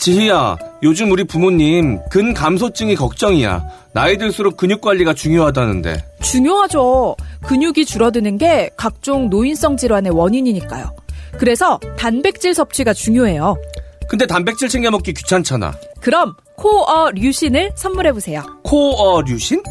[0.00, 3.62] 지희야, 요즘 우리 부모님 근 감소증이 걱정이야.
[3.92, 6.04] 나이 들수록 근육 관리가 중요하다는데.
[6.22, 7.16] 중요하죠.
[7.44, 10.96] 근육이 줄어드는 게 각종 노인성 질환의 원인이니까요.
[11.38, 13.56] 그래서 단백질 섭취가 중요해요.
[14.08, 15.74] 근데 단백질 챙겨 먹기 귀찮잖아.
[16.00, 18.42] 그럼 코어 류신을 선물해 보세요.
[18.64, 19.62] 코어 류신?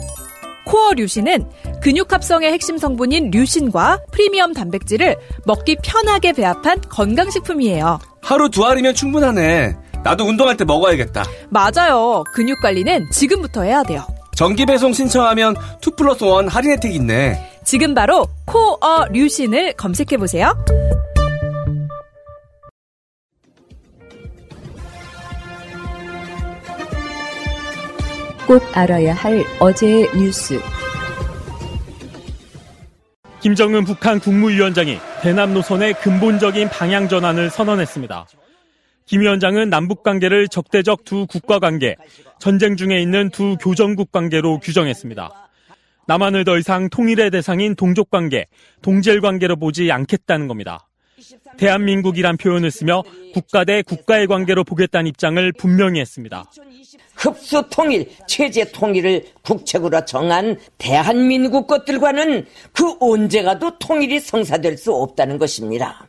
[0.66, 1.46] 코어 류신은
[1.82, 5.16] 근육 합성의 핵심 성분인 류신과 프리미엄 단백질을
[5.46, 8.00] 먹기 편하게 배합한 건강식품이에요.
[8.21, 9.89] 하루 두 알이면 충분하네.
[10.04, 11.23] 나도 운동할 때 먹어야겠다.
[11.49, 12.23] 맞아요.
[12.34, 14.05] 근육 관리는 지금부터 해야 돼요.
[14.35, 17.59] 정기 배송 신청하면 2 플러스 1 할인 혜택 있네.
[17.66, 20.54] 지금 바로 코어 류신을 검색해 보세요.
[28.48, 30.59] 꼭 알아야 할 어제의 뉴스.
[33.41, 38.26] 김정은 북한 국무위원장이 대남 노선의 근본적인 방향 전환을 선언했습니다.
[39.09, 41.95] 김 위원장은 남북 관계를 적대적 두 국가 관계,
[42.38, 45.49] 전쟁 중에 있는 두 교정국 관계로 규정했습니다.
[46.05, 48.46] 남한을 더 이상 통일의 대상인 동족 관계,
[48.84, 50.87] 동질 관계로 보지 않겠다는 겁니다.
[51.57, 53.02] 대한민국이란 표현을 쓰며
[53.34, 56.46] 국가 대 국가의 관계로 보겠다는 입장을 분명히 했습니다.
[57.15, 66.09] 흡수 통일, 체제 통일을 국책으로 정한 대한민국 것들과는 그 언제가도 통일이 성사될 수 없다는 것입니다.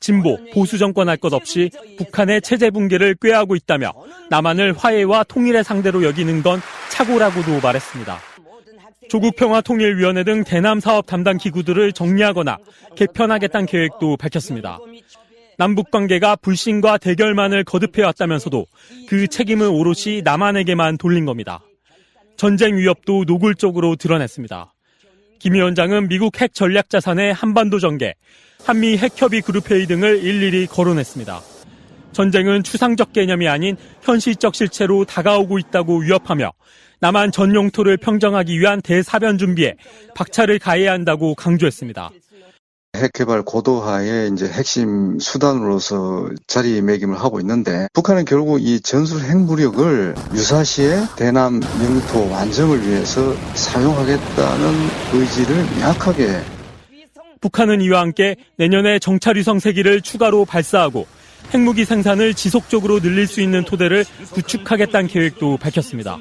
[0.00, 3.92] 진보, 보수 정권 할 것 없이 북한의 체제 붕괴를 꾀하고 있다며
[4.30, 8.20] 남한을 화해와 통일의 상대로 여기는 건 착오라고도 말했습니다.
[9.08, 12.58] 조국평화통일위원회 등 대남 사업 담당 기구들을 정리하거나
[12.96, 14.78] 개편하겠다는 계획도 밝혔습니다.
[15.58, 18.66] 남북 관계가 불신과 대결만을 거듭해왔다면서도
[19.08, 21.60] 그 책임은 오롯이 남한에게만 돌린 겁니다.
[22.36, 24.74] 전쟁 위협도 노골적으로 드러냈습니다.
[25.38, 28.14] 김 위원장은 미국 핵 전략 자산의 한반도 전개,
[28.66, 31.40] 한미 핵협의 그룹 회의 등을 일일이 거론했습니다.
[32.10, 36.50] 전쟁은 추상적 개념이 아닌 현실적 실체로 다가오고 있다고 위협하며
[36.98, 39.76] 남한 전 영토를 평정하기 위한 대사변 준비에
[40.16, 42.10] 박차를 가해야 한다고 강조했습니다.
[42.96, 51.60] 핵개발 고도화의 이제 핵심 수단으로서 자리매김을 하고 있는데 북한은 결국 이 전술 핵무력을 유사시에 대남
[51.62, 56.55] 영토 완성을 위해서 사용하겠다는 의지를 명확하게
[57.46, 61.06] 북한은 이와 함께 내년에 정찰위성 세기를 추가로 발사하고
[61.54, 66.18] 핵무기 생산을 지속적으로 늘릴 수 있는 토대를 구축하겠다는 계획도 밝혔습니다.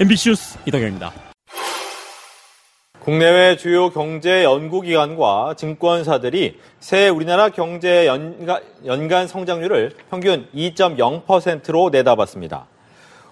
[0.00, 1.12] MBC 뉴스 이덕영입니다.
[3.00, 12.66] 국내외 주요 경제 연구기관과 증권사들이 새해 우리나라 경제 연간, 연간 성장률을 평균 2.0%로 내다봤습니다.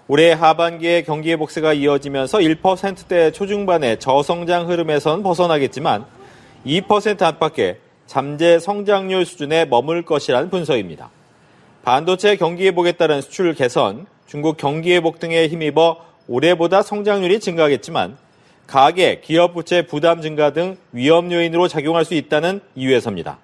[0.07, 6.05] 올해 하반기에 경기 회복세가 이어지면서 1%대 초중반의 저성장 흐름에선 벗어나겠지만
[6.67, 11.09] 2% 안팎의 잠재 성장률 수준에 머물 것이라는 분석입니다.
[11.83, 18.17] 반도체 경기 회복에 따른 수출 개선, 중국 경기 회복 등에 힘입어 올해보다 성장률이 증가하겠지만
[18.67, 23.37] 가계, 기업 부채 부담 증가 등 위험 요인으로 작용할 수 있다는 이유에서입니다.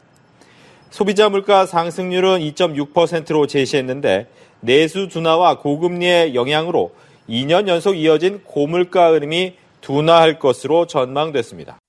[0.90, 4.28] 소비자 물가 상승률은 2.6%로 제시했는데
[4.60, 6.92] 내수 둔화와 고금리의 영향으로
[7.30, 11.80] 2년 연속 이어진 고물가 흐름이 둔화할 것으로 전망됐습니다.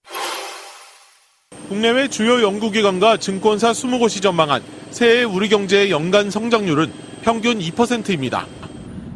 [1.69, 6.93] 국내외 주요 연구기관과 증권사 20곳이 전망한 새해 우리 경제의 연간 성장률은
[7.23, 8.47] 평균 2%입니다.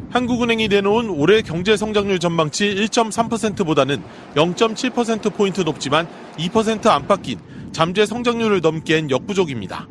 [0.09, 4.01] 한국은행이 내놓은 올해 경제 성장률 전망치 1.3%보다는
[4.35, 6.07] 0.7%포인트 높지만
[6.39, 7.39] 2% 안팎인
[7.71, 9.87] 잠재 성장률을 넘기엔 역부족입니다.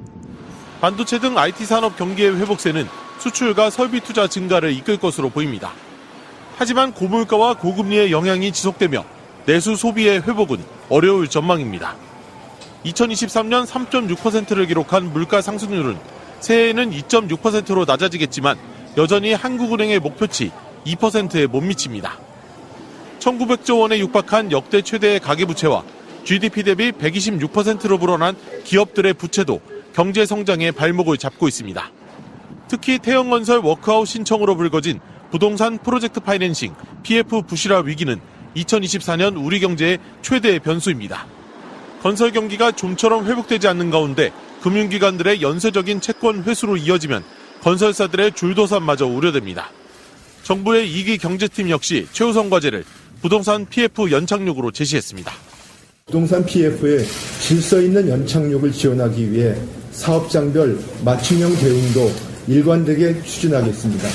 [0.81, 2.89] 반도체 등 IT 산업 경기의 회복세는
[3.21, 5.71] 수출과 설비 투자 증가를 이끌 것으로 보입니다.
[6.57, 9.05] 하지만 고물가와 고금리의 영향이 지속되며
[9.47, 10.59] 내수 소비의 회복은
[10.89, 11.95] 어려울 전망입니다.
[12.85, 15.99] 2023년 3.6%를 기록한 물가 상승률은
[16.41, 18.57] 새해에는 2.6%로 낮아지겠지만
[18.97, 20.51] 여전히 한국은행의 목표치
[20.87, 22.19] 2%에 못 미칩니다.
[23.19, 25.83] 1900조 원에 육박한 역대 최대의 가계부채와
[26.25, 29.61] GDP 대비 126%로 불어난 기업들의 부채도
[29.93, 31.91] 경제 성장의 발목을 잡고 있습니다.
[32.69, 35.01] 특히 태형건설 워크아웃 신청으로 불거진
[35.31, 38.21] 부동산 프로젝트 파이낸싱 PF 부실화 위기는
[38.57, 41.27] 2024년 우리 경제의 최대의 변수입니다.
[42.03, 47.25] 건설 경기가 좀처럼 회복되지 않는 가운데 금융기관들의 연쇄적인 채권 회수로 이어지면
[47.61, 49.71] 건설사들의 줄도산마저 우려됩니다.
[50.43, 52.85] 정부의 이기 경제팀 역시 최우선 과제를
[53.21, 55.33] 부동산 PF 연착륙으로 제시했습니다.
[56.07, 57.05] 부동산 PF의
[57.41, 59.55] 질서 있는 연착륙을 지원하기 위해
[59.91, 62.11] 사업장별 맞춤형 대응도
[62.47, 64.09] 일관되게 추진하겠습니다.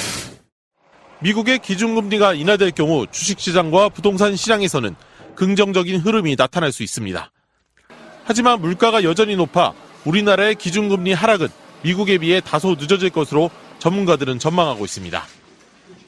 [1.21, 4.95] 미국의 기준금리가 인하될 경우 주식시장과 부동산 시장에서는
[5.35, 7.32] 긍정적인 흐름이 나타날 수 있습니다.
[8.25, 9.73] 하지만 물가가 여전히 높아
[10.05, 11.47] 우리나라의 기준금리 하락은
[11.83, 13.49] 미국에 비해 다소 늦어질 것으로
[13.79, 15.23] 전문가들은 전망하고 있습니다.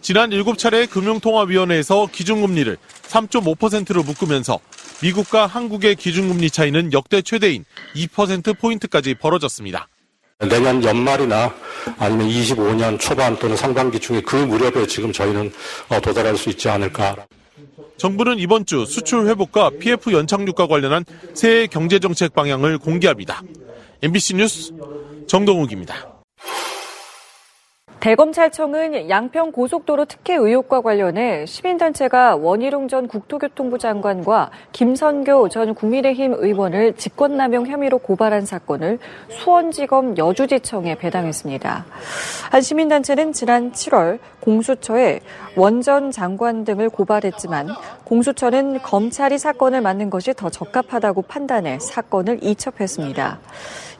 [0.02, 2.78] 지난 7차례 금융통화위원회에서 기준금리를
[3.08, 4.60] 3.5%로 묶으면서
[5.02, 7.66] 미국과 한국의 기준금리 차이는 역대 최대인
[7.96, 9.88] 2%포인트까지 벌어졌습니다.
[10.40, 11.54] 내년 연말이나
[11.98, 15.52] 아니면 25년 초반 또는 상반기 중에 그 무렵에 지금 저희는
[15.90, 17.16] 어, 도달할 수 있지 않을까.
[17.98, 23.42] 정부는 이번 주 수출 회복과 PF 연착륙과 관련한 새해 경제정책 방향을 공개합니다.
[24.02, 24.74] MBC 뉴스
[25.28, 26.15] 정동욱입니다.
[28.06, 36.94] 대검찰청은 양평 고속도로 특혜 의혹과 관련해 시민단체가 원희룡 전 국토교통부 장관과 김선교 전 국민의힘 의원을
[36.98, 39.00] 직권남용 혐의로 고발한 사건을
[39.30, 41.86] 수원지검 여주지청에 배당했습니다.
[42.52, 45.22] 한 시민단체는 지난 7월 공수처에
[45.56, 47.70] 원전 장관 등을 고발했지만
[48.04, 53.40] 공수처는 검찰이 사건을 맡는 것이 더 적합하다고 판단해 사건을 이첩했습니다.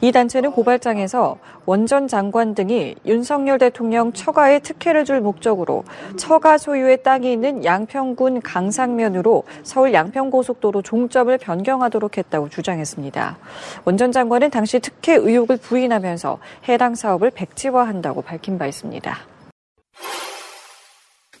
[0.00, 5.84] 이 단체는 고발장에서 원전 장관 등이 윤석열 대통령 처가에 특혜를 줄 목적으로
[6.16, 13.38] 처가 소유의 땅이 있는 양평군 강상면으로 서울 양평고속도로 종점을 변경하도록 했다고 주장했습니다.
[13.84, 16.38] 원전 장관은 당시 특혜 의혹을 부인하면서
[16.68, 19.16] 해당 사업을 백지화한다고 밝힌 바 있습니다.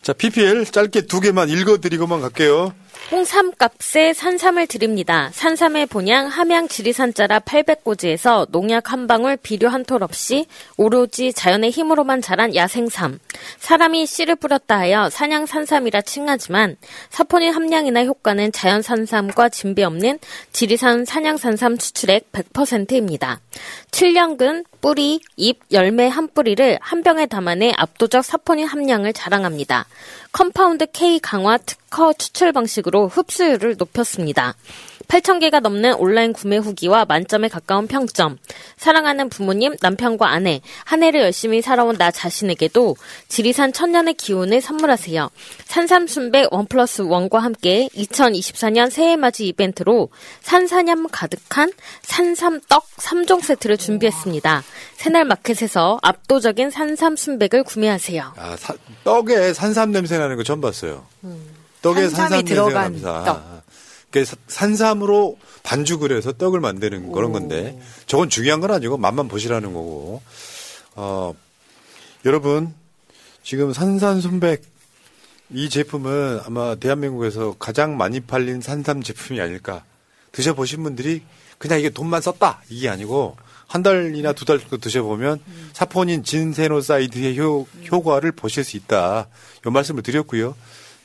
[0.02, 2.72] 자, PPL 짧게 두 개만 읽어드리고만 갈게요.
[3.12, 5.30] 홍삼 값에 산삼을 드립니다.
[5.32, 12.20] 산삼의 본향 함양 지리산자라 800고지에서 농약 한 방울 비료 한 톨 없이 오로지 자연의 힘으로만
[12.20, 13.20] 자란 야생삼.
[13.60, 16.76] 사람이 씨를 뿌렸다 하여 산양 산삼이라 칭하지만
[17.10, 20.18] 사포닌 함량이나 효과는 자연 산삼과 진배 없는
[20.50, 23.38] 지리산 산양 산삼 추출액 100%입니다.
[23.92, 29.86] 7년근 뿌리, 잎, 열매 한 뿌리를 한 병에 담아내 압도적 사포닌 함량을 자랑합니다.
[30.32, 34.54] compound K 강화 특허 추출 방식으로 흡수율을 높였습니다.
[35.08, 38.38] 8,000개가 넘는 온라인 구매 후기와 만점에 가까운 평점.
[38.76, 42.96] 사랑하는 부모님, 남편과 아내, 한 해를 열심히 살아온 나 자신에게도
[43.28, 45.30] 지리산 천년의 기운을 선물하세요.
[45.64, 50.08] 산삼순백 원 플러스 원과 함께 2024년 새해맞이 이벤트로
[50.40, 51.72] 산사념 가득한
[52.02, 54.64] 산삼떡 3종 세트를 준비했습니다.
[54.96, 58.32] 새날 마켓에서 압도적인 산삼순백을 구매하세요.
[58.36, 61.06] 아, 사, 떡에 산삼 냄새 나는 거 처음 봤어요.
[61.94, 63.24] 떡에 산삼 냄새가 납니다.
[63.24, 63.56] 떡.
[64.48, 70.22] 산삼으로 반죽을 해서 떡을 만드는 그런 건데 저건 중요한 건 아니고 맛만 보시라는 거고.
[70.94, 71.34] 어,
[72.24, 72.72] 여러분
[73.42, 74.62] 지금 산산순백
[75.50, 79.84] 이 제품은 아마 대한민국에서 가장 많이 팔린 산삼 제품이 아닐까.
[80.32, 81.22] 드셔보신 분들이
[81.58, 83.36] 그냥 이게 돈만 썼다 이게 아니고
[83.66, 85.40] 한 달이나 두 달 정도 드셔보면
[85.72, 89.26] 사포닌 진세노사이드의 효, 효과를 보실 수 있다.
[89.66, 90.54] 이 말씀을 드렸고요.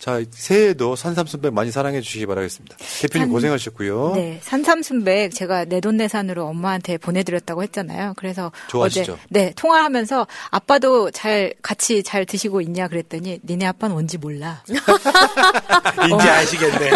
[0.02, 2.76] 자, 새해에도 산삼순백 많이 사랑해 주시기 바라겠습니다.
[3.02, 4.14] 대표님 산- 고생하셨고요.
[4.16, 8.16] 네, 산삼순백 제가 내돈내산으로 엄마한테 보내드렸다고 했잖아요.
[8.18, 9.14] 그래서 좋아하시죠?
[9.14, 14.64] 어제 네 통화하면서 아빠도 잘 같이 잘 드시고 있냐 그랬더니 니네 아빠는 뭔지 몰라.
[14.68, 16.92] 이제 아시겠네.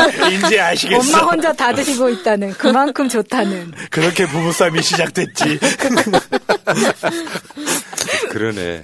[0.48, 1.18] 이제 아시겠어.
[1.18, 3.72] 엄마 혼자 다 드시고 있다는 그만큼 좋다는.
[3.92, 5.60] 그렇게 부부싸움이 시작됐지.
[8.32, 8.84] 그러네.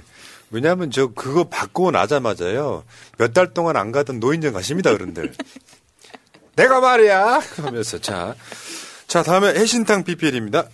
[0.52, 2.84] 왜냐하면 저 그거 받고 나자마자요
[3.18, 5.32] 몇 달 동안 안 가던 노인정 가십니다 어른들.
[6.54, 8.34] 내가 말이야 하면서 자,
[9.06, 10.66] 자 다음에 해신탕 PPL입니다.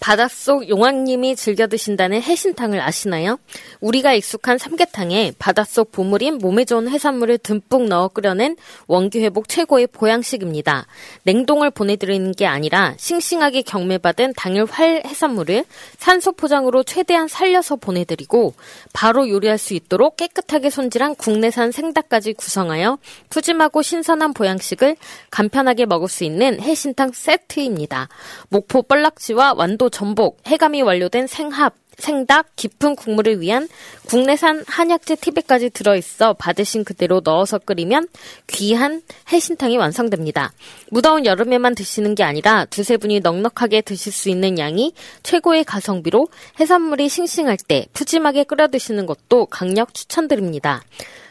[0.00, 3.38] 바닷속 용왕님이 즐겨 드신다는 해신탕을 아시나요?
[3.80, 8.56] 우리가 익숙한 삼계탕에 바닷속 보물인 몸에 좋은 해산물을 듬뿍 넣어 끓여낸
[8.86, 10.86] 원기 회복 최고의 보양식입니다.
[11.24, 15.64] 냉동을 보내드리는 게 아니라 싱싱하게 경매받은 당일 활 해산물을
[15.98, 18.54] 산소 포장으로 최대한 살려서 보내드리고
[18.92, 22.98] 바로 요리할 수 있도록 깨끗하게 손질한 국내산 생닭까지 구성하여
[23.30, 24.96] 푸짐하고 신선한 보양식을
[25.30, 28.08] 간편하게 먹을 수 있는 해신탕 세트입니다.
[28.48, 33.68] 목포 뻘락지와 완도 전복, 해감이 완료된 생합, 생닭, 깊은 국물을 위한
[34.06, 38.08] 국내산 한약재 티백까지 들어있어 받으신 그대로 넣어서 끓이면
[38.46, 39.02] 귀한
[39.32, 40.52] 해신탕이 완성됩니다.
[40.90, 44.92] 무더운 여름에만 드시는 게 아니라 두세 분이 넉넉하게 드실 수 있는 양이
[45.24, 46.28] 최고의 가성비로
[46.60, 50.82] 해산물이 싱싱할 때 푸짐하게 끓여 드시는 것도 강력 추천드립니다.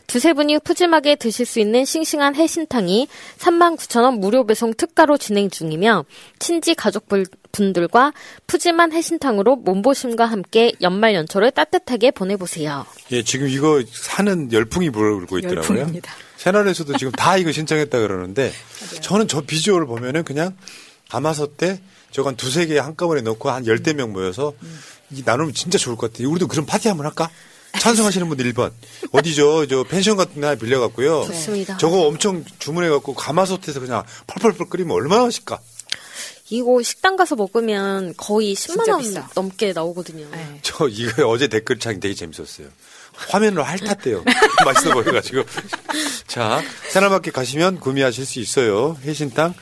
[0.08, 3.10] 두세 분이 푸짐하게 드실 수 있는 싱싱한 해신탕이
[3.40, 6.06] 39,000원 무료 배송 특가로 진행 중이며
[6.40, 8.14] 친지 가족분들과
[8.48, 12.86] 푸짐한 해신탕으로 몸보심과 함께 연말 연초를 따뜻하게 보내보세요.
[13.12, 15.78] 예, 지금 이거 사는 열풍이 불고 있더라고요.
[15.80, 16.14] 열풍입니다.
[16.38, 18.54] 새날에서도 지금 다 이거 신청했다 그러는데
[19.02, 20.56] 저는 저 비주얼을 보면은 그냥
[21.10, 24.54] 가마솥 때 저거 한 두세 개 한꺼번에 넣고 한 열대 명 모여서
[25.12, 26.30] 이 나누면 진짜 좋을 것 같아요.
[26.30, 27.30] 우리도 그런 파티 한번 할까?
[27.80, 28.72] 찬성하시는 분들 1번.
[29.12, 29.68] 어디죠?
[29.68, 31.26] 저 펜션 같은 데 하나 빌려갖고요.
[31.26, 31.78] 좋습니다.
[31.78, 35.60] 저거 엄청 주문해갖고 가마솥에서 그냥 펄펄펄 끓이면 얼마나 맛있까?
[36.50, 39.30] 이거 식당 가서 먹으면 거의 10만 진짜 원 비싸.
[39.36, 40.28] 넘게 나오거든요.
[40.62, 42.68] 저 이거 어제 댓글창 되게 재밌었어요.
[43.30, 44.24] 화면으로 핥았대요.
[44.66, 45.44] 맛있어 보여가지고.
[46.28, 48.98] 자, 새날마켓 가시면 구매하실 수 있어요.
[49.04, 49.54] 해신탕.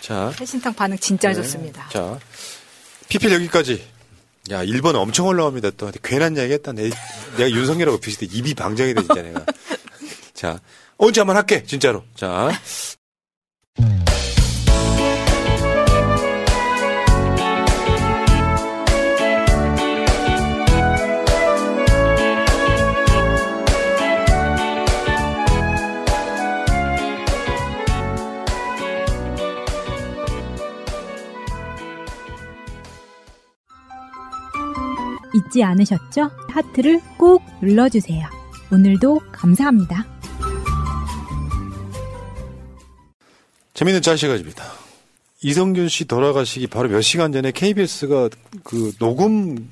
[0.00, 1.34] 자, 해신탕 반응 진짜 네.
[1.34, 1.88] 좋습니다.
[1.90, 2.18] 자,
[3.08, 3.93] 피필 여기까지.
[4.50, 5.70] 야, 1번 엄청 올라옵니다.
[5.72, 6.72] 또 괜한 이야기 했다.
[6.72, 6.90] 내,
[7.36, 8.26] 내가 윤석열하고 비슷해.
[8.30, 9.46] 입이 방정이 돼, 진짜 내가.
[10.34, 10.60] 자,
[10.98, 12.04] 언제 한번 할게, 진짜로.
[12.14, 12.50] 자.
[35.34, 36.30] 잊지 않으셨죠?
[36.48, 38.26] 하트를 꼭 눌러주세요.
[38.72, 40.06] 오늘도 감사합니다.
[43.74, 44.64] 재밌는 짤 시간입니다.
[45.42, 48.30] 이성균 씨 돌아가시기 바로 몇 시간 전에 KBS가
[48.62, 49.68] 그 녹음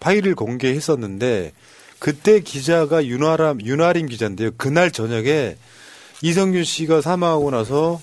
[0.00, 1.52] 파일을 공개했었는데
[1.98, 4.50] 그때 기자가 윤아람 윤아림 기자인데요.
[4.56, 5.56] 그날 저녁에
[6.22, 8.00] 이성균 씨가 사망하고 나서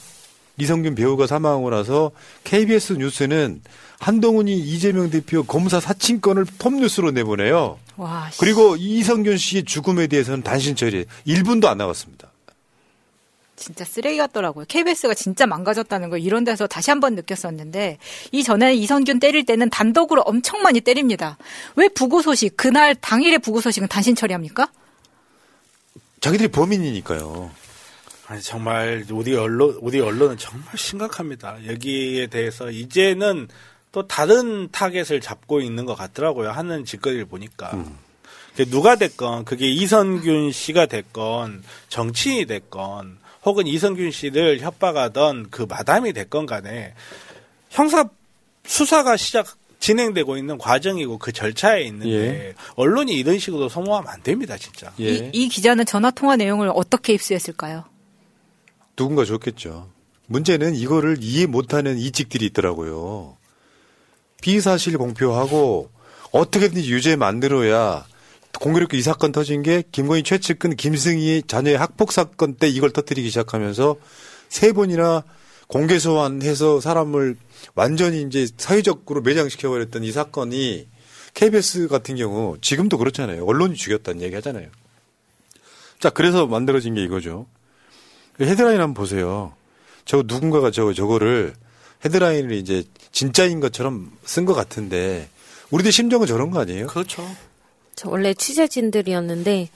[0.60, 2.12] 이성균 배우가 사망하고 나서
[2.44, 3.62] KBS 뉴스는
[4.00, 7.80] 한동훈이 이재명 대표 검사 사칭권을 톱뉴스로 내보내요.
[7.98, 8.40] 와, 씨.
[8.40, 12.30] 그리고 이성균 씨의 죽음에 대해서는 단신 처리 1분도 안 나갔습니다.
[13.56, 14.66] 진짜 쓰레기 같더라고요.
[14.70, 17.98] KBS가 진짜 망가졌다는 걸 이런 데서 다시 한번 느꼈었는데
[18.32, 21.38] 이전에 이성균 때릴 때는 단독으로 엄청 많이 때립니다.
[21.76, 24.70] 왜 부고 소식 그날 당일의 부고 소식은 단신 처리합니까?
[26.22, 27.52] 자기들이 범인이니까요.
[28.30, 31.58] 아니 정말 우리 언론 우리 언론은 정말 심각합니다.
[31.66, 33.48] 여기에 대해서 이제는
[33.92, 36.52] 또 다른 타겟을 잡고 있는 것 같더라고요.
[36.52, 37.84] 하는 짓거리를 보니까.
[38.52, 46.14] 그게 누가 됐건 그게 이선균 씨가 됐건 정치인이 됐건 혹은 이선균 씨를 협박하던 그 마담이
[46.14, 46.94] 됐건 간에
[47.72, 48.10] 형사
[48.64, 49.48] 수사가 시작
[49.80, 52.54] 진행되고 있는 과정이고 그 절차에 있는데 예.
[52.76, 54.92] 언론이 이런 식으로 소모하면 안 됩니다, 진짜.
[55.00, 57.86] 이, 이 기자는 전화 통화 내용을 어떻게 입수했을까요?
[59.00, 59.90] 누군가 줬겠죠.
[60.28, 63.38] 문제는 이거를 이해 못하는 이직들이 있더라고요.
[64.42, 65.90] 비사실 공표하고
[66.34, 68.06] 어떻게든지 유죄 만들어야
[68.60, 73.96] 공교롭게 이 사건 터진 게 김건희 최측근 김승희 자녀의 학폭 사건 때 이걸 터뜨리기 시작하면서
[74.50, 75.24] 세 번이나
[75.68, 77.38] 공개 소환해서 사람을
[77.76, 80.88] 완전히 이제 사회적으로 매장시켜 버렸던 이 사건이
[81.36, 83.46] KBS 같은 경우 지금도 그렇잖아요.
[83.46, 84.68] 언론이 죽였다는 얘기 하잖아요.
[86.00, 87.46] 자, 그래서 만들어진 게 이거죠.
[88.46, 89.54] 헤드라인 한번 보세요.
[90.06, 91.54] 저 누군가가 저 저거를
[92.06, 95.30] 헤드라인을 이제 진짜인 것처럼 쓴 것 같은데
[95.72, 96.88] 우리들 심정은 저런 거 아니에요?
[96.88, 97.24] 그렇죠.
[97.96, 99.70] 저 원래 취재진들이었는데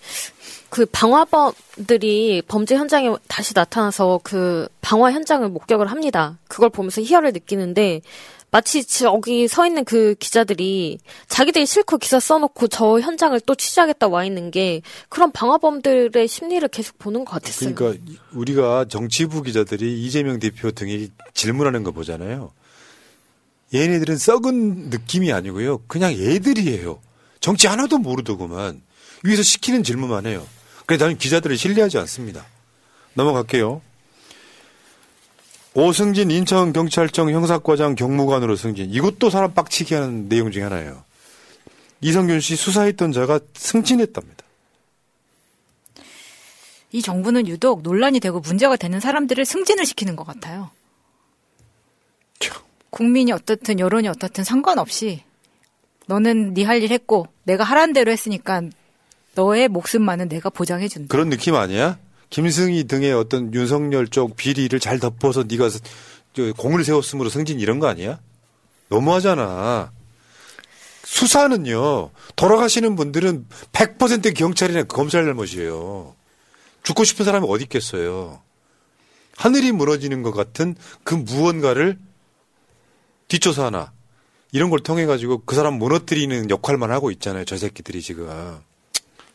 [0.69, 6.37] 그 방화범들이 범죄 현장에 다시 나타나서 그 방화 현장을 목격을 합니다.
[6.47, 8.01] 그걸 보면서 희열을 느끼는데
[8.53, 14.25] 마치 저기 서 있는 그 기자들이 자기들이 실컷 기사 써놓고 저 현장을 또 취재하겠다 와
[14.25, 17.73] 있는 게 그런 방화범들의 심리를 계속 보는 것 같았어요.
[17.73, 22.51] 그러니까 우리가 정치부 기자들이 이재명 대표 등이 질문하는 거 보잖아요.
[23.73, 25.79] 얘네들은 썩은 느낌이 아니고요.
[25.87, 27.01] 그냥 애들이에요.
[27.39, 28.83] 정치 하나도 모르더구만.
[29.23, 30.45] 위에서 시키는 질문만 해요.
[30.85, 32.45] 그래서 나는 기자들을 신뢰하지 않습니다.
[33.15, 33.81] 넘어갈게요.
[35.75, 38.91] 오승진 인천경찰청 형사과장 경무관으로 승진.
[38.91, 41.03] 이것도 사람 빡치게 하는 내용 중에 하나예요.
[42.01, 44.43] 이성균 씨 수사했던 자가 승진했답니다.
[46.91, 50.69] 이 정부는 유독 논란이 되고 문제가 되는 사람들을 승진을 시키는 것 같아요.
[52.91, 55.23] 국민이 어떻든 여론이 어떻든 상관없이
[56.05, 58.61] 너는 네 할 일 했고 내가 하라는 대로 했으니까
[59.33, 61.07] 너의 목숨만은 내가 보장해준다.
[61.11, 61.97] 그런 느낌 아니야?
[62.33, 65.69] 김승희 등의 어떤 윤석열 쪽 비리를 잘 덮어서 네가
[66.33, 68.19] 저 공을 세웠으므로 승진 이런 거 아니야?
[68.89, 69.91] 너무하잖아.
[71.03, 72.09] 수사는요.
[72.35, 76.15] 돌아가시는 분들은 100% 경찰이나 검찰 잘못이에요.
[76.81, 78.41] 죽고 싶은 사람이 어디 있겠어요.
[79.37, 81.99] 하늘이 무너지는 것 같은 그 무언가를
[83.27, 83.93] 뒷조사 하나
[84.51, 87.45] 이런 걸 통해 가지고 그 사람 무너뜨리는 역할만 하고 있잖아요.
[87.45, 88.27] 저 새끼들이 지금.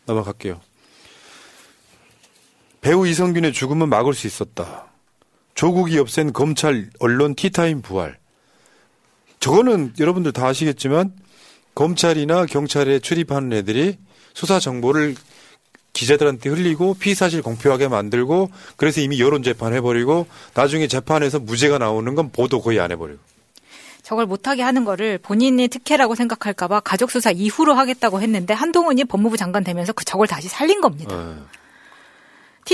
[0.05, 0.61] 넘어갈게요.
[2.89, 4.87] 배우 이성균의 죽음은 막을 수 있었다.
[5.55, 8.17] 조국이 없앤 검찰 언론 티타임 부활.
[9.41, 11.13] 저거는 여러분들 다 아시겠지만
[11.75, 13.99] 검찰이나 경찰에 출입하는 애들이
[14.33, 15.17] 수사 정보를
[15.93, 22.33] 기자들한테 흘리고 피사실 공표하게 만들고 그래서 이미 여론 재판 해버리고 나중에 재판에서 무죄가 나오는 건
[22.33, 23.21] 보도 거의 안 해버리고.
[24.01, 29.63] 저걸 못하게 하는 거를 본인이 특혜라고 생각할까봐 가족 수사 이후로 하겠다고 했는데 한동훈이 법무부 장관
[29.63, 31.15] 되면서 그 저걸 다시 살린 겁니다.
[31.15, 31.59] 어.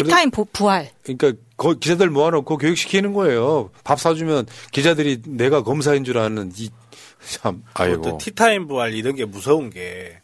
[0.03, 0.91] 티타임 보- 부활.
[1.03, 3.71] 그러니까 거- 기자들 모아놓고 교육시키는 거예요.
[3.85, 6.71] 밥 사주면 기자들이 내가 검사인 줄 아는 이,
[7.27, 8.03] 참, 아이고.
[8.03, 10.19] 또 티타임 부활 이런 게 무서운 게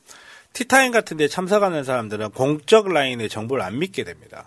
[0.53, 4.47] 티타임 같은 데 참석하는 사람들은 공적 라인의 정보를 안 믿게 됩니다.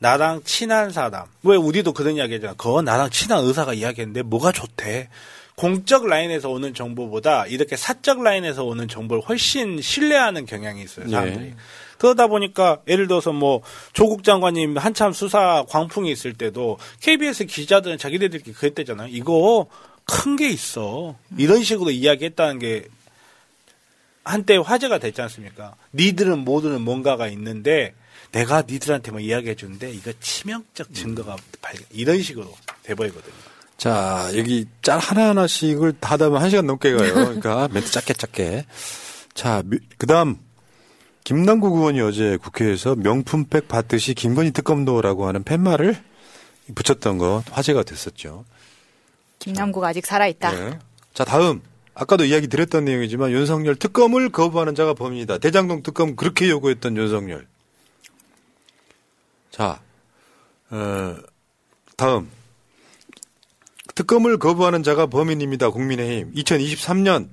[0.00, 1.26] 나랑 친한 사람.
[1.42, 2.54] 왜 우리도 그런 이야기 하잖아.
[2.54, 5.08] 그거 나랑 친한 의사가 이야기했는데 뭐가 좋대.
[5.56, 11.08] 공적 라인에서 오는 정보보다 이렇게 사적 라인에서 오는 정보를 훨씬 신뢰하는 경향이 있어요.
[11.08, 11.46] 사람들이.
[11.46, 11.54] 예.
[11.98, 13.62] 그러다 보니까 예를 들어서 뭐
[13.92, 19.08] 조국 장관님 한참 수사 광풍이 있을 때도 KBS 기자들은 자기네들끼리 그랬대잖아요.
[19.10, 19.66] 이거
[20.04, 21.16] 큰 게 있어.
[21.36, 22.86] 이런 식으로 이야기했다는 게
[24.24, 25.74] 한때 화제가 됐지 않습니까?
[25.94, 27.94] 니들은 모두는 뭔가가 있는데
[28.32, 33.34] 내가 니들한테만 이야기해 주는데 이거 치명적 증거가 발견 이런 식으로 돼버리거든요.
[33.78, 37.12] 자, 여기 짤 하나 하나씩을 다 하면 한 시간 넘게 가요.
[37.40, 38.64] 그러니까 멘트 짧게 짧게.
[39.34, 39.62] 자,
[39.98, 40.36] 그 다음.
[41.28, 45.94] 김남국 의원이 어제 국회에서 명품백 받듯이 김건희 특검도라고 하는 팻말을
[46.74, 48.46] 붙였던 거 화제가 됐었죠.
[49.38, 50.52] 김남국 아직 살아있다.
[50.52, 50.78] 네.
[51.12, 51.60] 자, 다음.
[51.92, 55.36] 아까도 이야기 드렸던 내용이지만 윤석열 특검을 거부하는 자가 범인이다.
[55.36, 57.46] 대장동 특검 그렇게 요구했던 윤석열.
[59.50, 59.82] 자,
[60.70, 61.14] 어,
[61.98, 62.30] 다음.
[63.94, 65.68] 특검을 거부하는 자가 범인입니다.
[65.68, 66.32] 국민의힘.
[66.32, 67.28] 2023년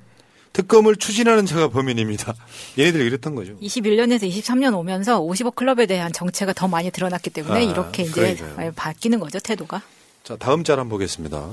[0.55, 2.33] 특검을 추진하는 자가 범인입니다.
[2.79, 3.57] 얘네들이 이랬던 거죠.
[3.59, 8.71] 21년에서 23년 오면서 50억 클럽에 대한 정체가 더 많이 드러났기 때문에 아, 이렇게 이제 그러니까요.
[8.73, 9.81] 바뀌는 거죠 태도가.
[10.23, 11.49] 자, 다음 짤 한번 보겠습니다.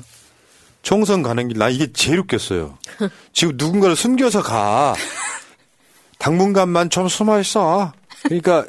[0.82, 2.78] 총선 가는 길, 나 이게 제일 웃겼어요.
[3.32, 4.94] 지금 누군가를 숨겨서 가.
[6.18, 7.92] 당분간만 좀 숨어 있어.
[8.22, 8.64] 그러니까,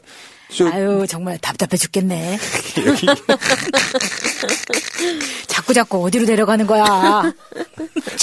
[0.56, 2.38] 저, 아유 정말 답답해 죽겠네.
[5.48, 6.84] 자꾸 자꾸 어디로 데려가는 거야.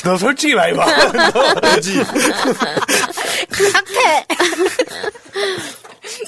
[0.05, 0.87] 너 솔직히 많이 봐.
[3.73, 4.27] 상태.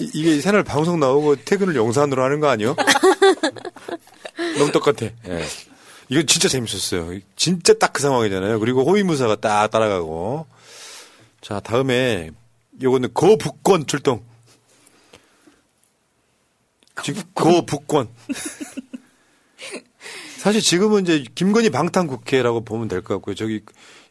[0.00, 2.75] 이- 이게 새날 방송 나오고 퇴근을 영산으로 하는 거 아니요?
[4.59, 5.06] 너무 똑같아.
[5.28, 5.44] 예.
[6.09, 7.18] 이거 진짜 재밌었어요.
[7.37, 8.59] 진짜 딱 그 상황이잖아요.
[8.61, 10.47] 그리고 호위무사가 딱 따라가고.
[11.40, 12.30] 자, 다음에
[12.82, 14.23] 요거는 거북권 출동.
[17.02, 18.09] 지금 거북권.
[20.38, 23.35] 사실 지금은 이제 김건희 방탄 국회라고 보면 될 것 같고요.
[23.35, 23.61] 저기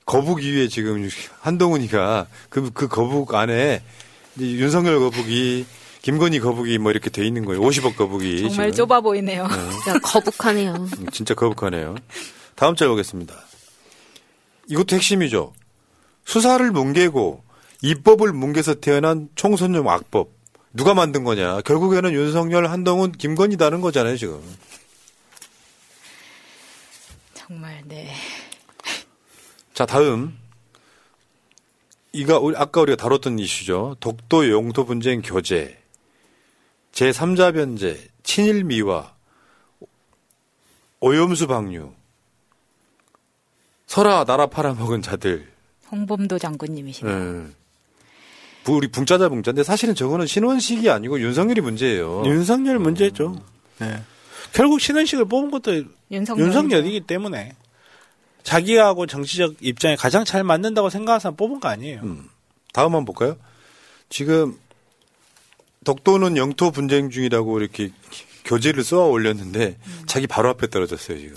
[0.05, 1.07] 거북 위에 지금
[1.41, 3.81] 한동훈이가 그, 그 거북 안에
[4.37, 5.65] 이제 윤석열 거북이,
[6.01, 7.61] 김건희 거북이 뭐 이렇게 돼 있는 거예요.
[7.61, 8.39] 50억 거북이.
[8.49, 8.87] 정말 지금.
[8.87, 9.47] 좁아 보이네요.
[9.83, 10.73] 진짜 거북하네요.
[10.73, 11.95] 음, 진짜 거북하네요.
[12.55, 13.35] 다음 짤 보겠습니다.
[14.67, 15.53] 이것도 핵심이죠.
[16.25, 17.43] 수사를 뭉개고
[17.81, 20.29] 입법을 뭉개서 태어난 총선용 악법.
[20.73, 21.61] 누가 만든 거냐.
[21.61, 24.41] 결국에는 윤석열, 한동훈, 김건희다는 거잖아요, 지금.
[27.33, 28.13] 정말 네.
[29.73, 30.37] 자, 다음.
[32.13, 33.95] 이가 우리- 아까 우리가 다뤘던 이슈죠.
[33.99, 35.81] 독도 영토 분쟁 교제,
[36.91, 39.13] 제3자 변제, 친일 미화,
[40.99, 41.93] 오염수 방류,
[43.87, 45.49] 설아 나라 팔아먹은 자들.
[45.91, 47.43] 홍범도 장군님이시네요.
[47.47, 47.60] 예.
[48.63, 52.23] 부- 우리 붕짜자 붕짜인데 사실은 저거는 신원식이 아니고 윤석열이 문제예요.
[52.25, 53.35] 윤석열 문제죠.
[53.79, 54.01] 네.
[54.53, 56.45] 결국 신원식을 뽑은 것도 윤석열이죠.
[56.47, 57.53] 윤석열이기 때문에
[58.43, 62.01] 자기하고 정치적 입장에 가장 잘 맞는다고 생각하는 사람 뽑은 거 아니에요.
[62.73, 63.37] 다음 한번 볼까요?
[64.09, 64.57] 지금
[65.83, 67.91] 독도는 영토 분쟁 중이라고 이렇게
[68.45, 71.35] 교재를 쏘아 올렸는데 자기 바로 앞에 떨어졌어요 지금.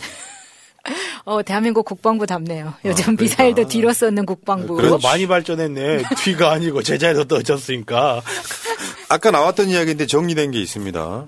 [1.24, 2.74] 어 대한민국 국방부 답네요.
[2.84, 3.22] 요즘 그러니까.
[3.22, 4.74] 미사일도 뒤로 쏘는 국방부.
[4.74, 6.02] 그래서 많이 발전했네.
[6.22, 8.22] 뒤가 아니고 제자리로 떨어졌으니까.
[9.08, 11.26] 아까 나왔던 이야기인데 정리된 게 있습니다.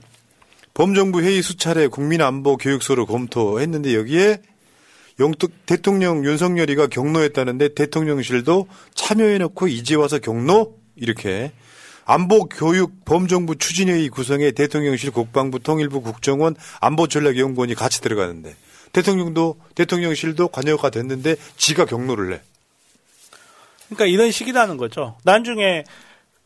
[0.75, 4.43] 범정부 회의 수차례 국민안보 교육소를 검토했는데 여기에
[5.19, 11.53] 영토 대통령 윤석열이가 경로했다는데 대통령실도 참여해놓고 이제 와서 경로 이렇게
[12.05, 18.55] 안보 교육 범정부 추진회의 구성에 대통령실 국방부 통일부 국정원 안보전략연구원이 같이 들어가는데
[18.97, 22.41] 대통령도 대통령실도 관여가 됐는데 지가 경로를 내.
[23.89, 25.19] 그러니까 이런 식이라는 거죠.
[25.23, 25.85] 나중에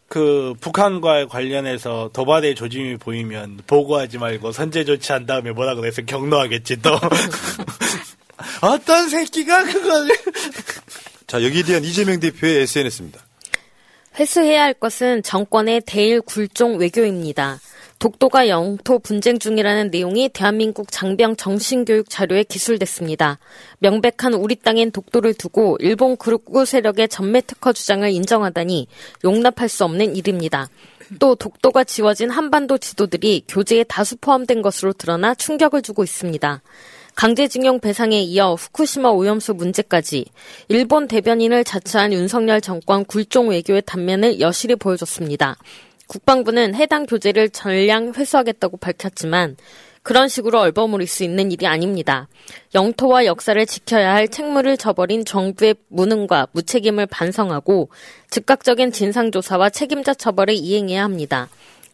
[0.09, 6.99] 그 북한과 관련해서 도발의 조짐이 보이면 보고하지 말고 선제 조치한 다음에 뭐라 그래서 경로하겠지 또.
[8.63, 10.09] 어떤 새끼가 그걸
[11.29, 13.21] 자 여기에 대한 이재명 대표의 SNS입니다.
[14.19, 17.61] 회수해야 할 것은 정권의 대일 굴종 외교입니다.
[18.01, 23.39] 독도가 영토 분쟁 중이라는 내용이 대한민국 장병 정신교육 자료에 기술됐습니다.
[23.81, 28.89] 명백한 우리 땅엔 독도를 두고 일본 극우 세력의 전매 특허 주장을 인정하다니
[29.23, 30.71] 용납할 수 없는 일입니다.
[31.19, 36.63] 또 독도가 지워진 한반도 지도들이 교재에 다수 포함된 것으로 드러나 충격을 주고 있습니다.
[37.17, 40.25] 강제징용 배상에 이어 후쿠시마 오염수 문제까지
[40.69, 45.59] 일본 대변인을 자처한 윤석열 정권 굴종 외교의 단면을 여실히 보여줬습니다.
[46.11, 49.57] 국방부는 해당 교재를 전량 회수하겠다고 밝혔지만
[50.03, 52.27] 그런 식으로 얼버무릴 수 있는 일이 아닙니다.
[52.75, 57.91] 영토와 역사를 지켜야 할 책무를 저버린 정부의 무능과 무책임을 반성하고
[58.29, 61.49] 즉각적인 진상조사와 책임자 처벌을 이행해야 합니다.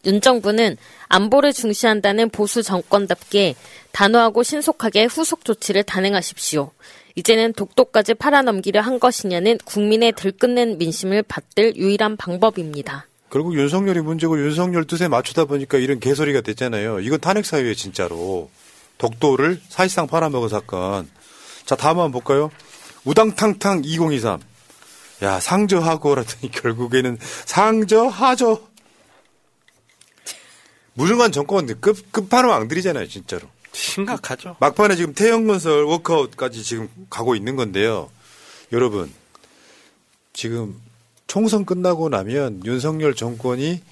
[0.07, 3.55] 윤 정부는 안보를 중시한다는 보수 정권답게
[3.93, 6.71] 단호하고 신속하게 후속 조치를 단행하십시오.
[7.17, 13.07] 이제는 독도까지 팔아넘기려 한 것이냐는 국민의 들끓는 민심을 받들 유일한 방법입니다.
[13.31, 17.01] 결국 윤석열이 문제고 윤석열 뜻에 맞추다 보니까 이런 개소리가 됐잖아요.
[17.01, 18.51] 이건 탄핵 사유에 진짜로.
[18.99, 21.09] 독도를 사실상 팔아먹은 사건.
[21.65, 22.51] 자, 다음 한번 볼까요?
[23.05, 24.41] 우당탕탕 2023.
[25.23, 28.62] 야, 상저하고 그랬더니 결국에는 상저하저.
[30.95, 33.49] 무능한 정권 끝, 끝판왕들이잖아요, 진짜로.
[33.73, 34.57] 심각하죠.
[34.61, 38.11] 막판에 지금 태형건설 워크아웃까지 지금 가고 있는 건데요.
[38.73, 39.12] 여러분,
[40.33, 40.81] 지금
[41.27, 43.83] 총선 끝나고 나면 윤석열 정권이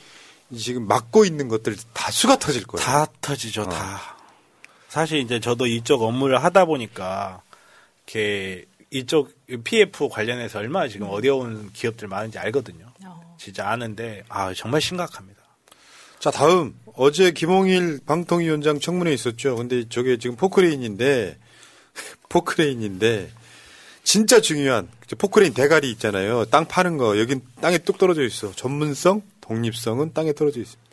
[0.57, 2.85] 지금 막고 있는 것들 다 수가 터질 거예요.
[2.85, 3.69] 다 터지죠, 어.
[3.69, 4.17] 다.
[4.89, 7.43] 사실 이제 저도 이쪽 업무를 하다 보니까
[8.07, 9.33] 이렇게 이쪽
[9.65, 12.87] PF 관련해서 얼마나 지금 어려운 기업들 많은지 알거든요.
[13.37, 15.43] 진짜 아는데 아 정말 심각합니다.
[16.21, 19.57] 자 다음 어제 김홍일 방통위원장 청문회 있었죠.
[19.57, 21.37] 근데 저게 지금 포크레인인데
[22.31, 23.31] 포크레인인데
[24.05, 24.89] 진짜 중요한
[25.19, 26.45] 포크레인 대가리 있잖아요.
[26.45, 28.53] 땅 파는 거 여긴 땅에 뚝 떨어져 있어.
[28.53, 30.85] 전문성, 독립성은 땅에 떨어져 있습니다.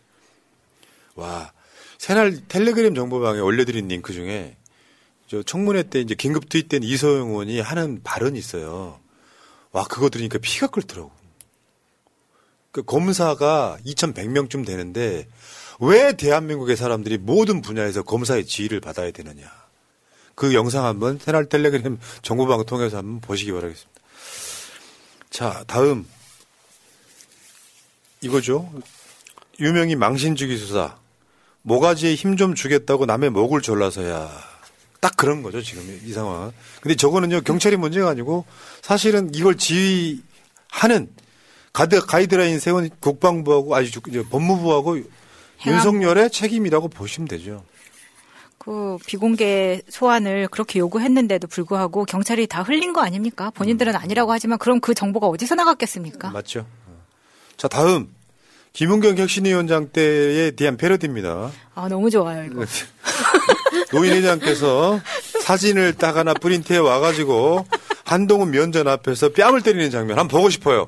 [1.15, 1.51] 와
[1.97, 4.55] 새날 텔레그램 정보방에 올려드린 링크 중에
[5.27, 8.99] 저 청문회 때 이제 긴급 투입된 이소영 의원이 하는 발언이 있어요.
[9.71, 11.11] 와 그거 들으니까 피가 끓더라고.
[12.71, 15.27] 그 검사가 2,100명쯤 되는데
[15.79, 19.60] 왜 대한민국의 사람들이 모든 분야에서 검사의 지위를 받아야 되느냐.
[20.41, 24.01] 그 영상 한번 새날 텔레그램 정보방 통해서 한번 보시기 바라겠습니다.
[25.29, 26.07] 자, 다음.
[28.21, 28.67] 이거죠.
[29.59, 30.97] 유명히 망신주기 수사.
[31.61, 34.31] 모가지에 힘 좀 주겠다고 남의 목을 졸라서야.
[34.99, 36.51] 딱 그런 거죠, 지금 이 상황.
[36.81, 38.45] 근데 저거는요, 경찰이 문제가 아니고
[38.81, 41.13] 사실은 이걸 지휘하는
[41.71, 45.03] 가드, 가이드라인 세운 국방부하고 아주 법무부하고
[45.67, 47.63] 윤석열의 책임이라고 보시면 되죠.
[48.63, 53.49] 그 비공개 소환을 그렇게 요구했는데도 불구하고 경찰이 다 흘린 거 아닙니까?
[53.55, 56.29] 본인들은 아니라고 하지만 그럼 그 정보가 어디서 나갔겠습니까?
[56.29, 56.67] 맞죠.
[57.57, 58.13] 자 다음
[58.73, 61.51] 김은경 혁신위원장 때에 대한 패러디입니다.
[61.73, 62.63] 아 너무 좋아요 이거.
[63.91, 64.99] 노인 회장께서
[65.41, 67.65] 사진을 딱 하나 프린트해 와가지고
[68.05, 70.87] 한동훈 면전 앞에서 뺨을 때리는 장면 한번 보고 싶어요.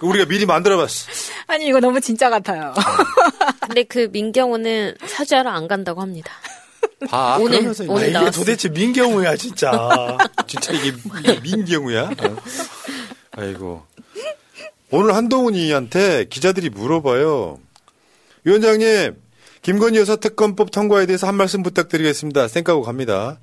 [0.00, 1.10] 우리가 미리 만들어봤어.
[1.48, 2.72] 아니 이거 너무 진짜 같아요.
[3.60, 6.32] 근데 그 민경호는 사죄하러 안 간다고 합니다.
[7.08, 7.36] 봐.
[7.38, 8.40] 오늘 그러면서 오늘 이게 나왔어.
[8.40, 10.16] 도대체 민경우야 진짜.
[10.46, 12.04] 진짜 이게, 이게 민경우야?
[12.04, 12.36] 어.
[13.32, 13.82] 아이고.
[14.90, 17.58] 오늘 한동훈이한테 기자들이 물어봐요.
[18.44, 19.14] 위원장님,
[19.62, 22.48] 김건희 여사 특검법 통과에 대해서 한 말씀 부탁드리겠습니다.
[22.48, 23.38] 생각하고 갑니다.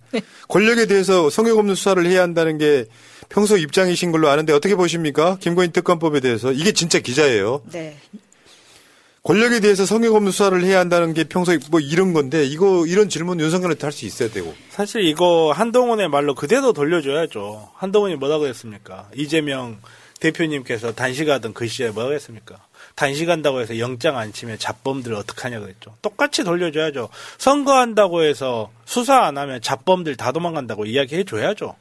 [0.50, 2.86] 권력에 대해서 성역 없는 수사를 해야 한다는 게
[3.30, 5.38] 평소 입장이신 걸로 아는데 어떻게 보십니까?
[5.40, 6.52] 김건희 특검법에 대해서.
[6.52, 7.64] 이게 진짜 기자예요.
[7.72, 7.98] 네.
[9.24, 13.40] 권력에 대해서 성역 없는 수사를 해야 한다는 게 평소에 뭐 이런 건데 이거 이런 질문
[13.40, 14.54] 윤석열한테 할 수 있어야 되고.
[14.70, 17.70] 사실 이거 한동훈의 말로 그대로 돌려줘야죠.
[17.76, 19.10] 한동훈이 뭐라고 했습니까?
[19.16, 19.80] 이재명
[20.22, 22.56] 대표님께서 단식하던 그 시절에 뭐라고 했습니까?
[22.96, 25.96] 단식한다고 해서 영장 안 치면 잡범들 어떡하냐 그랬죠.
[26.02, 27.10] 똑같이 돌려줘야죠.
[27.38, 31.76] 선거한다고 해서 수사 안 하면 잡범들 다 도망간다고 이야기해 줘야죠.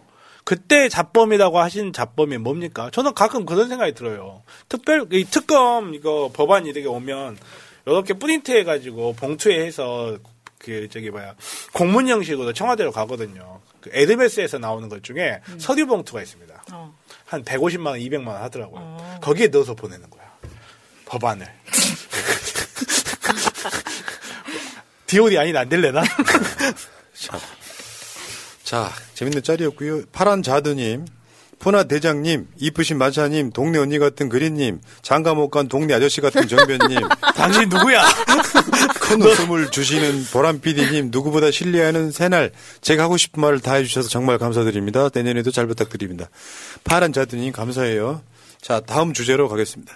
[0.49, 2.89] 그때 잡범이라고 하신 잡범이 뭡니까?
[2.91, 4.43] 저는 가끔 그런 생각이 들어요.
[4.71, 7.37] 특별 이 특검 이거 법안 이렇게 오면
[7.85, 10.17] 이렇게 프린트 해 가지고 봉투에 해서
[10.57, 11.35] 그 저기 뭐야
[11.75, 13.61] 공문 형식으로 청와대로 가거든요.
[13.83, 16.65] 그 에르메스에서 나오는 것 중에 서류 봉투가 있습니다.
[16.73, 16.97] 어.
[17.27, 19.19] 한 150만 원, 200만 원 하더라고요.
[19.21, 20.33] 거기에 넣어서 보내는 거야.
[21.05, 21.47] 법안을.
[25.05, 26.03] 디올이 아니면 안 될래나?
[28.69, 30.03] 자, 자, 재밌는 짤이었고요.
[30.13, 31.07] 파란 자드님,
[31.59, 36.99] 푸나 대장님, 이쁘신 마차님, 동네 언니 같은 그린님, 장가 못 간 동네 아저씨 같은 정변님.
[37.35, 38.03] 당신 누구야?
[39.01, 42.53] 큰 웃음을 주시는 보람 PD님, 누구보다 신뢰하는 새날,
[42.83, 45.09] 제가 하고 싶은 말을 다 해주셔서 정말 감사드립니다.
[45.15, 46.27] 내년에도 잘 부탁드립니다.
[46.85, 48.21] 파란 자드님, 감사해요.
[48.61, 49.95] 자, 다음 주제로 가겠습니다.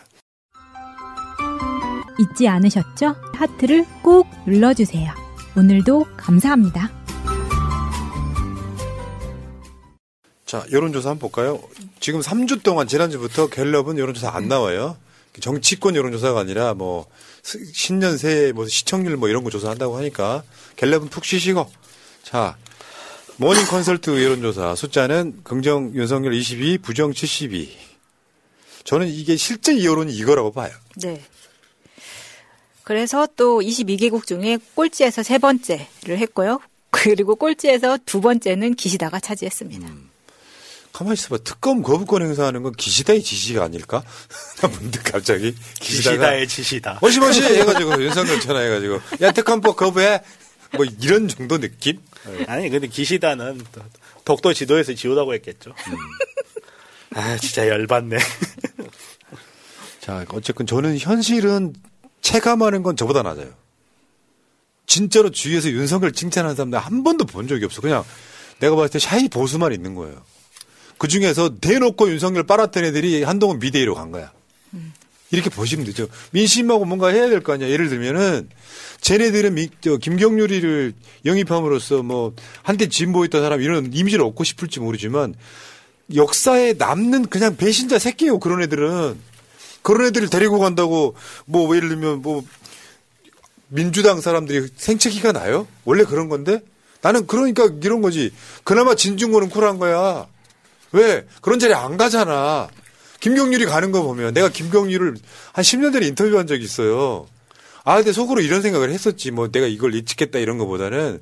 [2.18, 3.16] 잊지 않으셨죠?
[3.34, 5.12] 하트를 꼭 눌러주세요.
[5.56, 7.01] 오늘도 감사합니다.
[10.52, 11.62] 자, 여론조사 한번 볼까요?
[11.98, 14.98] 지금 3주 동안 지난주부터 갤럽은 여론조사 안 나와요.
[15.40, 17.06] 정치권 여론조사가 아니라 뭐
[17.42, 20.42] 스- 신년 새해 뭐 시청률 뭐 이런 거 조사한다고 하니까
[20.76, 21.72] 갤럽은 푹 쉬시고
[22.22, 22.58] 자
[23.38, 27.74] 모닝 컨설트 여론조사 숫자는 긍정 윤석열 22, 부정 72.
[28.84, 30.70] 저는 이게 실제 여론이 이거라고 봐요.
[30.96, 31.22] 네.
[32.84, 36.60] 그래서 또 22개국 중에 꼴찌에서 세 번째를 했고요.
[36.90, 40.11] 그리고 꼴찌에서 두 번째는 기시다가 차지했습니다.
[40.92, 41.38] 가만히 있어봐.
[41.38, 44.02] 특검 거부권 행사하는 건 기시다의 지시가 아닐까?
[44.60, 46.98] 나 문득 갑자기 기시다의 지시다.
[47.00, 50.22] 머시머시 해가지고 윤석열 전화해가지고 야 특검법 거부해.
[50.74, 52.00] 뭐 이런 정도 느낌?
[52.46, 53.82] 아니 근데 기시다는 또
[54.24, 55.74] 독도 지도에서 지우라고 했겠죠.
[55.88, 55.96] 음.
[57.14, 58.16] 아 진짜 열받네.
[60.00, 61.74] 자 어쨌건 저는 현실은
[62.22, 63.50] 체감하는 건 저보다 낮아요.
[64.86, 67.80] 진짜로 주위에서 윤석열 칭찬하는 사람 내가 한 번도 본 적이 없어.
[67.80, 68.04] 그냥
[68.60, 70.22] 내가 봤을 때 샤이 보수만 있는 거예요.
[71.02, 74.30] 그 중에서 대놓고 윤석열 빨았던 애들이 한동훈 미대위로 간 거야.
[75.32, 76.06] 이렇게 보시면 되죠.
[76.30, 77.68] 민심하고 뭔가 해야 될 거 아니야.
[77.68, 78.48] 예를 들면은
[79.00, 80.92] 쟤네들은 미, 저 김경률이를
[81.24, 85.34] 영입함으로써 뭐 한때 진보했던 사람 이런 이미지를 얻고 싶을지 모르지만
[86.14, 88.38] 역사에 남는 그냥 배신자 새끼예요.
[88.38, 89.18] 그런 애들은
[89.82, 92.44] 그런 애들을 데리고 간다고 뭐 예를 들면 뭐
[93.66, 95.66] 민주당 사람들이 생채기가 나요?
[95.84, 96.60] 원래 그런 건데
[97.00, 98.30] 나는 그러니까 이런 거지.
[98.62, 100.28] 그나마 진중권은 쿨한 거야.
[100.92, 101.26] 왜?
[101.40, 102.68] 그런 자리에 안 가잖아.
[103.20, 105.16] 김경률이 가는 거 보면 내가 김경률을
[105.52, 107.28] 한 10년 전에 인터뷰한 적이 있어요.
[107.84, 109.30] 아, 근데 속으로 이런 생각을 했었지.
[109.30, 111.20] 뭐 내가 이걸 예측했다 이런 거보다는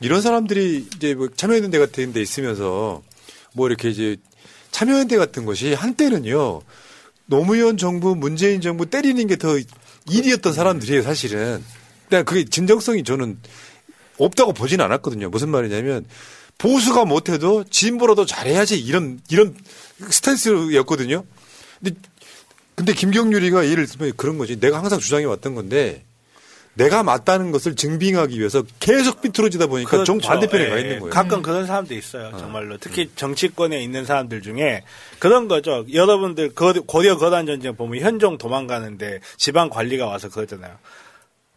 [0.00, 3.02] 이런 사람들이 이제 뭐 참여연대 같은 데 있으면서
[3.52, 4.16] 뭐 이렇게 이제
[4.70, 6.62] 참여연대 같은 것이 한때는요.
[7.26, 9.56] 노무현 정부, 문재인 정부 때리는 게 더
[10.08, 11.62] 일이었던 사람들이에요, 사실은.
[12.08, 13.38] 근데 그게 진정성이 저는
[14.18, 15.30] 없다고 보진 않았거든요.
[15.30, 16.04] 무슨 말이냐면
[16.60, 19.56] 보수가 못해도 진보라도 잘해야지 이런 이런
[20.10, 21.24] 스탠스였거든요.
[21.82, 21.98] 근데
[22.74, 24.58] 근데 김경률이가 예를 들면 그런 거지.
[24.60, 26.04] 내가 항상 주장해 왔던 건데
[26.74, 30.28] 내가 맞다는 것을 증빙하기 위해서 계속 삐뚤어지다 보니까 정 그렇죠.
[30.28, 31.12] 반대편에 예, 가 있는 거예요.
[31.12, 32.30] 가끔 그런 사람도 있어요.
[32.38, 32.76] 정말로.
[32.78, 34.84] 특히 정치권에 있는 사람들 중에
[35.18, 35.84] 그런 거죠.
[35.92, 40.72] 여러분들 거- 고려 거단 전쟁 보면 현종 도망가는데 지방 관리가 와서 그러잖아요.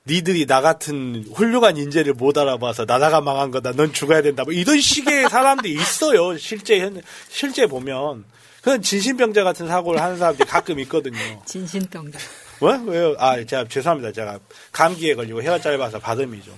[0.05, 3.71] 니들이 나 같은 훌륭한 인재를 못 알아봐서 나라가 망한 거다.
[3.71, 4.43] 넌 죽어야 된다.
[4.43, 6.37] 뭐 이런 식의 사람들이 있어요.
[6.37, 8.25] 실제 현 실제 보면
[8.61, 11.17] 그런 진신병자 같은 사고를 하는 사람들이 가끔 있거든요.
[11.45, 12.19] 진신병자.
[12.61, 12.79] 왜?
[12.85, 13.15] 왜요?
[13.17, 14.11] 아, 제가 죄송합니다.
[14.11, 14.39] 제가
[14.71, 16.53] 감기에 걸리고 혀가 짧아서 발음이 좀.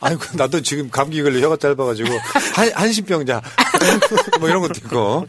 [0.00, 2.10] 아이고 나도 지금 감기 걸려 혀가 짧아가지고
[2.54, 3.40] 한, 한신병자
[4.38, 5.26] 뭐 이런 것도 있고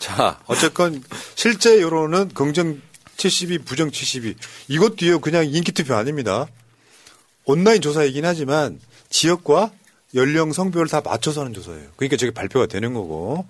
[0.00, 1.00] 자 어쨌건
[1.36, 2.80] 실제 여론은 긍정
[3.18, 4.34] 72 부정 72
[4.66, 6.48] 이것 도요 그냥 인기 투표 아닙니다
[7.46, 8.78] 온라인 조사이긴 하지만
[9.08, 9.70] 지역과
[10.14, 13.46] 연령 성별을 다 맞춰서 하는 조사예요 그러니까 저게 발표가 되는 거고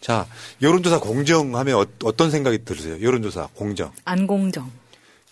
[0.00, 0.26] 자
[0.62, 4.70] 여론조사 공정하면 어, 어떤 생각이 들으세요 여론조사 공정 안 공정.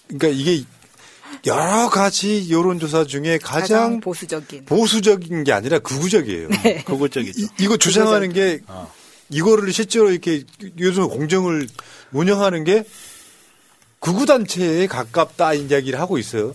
[0.09, 0.65] 그러니까 이게
[1.47, 4.65] 여러 가지 여론조사 중에 가장, 가장 보수적인.
[4.65, 6.49] 보수적인 게 아니라 극우적이에요.
[6.49, 6.83] 네.
[6.87, 7.41] 극우적이죠.
[7.41, 8.61] 이, 이거 주장하는 게
[9.29, 10.45] 이거를 실제로 이렇게
[10.79, 11.69] 요즘 공정을
[12.13, 12.85] 운영하는 게
[13.99, 16.55] 극우 단체에 가깝다 이야기를 하고 있어요.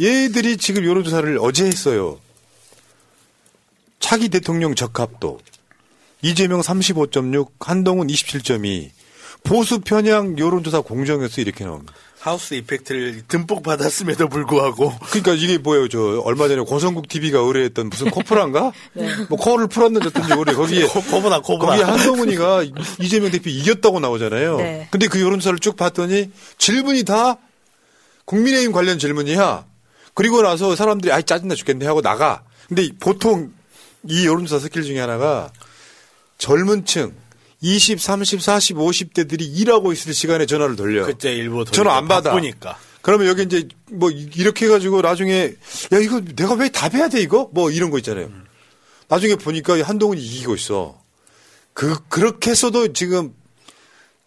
[0.00, 2.18] 얘들이 지금 여론조사를 어제 했어요.
[4.00, 5.38] 차기 대통령 적합도
[6.22, 8.90] 이재명 35.6, 한동훈 27.2
[9.44, 11.92] 보수 편향 여론조사 공정에서 이렇게 나옵니다.
[12.20, 15.88] 하우스 이펙트를 듬뿍 받았음에도 불구하고 그러니까 이게 뭐예요?
[15.88, 18.72] 저 얼마 전에 고성국 TV가 의뢰했던 무슨 코프란가?
[19.28, 22.62] 뭐 코를 풀었는지 어떤지 모르 거기에 코보나 코보나 거기에 한동훈이가
[23.00, 24.56] 이재명 대표 이겼다고 나오잖아요.
[24.58, 24.88] 네.
[24.92, 27.38] 근데 그 여론조사를 쭉 봤더니 질문이 다
[28.24, 29.71] 국민의힘 관련 질문이야.
[30.14, 32.42] 그리고 나서 사람들이 아이 짜증나 죽겠네 하고 나가.
[32.68, 33.52] 근데 보통
[34.08, 35.50] 이 여론조사 스킬 중에 하나가
[36.38, 37.14] 젊은 층
[37.60, 41.06] 20, 30, 40, 50대들이 일하고 있을 시간에 전화를 돌려.
[41.06, 42.30] 그때 일부 전화 안 받아.
[42.30, 42.76] 바쁘니까.
[43.02, 45.54] 그러면 여기 이제 뭐 이렇게 해가지고 나중에
[45.92, 48.30] 야 이거 내가 왜 답해야 돼 이거 뭐 이런 거 있잖아요.
[49.08, 51.00] 나중에 보니까 한동훈이 이기고 있어.
[51.74, 53.34] 그 그렇게 해서도 지금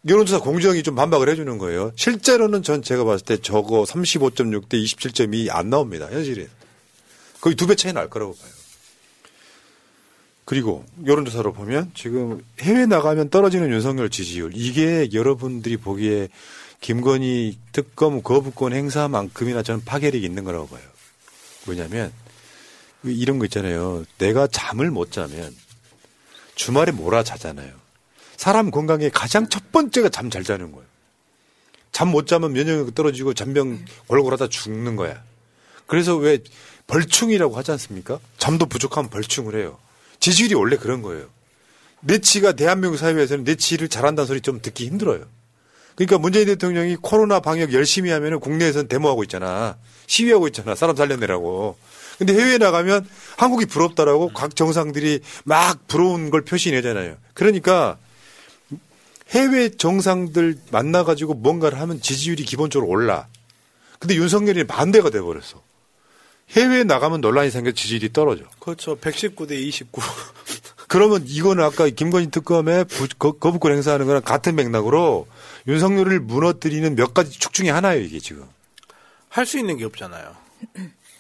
[0.07, 1.91] 여론조사 공정이 좀 반박을 해주는 거예요.
[1.95, 6.47] 실제로는 전 제가 봤을 때 저거 35.6 대 27.2 안 나옵니다 현실에.
[7.41, 8.51] 거의 두 배 차이 날 거라고 봐요.
[10.45, 16.27] 그리고 여론조사로 보면 지금 해외 나가면 떨어지는 윤석열 지지율 이게 여러분들이 보기에
[16.81, 20.83] 김건희 특검 거부권 행사만큼이나 저는 파괴력이 있는 거라고 봐요.
[21.65, 22.11] 뭐냐면
[23.03, 24.05] 이런 거 있잖아요.
[24.19, 25.55] 내가 잠을 못 자면
[26.53, 27.84] 주말에 몰아 자잖아요.
[28.45, 30.85] 사람 건강에 가장 첫 번째가 잠 잘 자는 거예요.
[31.91, 35.23] 잠 못 자면 면역력이 떨어지고 잔병 골골하다 죽는 거야.
[35.87, 36.37] 그래서 왜
[36.85, 38.19] 벌충이라고 하지 않습니까?
[38.37, 39.79] 잠도 부족하면 벌충을 해요.
[40.19, 41.25] 지지율이 원래 그런 거예요.
[42.01, 45.25] 내치가 대한민국 사회에서는 내치를 잘한다는 소리 좀 듣기 힘들어요.
[45.95, 49.75] 그러니까 문재인 대통령이 코로나 방역 열심히 하면은 국내에서는 데모하고 있잖아.
[50.05, 50.75] 시위하고 있잖아.
[50.75, 51.79] 사람 살려내라고.
[52.19, 57.17] 근데 해외에 나가면 한국이 부럽다라고 각 정상들이 막 부러운 걸 표시내잖아요.
[57.33, 57.97] 그러니까
[59.29, 63.27] 해외 정상들 만나가지고 뭔가를 하면 지지율이 기본적으로 올라.
[63.99, 65.63] 근데 윤석열이 반대가 돼버렸어.
[66.51, 68.43] 해외에 나가면 논란이 생겨 지지율이 떨어져.
[68.59, 68.95] 그렇죠.
[68.95, 70.01] 119 대 29.
[70.87, 72.29] 그러면 이거는 아까 김건희
[73.17, 75.27] 거, 거부권 행사하는 거랑 같은 맥락으로
[75.67, 78.45] 윤석열을 무너뜨리는 몇 가지 축 중에 하나예요, 이게 지금.
[79.29, 80.35] 할 수 있는 게 없잖아요.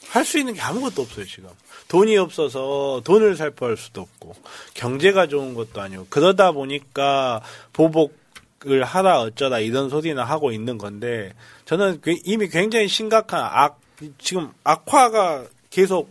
[0.09, 1.49] 할 수 있는 게 아무것도 없어요, 지금.
[1.87, 4.35] 돈이 없어서 돈을 살포할 수도 없고,
[4.73, 7.41] 경제가 좋은 것도 아니고, 그러다 보니까
[7.73, 11.33] 보복을 하라 어쩌다 이런 소리나 하고 있는 건데,
[11.65, 13.79] 저는 이미 굉장히 심각한 악,
[14.17, 16.09] 지금 악화가 계속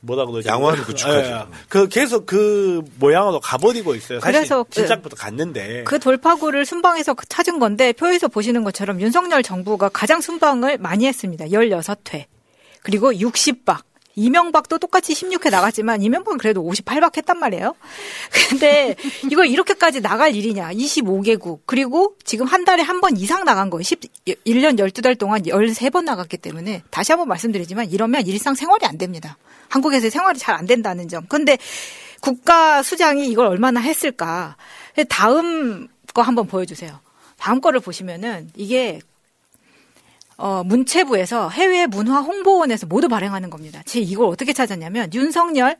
[0.00, 0.48] 뭐라 그러죠?
[0.48, 1.28] 양화를 구축하죠.
[1.28, 4.20] 예, 그 계속 그 모양으로 가버리고 있어요.
[4.20, 5.82] 사실 그래서 그- 시작부터 갔는데.
[5.84, 11.46] 그 돌파구를 순방에서 찾은 건데 표에서 보시는 것처럼 윤석열 정부가 가장 순방을 많이 했습니다.
[11.46, 12.26] 16회.
[12.82, 13.82] 그리고 60박.
[14.14, 17.76] 이명박도 똑같이 16회 나갔지만 이명박은 그래도 58박 했단 말이에요.
[18.50, 18.96] 근데
[19.30, 20.72] 이걸 이렇게까지 나갈 일이냐.
[20.72, 21.60] 25개국.
[21.66, 23.84] 그리고 지금 한 달에 한 번 이상 나간 거예요.
[23.84, 24.00] 10,
[24.44, 29.38] 1년 12달 동안 13번 나갔기 때문에 다시 한번 말씀드리지만 이러면 일상 생활이 안 됩니다.
[29.68, 31.24] 한국에서 생활이 잘 안 된다는 점.
[31.28, 31.56] 근데
[32.20, 34.56] 국가 수장이 이걸 얼마나 했을까.
[35.08, 36.98] 다음 거 한번 보여주세요.
[37.38, 38.98] 다음 거를 보시면은 이게
[40.38, 43.82] 어, 문체부에서 해외 문화 홍보원에서 모두 발행하는 겁니다.
[43.84, 45.76] 제 이걸 어떻게 찾았냐면 윤석열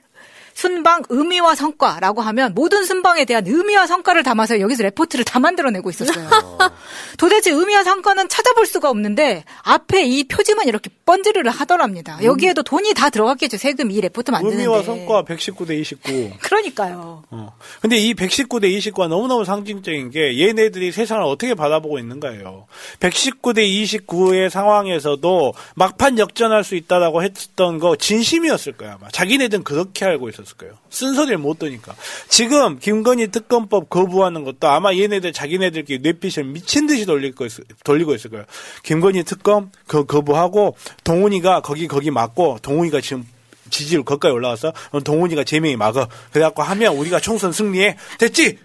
[0.58, 6.28] 순방 의미와 성과라고 하면 모든 순방에 대한 의미와 성과를 담아서 여기서 레포트를 다 만들어내고 있었어요.
[7.16, 12.18] 도대체 의미와 성과는 찾아볼 수가 없는데 앞에 이 표지만 이렇게 번지르르 하더랍니다.
[12.24, 13.56] 여기에도 돈이 다 들어갔겠죠.
[13.56, 14.64] 세금 이 레포트 만드는데.
[14.64, 16.38] 의미와 성과 119대 29.
[16.42, 17.22] 그러니까요.
[17.30, 17.54] 어.
[17.80, 22.66] 근데 이 119대 29가 너무너무 상징적인 게 얘네들이 세상을 어떻게 바라보고 있는가요.
[22.98, 28.96] 119대 29의 상황에서도 막판 역전할 수 있다라고 했던 거 진심이었을 거야.
[28.98, 29.08] 아마.
[29.12, 30.74] 자기네들은 그렇게 알고 있었 을 거예요.
[30.90, 31.94] 쓴소리를 못 듣니까.
[32.28, 38.30] 지금 김건희 특검법 거부하는 것도 아마 얘네들 자기네들끼리 뇌피셜 미친 듯이 돌리고 있을, 돌리고 있을
[38.30, 38.44] 거예요.
[38.82, 43.26] 김건희 특검 그 거부하고 동훈이가 거기 거기 맞고 동훈이가 지금
[43.70, 44.72] 지지율 거기까지.
[44.90, 46.08] 그럼 동훈이가 제명이 막어.
[46.32, 47.96] 그래갖고 하면 우리가 총선 승리해.
[48.18, 48.58] 됐지?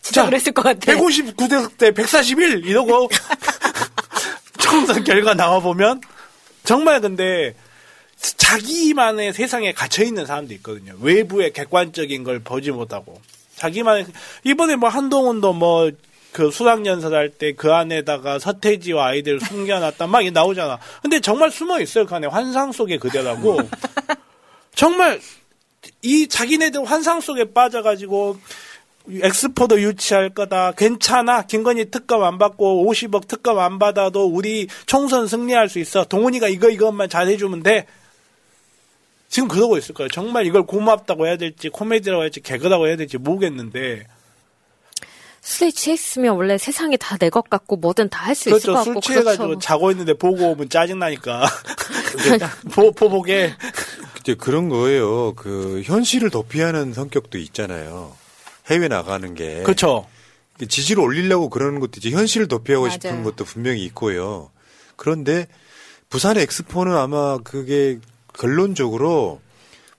[0.00, 0.92] 진짜 그랬을 것 같아.
[0.92, 3.08] 159대 대141 이러고
[4.58, 6.00] 총선 결과 나와 보면
[6.62, 7.54] 정말 근데
[8.20, 10.94] 자기만의 세상에 갇혀 있는 사람도 있거든요.
[11.00, 13.20] 외부의 객관적인 걸 보지 못하고
[13.56, 14.06] 자기만의
[14.44, 15.90] 이번에 뭐 한동훈도 뭐
[16.36, 20.78] 그 수학연설 할 때 그 안에다가 서태지와 아이들 숨겨놨다 막 나오잖아.
[21.00, 22.04] 근데 정말 숨어 있어요.
[22.04, 23.58] 그 안에 환상 속의 그대라고.
[24.76, 25.18] 정말
[26.02, 28.36] 이 자기네들 환상 속에 빠져가지고
[29.22, 30.72] 엑스포도 유치할 거다.
[30.72, 31.46] 괜찮아.
[31.46, 36.04] 김건희 특검 안 받고 50억 특검 안 받아도 우리 총선 승리할 수 있어.
[36.04, 37.86] 동훈이가 이거 이것만 잘 해주면 돼.
[39.28, 40.08] 지금 그러고 있을 거예요.
[40.08, 44.06] 정말 이걸 고맙다고 해야 될지 코미디라고 해야 될지 개그라고 해야 될지 모르겠는데
[45.40, 48.84] 술에 취했으면 원래 세상이 다 내 것 같고 뭐든 다 할수 있을 것 그렇죠.
[48.84, 49.60] 술 같고 취해가지고 그렇죠.
[49.60, 51.46] 자고 있는데 보고 오면 짜증 나니까
[52.72, 53.54] 보 보복에
[54.20, 55.34] 이제 그런 거예요.
[55.34, 58.14] 그 현실을 도피하는 성격도 있잖아요.
[58.68, 59.62] 해외 나가는 게.
[59.62, 60.06] 그렇죠.
[60.68, 62.92] 지지를 올리려고 그러는 것도 이제 현실을 도피하고 맞아요.
[63.00, 64.50] 싶은 것도 분명히 있고요.
[64.96, 65.46] 그런데
[66.08, 67.98] 부산 엑스포는 아마 그게
[68.38, 69.40] 결론적으로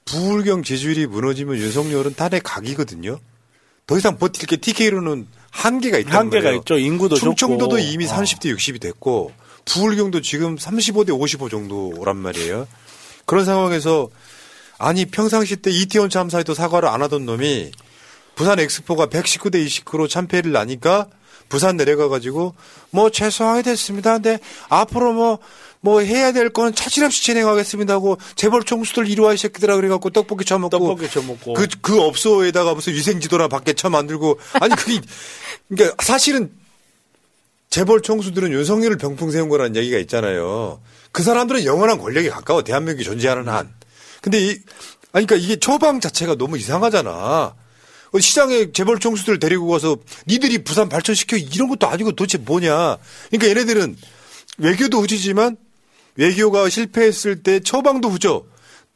[0.06, 3.20] 부울경 지지율이 무너지면 윤석열은 탄핵 각이거든요.
[3.86, 6.60] 더 이상 버틸 게 TK로는 한계가 있단 한계가 말이에요.
[6.62, 6.78] 있죠.
[6.78, 7.92] 인구도 충청도도 적고.
[7.92, 8.10] 이미 어.
[8.10, 9.32] 30대 60이 됐고
[9.66, 12.68] 부울경도 지금 35대 55 정도란 말이에요.
[13.26, 14.10] 그런 상황에서
[14.78, 17.72] 아니 평상시 때 이태원 참사에도 사과를 안 하던 놈이
[18.36, 21.08] 부산 엑스포가 119대 29로 참패를 나니까
[21.50, 22.56] 부산 내려가 가지고
[22.92, 24.14] 뭐 죄송하게 됐습니다.
[24.14, 25.40] 근데 앞으로 뭐
[25.82, 30.46] 뭐 해야 될 거는 차질없이 진행하겠습니다 하고 재벌 총수들 이리 와이 새끼들아 그래 갖고 떡볶이
[30.46, 31.54] 처먹고 떡볶이 처먹고.
[31.54, 35.00] 그, 그 업소에다가 무슨 위생지도나 밖에 쳐 만들고 아니 그게
[35.70, 36.52] 그러니까 사실은
[37.70, 40.80] 재벌 총수들은 윤석열을 병풍 세운 거라는 얘기가 있잖아요.
[41.12, 43.74] 그 사람들은 영원한 권력에 가까워 대한민국이 존재하는 한.
[44.22, 44.48] 근데 이
[45.12, 47.56] 아니 그러니까 이게 처방 자체가 너무 이상하잖아.
[48.14, 52.98] 어, 시장에 재벌 총수들 데리고 가서 니들이 부산 발전시켜 이런 것도 아니고 도대체 뭐냐.
[53.30, 53.98] 그러니까 얘네들은
[54.60, 55.58] 외교도 후지지만
[56.18, 58.44] 외교가 실패했을 때 처방도 후져.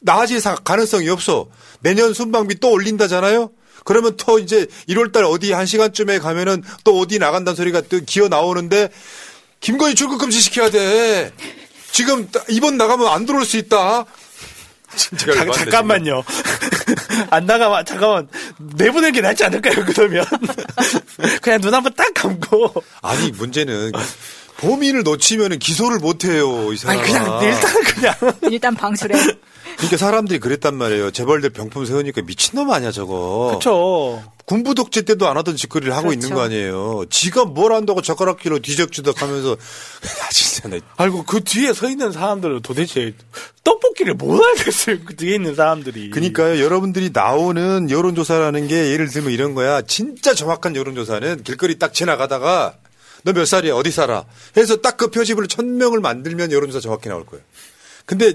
[0.02, 1.48] 나아질 사- 가능성이 없어.
[1.80, 3.52] 내년 순방비 또 올린다잖아요?
[3.86, 8.90] 그러면 또 이제 1월달 어디 한 시간쯤에 가면은 또 어디 나간다는 소리가 또 기어 나오는데
[9.60, 11.32] 김건희 출국 금지 시켜야 돼.
[11.92, 14.06] 지금 이번 나가면 안 들어올 수 있다.
[14.96, 16.24] 진짜 자, 잠깐만요.
[17.30, 19.86] 안 나가면 잠깐만 내보낼 게 낫지 않을까요?
[19.86, 20.26] 그러면
[21.42, 23.92] 그냥 눈 한번 딱 감고 아니 문제는
[24.62, 27.00] 범인을 놓치면 기소를 못 해요 이 사람.
[27.00, 28.16] 아니 그냥 일단 그냥
[28.52, 29.20] 일단 방출해.
[29.78, 31.12] 그러니까 사람들이 그랬단 말이에요.
[31.12, 33.48] 재벌들 병품 세우니까 미친놈 아니야 저거.
[33.50, 34.24] 그렇죠.
[34.46, 36.26] 군부 독재 때도 안 하던 짓거리를 하고 그렇죠.
[36.26, 37.06] 있는 거 아니에요.
[37.10, 39.54] 지가 뭘 한다고 젓가락질로 뒤적지덕 하면서
[40.24, 43.14] 아 진짜 나 아이고 그 뒤에 서 있는 사람들은 도대체
[43.64, 44.98] 떡볶이를 못 알겠어요.
[45.06, 46.10] 그 뒤에 있는 사람들이.
[46.12, 46.64] 그러니까요.
[46.64, 49.82] 여러분들이 나오는 여론조사라는 게 예를 들면 이런 거야.
[49.82, 52.76] 진짜 정확한 여론조사는 길거리 딱 지나가다가
[53.24, 53.76] 너 몇 살이야?
[53.76, 54.26] 어디 살아?
[54.58, 57.44] 해서 딱 그 표집을 천 명을 만들면 여론조사 정확히 나올 거예요.
[58.06, 58.34] 근데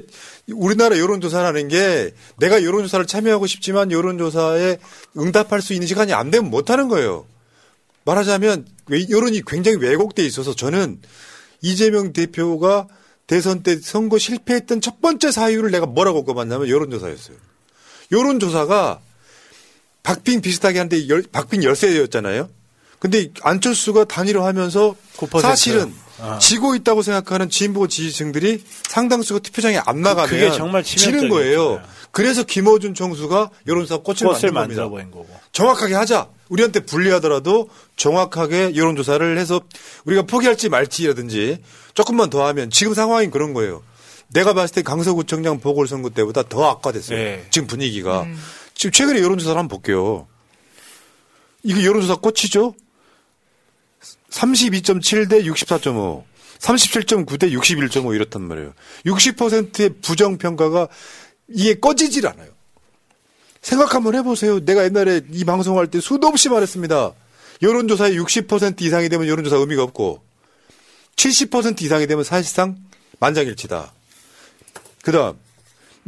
[0.52, 4.78] 우리나라 여론조사라는 게 내가 여론조사를 참여하고 싶지만 여론조사에
[5.18, 7.26] 응답할 수 있는 시간이 안 되면 못 하는 거예요.
[8.04, 11.00] 말하자면 왜- 여론이 굉장히 왜곡돼 있어서 저는
[11.62, 12.86] 이재명 대표가
[13.26, 17.36] 대선 때 선거 실패했던 첫 번째 사유를 내가 뭐라고 꼽았냐면 여론조사였어요.
[18.12, 19.00] 여론조사가
[20.04, 22.48] 박빙 비슷하게 한데 열- 박빙 열세였잖아요.
[22.98, 25.40] 근데 안철수가 단일화하면서 9%.
[25.40, 26.38] 사실은 아.
[26.38, 31.28] 지고 있다고 생각하는 진보 지지층들이 상당수가 투표장에 안 나가면 그게 정말 지는.
[31.28, 31.82] 거예요.
[32.10, 35.10] 그래서 김어준 총수가 여론조사 꽃을, 꽃을 만든 겁니다.
[35.10, 35.28] 거고.
[35.52, 36.28] 정확하게 하자.
[36.48, 39.60] 우리한테 불리하더라도 정확하게 여론조사를 해서
[40.06, 41.58] 우리가 포기할지 말지라든지
[41.92, 43.82] 조금만 더 하면 지금 상황이 그런 거예요.
[44.28, 47.18] 내가 봤을 때 강서구청장 보궐선거 때보다 더 악화됐어요.
[47.18, 47.46] 네.
[47.50, 48.26] 지금 분위기가.
[48.74, 50.26] 지금 최근에 여론조사를 한번 볼게요.
[51.62, 52.74] 이게 여론조사 꽃이죠?
[54.36, 56.22] 32.7 대 64.5,
[56.58, 58.74] 37.9 대 61.5 이렇단 말이에요.
[59.06, 60.88] 60%의 부정평가가
[61.48, 62.50] 이게 꺼지질 않아요.
[63.62, 64.64] 생각 한번 해보세요.
[64.64, 67.12] 내가 옛날에 이 방송할 때 수도 없이 말했습니다.
[67.62, 70.22] 여론조사의 60% 이상이 되면 여론조사 의미가 없고
[71.16, 72.76] 70% 이상이 되면 사실상
[73.18, 73.92] 만장일치다.
[75.02, 75.38] 그 다음,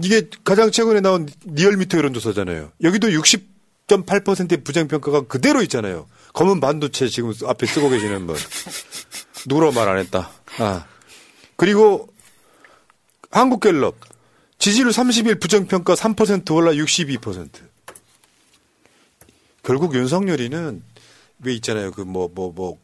[0.02, 2.72] 이게 가장 최근에 나온 리얼미터 여론조사잖아요.
[2.82, 6.06] 여기도 60.8%의 부정평가가 그대로 있잖아요.
[6.38, 8.36] 검은 반도체 지금 앞에 쓰고 계시는 분.
[9.46, 10.30] 누구라고 말안 했다.
[10.58, 10.86] 아.
[11.56, 12.12] 그리고
[13.32, 13.96] 한국갤럽.
[14.56, 17.48] 지지율 30일 부정평가 3% 올라 62%.
[19.64, 20.80] 결국 윤석열이는
[21.40, 21.90] 왜 있잖아요.
[21.90, 22.78] 그 뭐, 뭐, 뭐,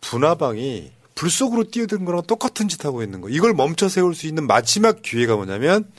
[0.00, 3.28] 분화방이 불 속으로 뛰어든 거랑 똑같은 짓 하고 있는 거.
[3.28, 5.90] 이걸 멈춰 세울 수 있는 마지막 기회가 뭐냐면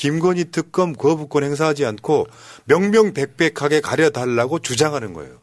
[0.00, 2.26] 김건희 특검 거부권 행사하지 않고
[2.64, 5.36] 명명백백하게 가려달라고 주장하는 거예요.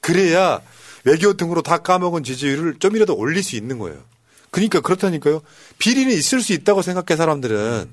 [0.00, 0.62] 그래야
[1.04, 3.98] 외교 등으로 다 까먹은 지지율을 좀이라도 올릴 수 있는 거예요.
[4.50, 5.42] 그러니까 그렇다니까요.
[5.76, 7.90] 비리는 있을 수 있다고 생각해 사람들은.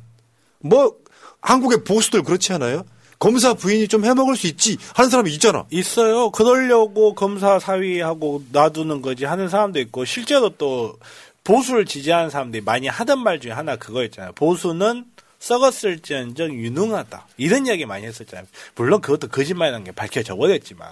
[0.60, 0.96] 뭐
[1.42, 2.86] 한국의 보수들 그렇지 않아요?
[3.20, 5.66] 검사 부인이 좀 해먹을 수 있지 하는 사람이 있잖아.
[5.70, 6.30] 있어요.
[6.30, 10.98] 그러려고 검사 사위하고 놔두는 거지 하는 사람도 있고 실제로 또
[11.44, 14.32] 보수를 지지하는 사람들이 많이 하던 말 중에 하나 그거였잖아요.
[14.32, 15.06] 보수는
[15.46, 17.28] 썩었을지언정 유능하다.
[17.38, 18.48] 이런 이야기 많이 했었잖아요.
[18.76, 20.90] 물론 그것도 거짓말이라는 게 밝혀져 버렸지만.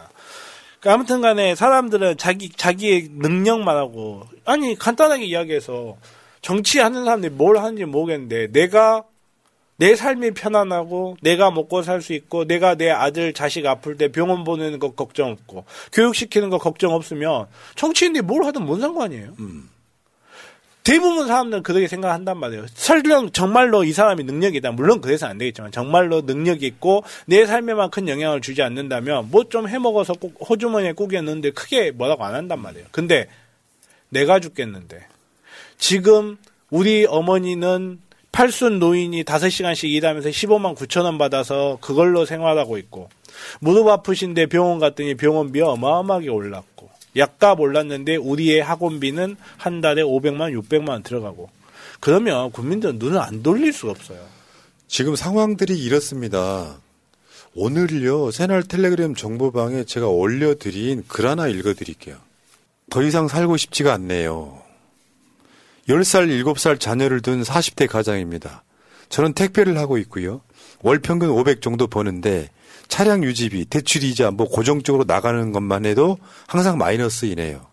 [0.80, 5.98] 그 아무튼 간에 사람들은 자기, 자기의 능력만 하고, 아니, 간단하게 이야기해서
[6.42, 9.04] 정치하는 사람들이 뭘 하는지 모르겠는데, 내가
[9.78, 14.44] 내 삶이 편안하고 내가 먹고 살 수 있고 내가 내 아들 자식 아플 때 병원
[14.44, 19.34] 보내는 거 걱정 없고 교육시키는 거 걱정 없으면 정치인들이 뭘 하든 뭔 상관이에요.
[20.84, 22.66] 대부분 사람들은 그렇게 생각한단 말이에요.
[22.74, 24.72] 설령 정말로 이 사람이 능력이 있다.
[24.72, 29.68] 물론 그래서 안 되겠지만 정말로 능력이 있고 내 삶에만 큰 영향을 주지 않는다면 뭐 좀
[29.68, 32.88] 해먹어서 꼭 호주머니에 꾸겼는데 크게 뭐라고 안 한단 말이에요.
[32.92, 33.28] 근데
[34.10, 35.06] 내가 죽겠는데
[35.78, 36.38] 지금
[36.70, 38.00] 우리 어머니는
[38.32, 43.10] 팔순 노인이 5시간씩 일하면서 15만 9천 원 받아서 그걸로 생활하고 있고
[43.60, 46.73] 무릎 아프신데 병원 갔더니 병원비 어마어마하게 올랐고
[47.16, 51.50] 약값 올랐는데 우리의 학원비는 한 달에 500만 600만 원 들어가고
[52.00, 54.20] 그러면 국민들은 눈을 안 돌릴 수가 없어요.
[54.88, 56.78] 지금 상황들이 이렇습니다.
[57.56, 62.18] 오늘요, 새날 텔레그램 정보방에 제가 올려드린 글 하나 읽어드릴게요.
[62.90, 64.62] 더 이상 살고 싶지가 않네요.
[65.88, 68.64] 10살, 7살 자녀를 둔 40대 가장입니다.
[69.10, 70.42] 저는 택배를 하고 있고요.
[70.82, 72.50] 월 평균 500 정도 버는데
[72.94, 77.66] 차량 유지비, 대출 이자 뭐 고정적으로 나가는 것만 해도 항상 마이너스이네요.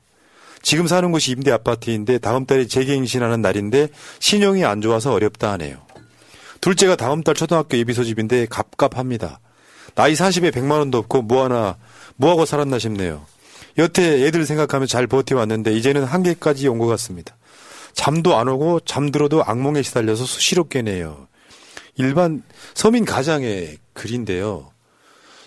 [0.63, 5.77] 지금 사는 곳이 임대 아파트인데 다음 달에 재갱신하는 날인데 신용이 안 좋아서 어렵다 하네요.
[6.63, 9.41] 둘째가 다음 달 초등학교 예비 소집인데 갑갑합니다.
[9.95, 11.77] 나이 40에 100만 원도 없고 뭐 하나
[12.17, 13.27] 뭐 하고 살았나 싶네요.
[13.77, 17.37] 여태 애들 생각하면 잘 버텨왔는데 이제는 한계까지 온 것 같습니다.
[17.93, 21.29] 잠도 안 오고 잠들어도 악몽에 시달려서 수시로 깨네요.
[21.97, 22.43] 일반
[22.73, 24.71] 서민 가장의 글인데요.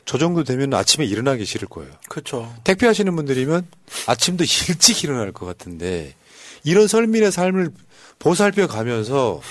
[0.05, 1.91] 저 정도 되면 아침에 일어나기 싫을 거예요.
[2.09, 2.53] 그렇죠.
[2.63, 3.65] 택배 하시는 분들이면
[4.07, 6.15] 아침도 일찍 일어날 것 같은데
[6.63, 7.69] 이런 설민의 삶을
[8.19, 9.41] 보살펴 가면서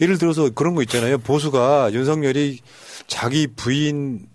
[0.00, 1.18] 예를 들어서 그런 거 있잖아요.
[1.18, 2.60] 보수가 윤석열이
[3.06, 4.26] 자기 부인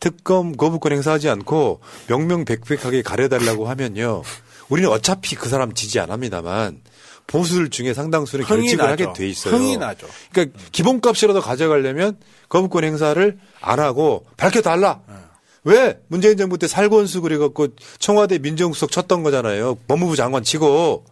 [0.00, 4.22] 특검 거부권 행사하지 않고 명명백백하게 가려달라고 하면요.
[4.68, 6.80] 우리는 어차피 그 사람 지지 안 합니다만
[7.28, 9.04] 보수들 중에 상당수는 결직을 나죠.
[9.04, 9.54] 하게 돼 있어요.
[9.54, 10.08] 흥이 나죠.
[10.32, 12.16] 그러니까 기본값이라도 가져가려면
[12.48, 15.00] 거부권 행사를 안 하고 밝혀달라.
[15.06, 15.14] 네.
[15.64, 17.68] 왜 문재인 정부 때 살권수 그래갖고
[17.98, 19.76] 청와대 민정수석 쳤던 거잖아요.
[19.86, 21.04] 법무부 장관 치고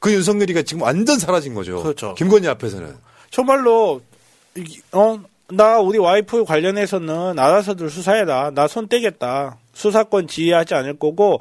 [0.00, 1.82] 그 윤석열이가 지금 완전 사라진 거죠.
[1.82, 2.14] 그렇죠.
[2.14, 2.96] 김건희 앞에서는.
[3.30, 4.00] 정말로
[4.56, 5.20] 이- 어,
[5.52, 8.50] 나 우리 와이프 관련해서는 알아서들 수사해라.
[8.50, 9.58] 나 손 떼겠다.
[9.74, 11.40] 수사권 지휘하지 않을 거고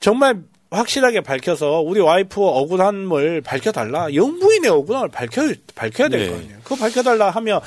[0.00, 0.42] 정말
[0.76, 4.14] 확실하게 밝혀서 우리 와이프 억울함을 밝혀달라.
[4.14, 6.30] 영부인의 억울함을 밝혀 밝혀야 될 네.
[6.30, 6.58] 거 아니에요.
[6.62, 7.60] 그거 밝혀달라 하면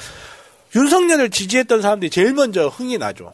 [0.75, 3.33] 윤석열을 지지했던 사람들이 제일 먼저 흥이 나죠.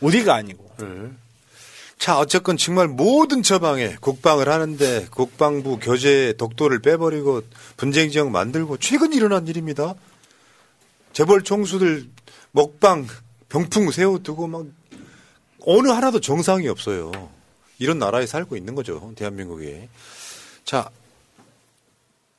[0.00, 0.68] 우리가 아니고.
[1.98, 7.42] 자, 어쨌건 정말 모든 처방에 국방을 하는데 국방부 교재 독도를 빼버리고
[7.76, 9.94] 분쟁 지역 만들고 최근 일어난 일입니다.
[11.12, 12.06] 재벌 총수들
[12.52, 13.06] 먹방
[13.48, 14.66] 병풍 세워두고 막
[15.66, 17.10] 어느 하나도 정상이 없어요.
[17.78, 19.12] 이런 나라에 살고 있는 거죠.
[19.16, 19.88] 대한민국에.
[20.64, 20.90] 자,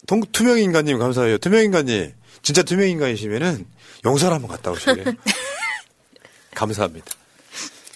[0.08, 1.38] 동, 투명인간님 감사해요.
[1.38, 3.66] 투명인간님, 진짜 투명인간이시면은
[4.06, 5.14] 용산 한번 갔다 오실래요?
[6.56, 7.08] 감사합니다.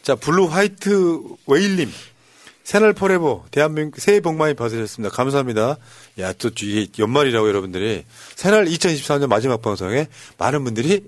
[0.01, 1.91] 자, 블루 화이트 웨일님.
[2.63, 5.13] 새날 forever 대한민국 새해 복 많이 받으셨습니다.
[5.13, 5.77] 감사합니다.
[6.19, 11.05] 야, 또 이게 연말이라고 여러분들이 새날 2024년 마지막 방송에 많은 분들이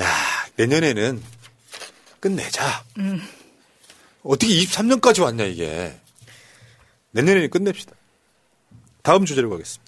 [0.00, 0.06] 야,
[0.56, 1.22] 내년에는
[2.20, 2.84] 끝내자.
[2.98, 3.22] 음.
[4.22, 5.98] 어떻게 23년까지 왔냐 이게.
[7.12, 7.92] 내년에는 끝냅시다.
[9.02, 9.87] 다음 주제로 가겠습니다.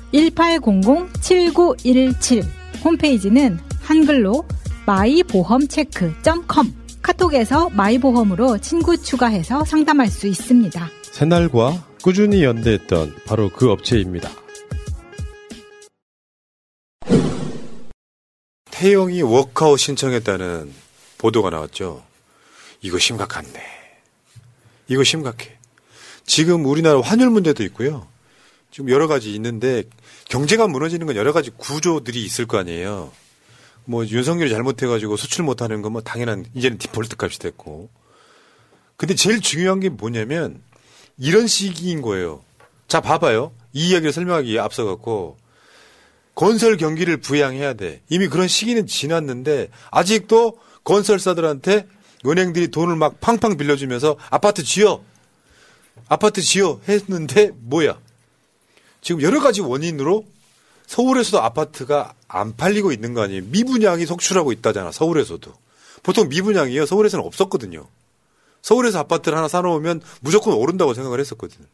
[0.13, 2.43] 1800-7917.
[2.83, 4.45] 홈페이지는 한글로
[4.85, 6.73] 마이보험체크.com.
[7.01, 10.89] 카톡에서 마이보험으로 친구 추가해서 상담할 수 있습니다.
[11.03, 14.29] 새날과 꾸준히 연대했던 바로 그 업체입니다.
[18.69, 20.73] 태영이 워크아웃 신청했다는
[21.17, 22.03] 보도가 나왔죠.
[22.81, 23.61] 이거 심각한데.
[24.87, 25.57] 이거 심각해.
[26.25, 28.07] 지금 우리나라 환율 문제도 있고요.
[28.71, 29.83] 지금 여러 가지 있는데
[30.31, 33.11] 경제가 무너지는 건 여러 가지 구조들이 있을 거 아니에요.
[33.83, 37.89] 뭐 윤석열이 잘못해가지고 수출 못하는 건 뭐 당연한 이제는 디폴트 값이 됐고.
[38.95, 40.61] 근데 제일 중요한 게 뭐냐면
[41.17, 42.45] 이런 시기인 거예요.
[42.87, 43.51] 자 봐봐요.
[43.73, 45.37] 이 이야기를 설명하기 에 앞서 갖고
[46.33, 48.01] 건설 경기를 부양해야 돼.
[48.07, 51.87] 이미 그런 시기는 지났는데 아직도 건설사들한테
[52.25, 55.03] 은행들이 돈을 막 팡팡 빌려주면서 아파트 지어.
[56.07, 57.99] 아파트 지어 했는데 뭐야.
[59.01, 60.25] 지금 여러 가지 원인으로
[60.87, 63.43] 서울에서도 아파트가 안 팔리고 있는 거 아니에요.
[63.45, 64.91] 미분양이 속출하고 있다잖아.
[64.91, 65.51] 서울에서도.
[66.03, 66.85] 보통 미분양이요.
[66.85, 67.87] 서울에서는 없었거든요.
[68.61, 71.65] 서울에서 아파트를 하나 사놓으면 무조건 오른다고 생각을 했었거든요.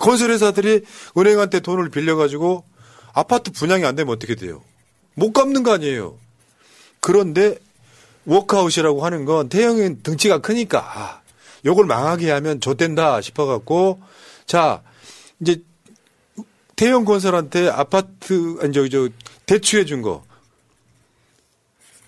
[0.00, 0.82] 건설회사들이
[1.16, 2.64] 은행한테 돈을 빌려가지고
[3.14, 4.62] 아파트 분양이 안 되면 어떻게 돼요?
[5.14, 6.18] 못 갚는 거 아니에요.
[7.00, 7.58] 그런데
[8.26, 11.20] 워크아웃이라고 하는 건 태형은 등치가 크니까 아,
[11.64, 14.00] 요걸 망하게 하면 좆된다 싶어갖고
[14.46, 14.82] 자
[15.40, 15.62] 이제
[16.78, 19.08] 태형 건설한테 아파트 아니 저기 저
[19.46, 20.24] 대출해 준 거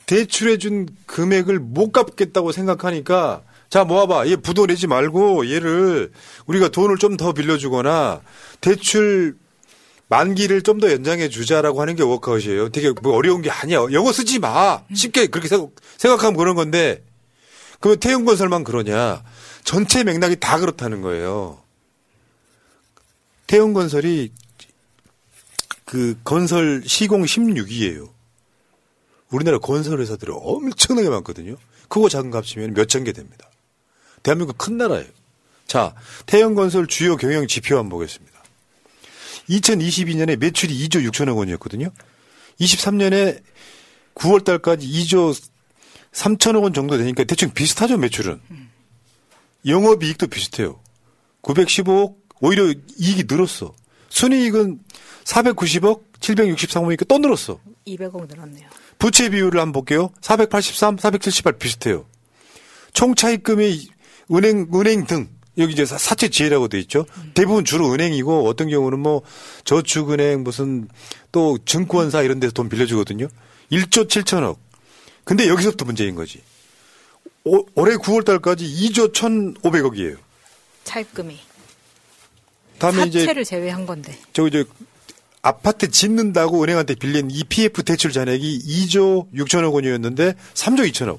[0.06, 6.12] 대출해 준 금액을 못 갚겠다고 생각하니까 자 모아봐 얘 부도 내지 말고 얘를
[6.46, 8.20] 우리가 돈을 좀 더 빌려주거나
[8.60, 9.36] 대출
[10.08, 12.68] 만기를 좀 더 연장해 주자라고 하는 게 워크아웃이에요.
[12.70, 13.78] 되게 뭐 어려운 게 아니야.
[13.92, 14.82] 영어 쓰지 마.
[14.94, 17.04] 쉽게 그렇게 생각- 생각하면 그런 건데
[17.80, 19.22] 그러면 태형건설만 그러냐.
[19.64, 21.58] 전체 맥락이 다 그렇다는 거예요.
[23.46, 24.32] 태형건설이
[25.90, 28.12] 그 건설 시공 16위예요.
[29.28, 31.56] 우리나라 건설 회사들이 엄청나게 많거든요.
[31.88, 33.50] 크고 작은 값 합치면 몇천 개 됩니다.
[34.22, 35.08] 대한민국 큰 나라예요.
[35.66, 38.40] 자, 태형건설 주요 경영 지표 한번 보겠습니다.
[39.48, 41.90] 2022년에 매출이 2조 6천억 원이었거든요.
[42.60, 43.42] 23년에
[44.14, 45.36] 9월 달까지 2조
[46.12, 48.40] 3천억 원 정도 되니까 대충 비슷하죠, 매출은.
[49.66, 50.78] 영업이익도 비슷해요.
[51.42, 53.74] 915억, 오히려 이익이 늘었어.
[54.10, 54.78] 순이익은
[55.24, 57.58] 490억, 763억이니까 또 늘었어.
[57.86, 58.68] 200억 늘었네요.
[58.98, 60.10] 부채 비율을 한번 볼게요.
[60.20, 62.06] 483, 478 비슷해요.
[62.92, 63.88] 총 차입금이
[64.32, 67.06] 은행, 은행 등, 여기 이제 사- 사채 지혜라고 돼 있죠.
[67.34, 69.22] 대부분 주로 은행이고 어떤 경우는 뭐
[69.64, 70.88] 저축은행 무슨
[71.32, 73.28] 또 증권사 이런 데서 돈 빌려주거든요.
[73.72, 74.56] 1조 7천억.
[75.24, 76.42] 근데 여기서부터 문제인 거지.
[77.44, 80.16] 오- 올해 9월 달까지 2조 1,500억이에요.
[80.84, 81.38] 차입금이.
[82.78, 84.18] 다음에 이제 사채를 제외한 건데.
[84.32, 84.64] 저기 저
[85.42, 91.18] 아파트 짓는다고 은행한테 빌린 EPF 대출 잔액이 2조 6천억 원이었는데 3조 2천억.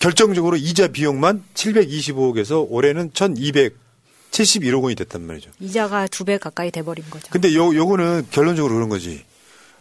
[0.00, 5.50] 결정적으로 이자 비용만 725억에서 올해는 1,271억 원이 됐단 말이죠.
[5.60, 7.28] 이자가 두 배 가까이 돼버린 거죠.
[7.30, 9.24] 근데 요 요거는 결론적으로 그런 거지.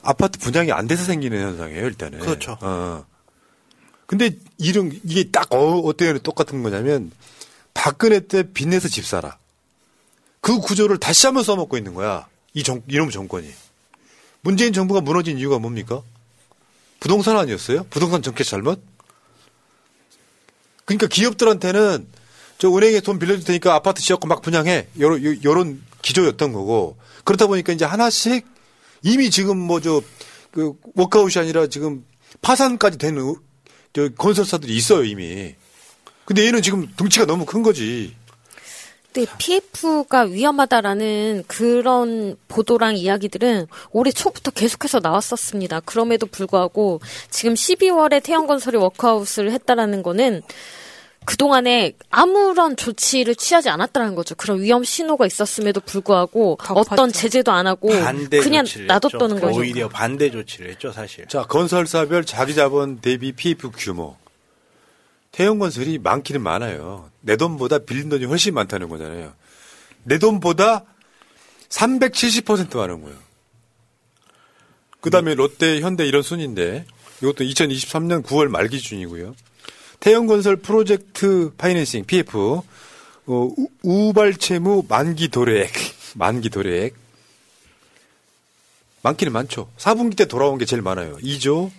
[0.03, 2.19] 아파트 분양이 안 돼서 생기는 현상이에요, 일단은.
[2.19, 2.57] 그렇죠.
[2.61, 3.05] 어.
[4.05, 6.19] 근데 이런 이게 딱 어, 어때요?
[6.19, 7.11] 똑같은 거냐면
[7.73, 9.37] 박근혜 때 빚내서 집 사라.
[10.39, 12.27] 그 구조를 다시 한번 써먹고 있는 거야.
[12.53, 13.49] 이 정, 이놈 정권이.
[14.41, 16.01] 문재인 정부가 무너진 이유가 뭡니까?
[16.99, 17.85] 부동산 아니었어요?
[17.89, 18.81] 부동산 정책 잘못?
[20.85, 22.07] 그러니까 기업들한테는
[22.57, 24.87] 저 은행에 돈 빌려줄 테니까 아파트 지었고 막 분양해.
[24.99, 26.97] 요런, 요- 요런 기조였던 거고.
[27.23, 28.45] 그렇다 보니까 이제 하나씩
[29.03, 30.01] 이미 지금 뭐 저,
[30.51, 32.05] 그, 워크아웃이 아니라 지금
[32.41, 33.39] 파산까지 된 우-
[33.93, 35.55] 저 건설사들이 있어요, 이미.
[36.25, 38.15] 근데 얘는 지금 등치가 너무 큰 거지.
[39.13, 45.81] 근데 PF가 위험하다라는 그런 보도랑 이야기들은 올해 초부터 계속해서 나왔었습니다.
[45.81, 50.41] 그럼에도 불구하고 지금 12월에 태양건설이 워크아웃을 했다라는 거는
[51.25, 54.33] 그동안에 아무런 조치를 취하지 않았다는 거죠.
[54.35, 59.39] 그런 위험 신호가 있었음에도 불구하고 어떤 제재도 안 하고 반대 그냥 조치를 놔뒀다는.
[59.39, 59.59] 거죠.
[59.59, 61.27] 오히려 반대 조치를 했죠, 사실.
[61.27, 64.15] 자, 건설사별 자기 자본 대비 PF 규모.
[65.31, 67.09] 태형건설이 많기는 많아요.
[67.21, 69.33] 내 돈보다 빌린 돈이 훨씬 많다는 거잖아요.
[70.03, 70.83] 내 돈보다
[71.69, 73.17] 370% 많은 거예요.
[74.99, 76.85] 그 다음에 롯데, 현대 이런 순인데
[77.21, 79.35] 이것도 2023년 9월 말 기준이고요.
[79.99, 82.63] 태형건설 프로젝트 파이낸싱 PF 어,
[83.27, 85.71] 우- 우발 채무 만기 도래액
[86.15, 86.95] 만기 도래액
[89.03, 89.71] 많기는 많죠.
[89.77, 91.17] 4분기 때 돌아온 게 제일 많아요.
[91.17, 91.71] 2조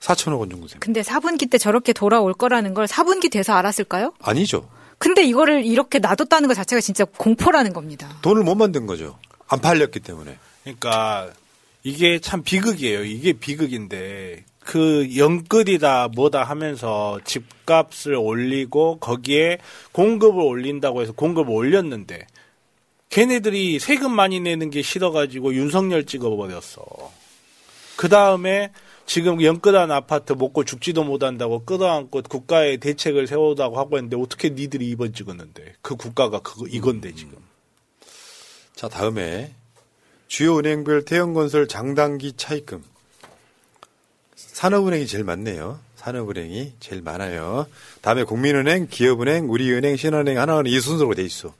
[0.00, 0.78] 4천억 원 정도 됩니다.
[0.80, 4.12] 근데 4분기 때 저렇게 돌아올 거라는 걸 4분기 돼서 알았을까요?
[4.20, 4.68] 아니죠.
[4.98, 8.08] 근데 이거를 이렇게 놔뒀다는 것 자체가 진짜 공포라는 겁니다.
[8.22, 9.18] 돈을 못 만든 거죠.
[9.48, 10.36] 안 팔렸기 때문에.
[10.64, 11.30] 그러니까
[11.82, 13.04] 이게 참 비극이에요.
[13.04, 19.58] 이게 비극인데 그 연끌이다 뭐다 하면서 집값을 올리고 거기에
[19.92, 22.26] 공급을 올린다고 해서 공급을 올렸는데
[23.08, 26.84] 걔네들이 세금 많이 내는 게 싫어가지고 윤석열 찍어버렸어.
[27.96, 28.70] 그 다음에
[29.08, 35.14] 지금 연끌한 아파트 먹고 죽지도 못한다고 끌어안고 국가의 대책을 세우다고 하고 했는데 어떻게 니들이 이번
[35.14, 37.38] 찍었는데 그 국가가 그거 이건데 지금.
[38.74, 39.54] 자, 다음에
[40.28, 42.84] 주요 은행별 태형건설 장단기 차입금.
[44.36, 45.80] 산업은행이 제일 많네요.
[45.96, 47.66] 산업은행이 제일 많아요.
[48.02, 51.54] 다음에 국민은행, 기업은행, 우리은행, 신한은행, 하나은행 이 순서로 돼 있어.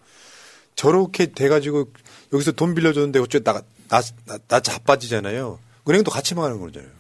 [0.77, 1.91] 저렇게 돼가지고
[2.31, 5.59] 여기서 돈 빌려줬는데 어째 나, 나, 나, 나 자빠지잖아요.
[5.89, 6.98] 은행도 같이 망하는 거잖아요.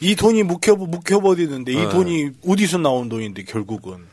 [0.00, 1.88] 이 돈이 묵혀, 묵혀버리는데 이 네.
[1.88, 4.08] 돈이 어디서 나온 돈인데 결국은.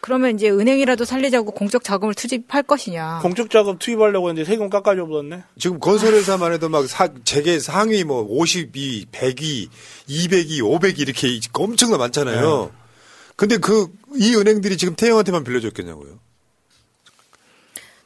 [0.00, 3.20] 그러면 이제 은행이라도 살리자고 공적 자금을 투입할 것이냐.
[3.22, 5.44] 공적 자금 투입하려고 했는데 세금 깎아줘 버렸네.
[5.58, 9.70] 지금 건설회사만 해도 막 사, 재계 상위 뭐 52, 102,
[10.06, 12.70] 202, 500 이렇게 엄청나 많잖아요.
[13.36, 16.18] 근데 그, 이 은행들이 지금 태형한테만 빌려줬겠냐고요.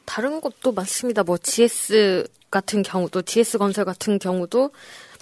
[0.05, 1.23] 다른 것도 많습니다.
[1.23, 4.71] 뭐 GS 같은 경우도 GS 건설 같은 경우도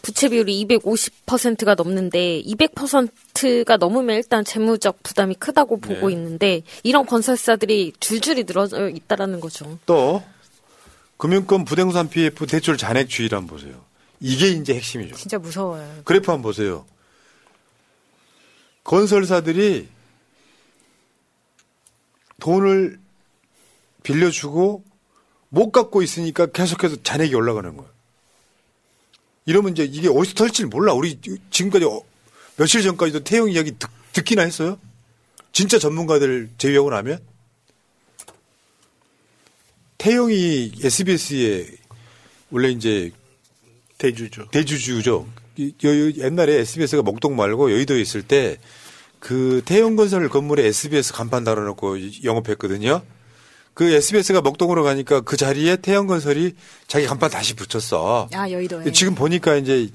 [0.08, 6.14] 부채 비율이 250%가 넘는데 200%가 넘으면 일단 재무적 부담이 크다고 보고 네.
[6.14, 9.78] 있는데 이런 건설사들이 줄줄이 늘어져 있다라는 거죠.
[9.86, 10.24] 또,
[11.18, 13.84] 금융권 부동산 PF 대출 잔액 주의를 한번 보세요.
[14.22, 15.18] 이게 이제 핵심이죠.
[15.18, 15.86] 진짜 무서워요.
[16.06, 16.86] 그래프 한번 보세요.
[18.86, 19.90] 건설사들이
[22.40, 22.98] 돈을
[24.04, 24.86] 빌려주고
[25.50, 27.97] 못 갚고 있으니까 계속해서 잔액이 올라가는 거예요.
[29.48, 30.94] 이러면 이제 이게 어디서 털지를 몰라.
[30.94, 31.20] 우리
[31.50, 32.04] 지금까지 어-
[32.58, 34.78] 며칠 전까지도 태용 이야기 듣, 듣기나 했어요?
[35.54, 37.20] 진짜 전문가들 제외하고 나면?
[39.98, 41.68] 태용이 SBS에
[42.52, 43.12] 원래 이제
[43.98, 44.48] 대주주.
[44.52, 45.28] 대주주죠.
[46.18, 48.58] 옛날에 SBS가 목동 말고 여의도에 있을 때
[49.20, 53.02] 그 태용건설 건물에 SBS 간판 달아놓고 영업했거든요.
[53.78, 56.56] 그 SBS가 목동으로 가니까 그 자리에 태용건설이
[56.88, 58.28] 자기 간판 다시 붙였어.
[58.34, 58.92] 아, 여의도에.
[58.92, 59.90] 지금 보니까 이제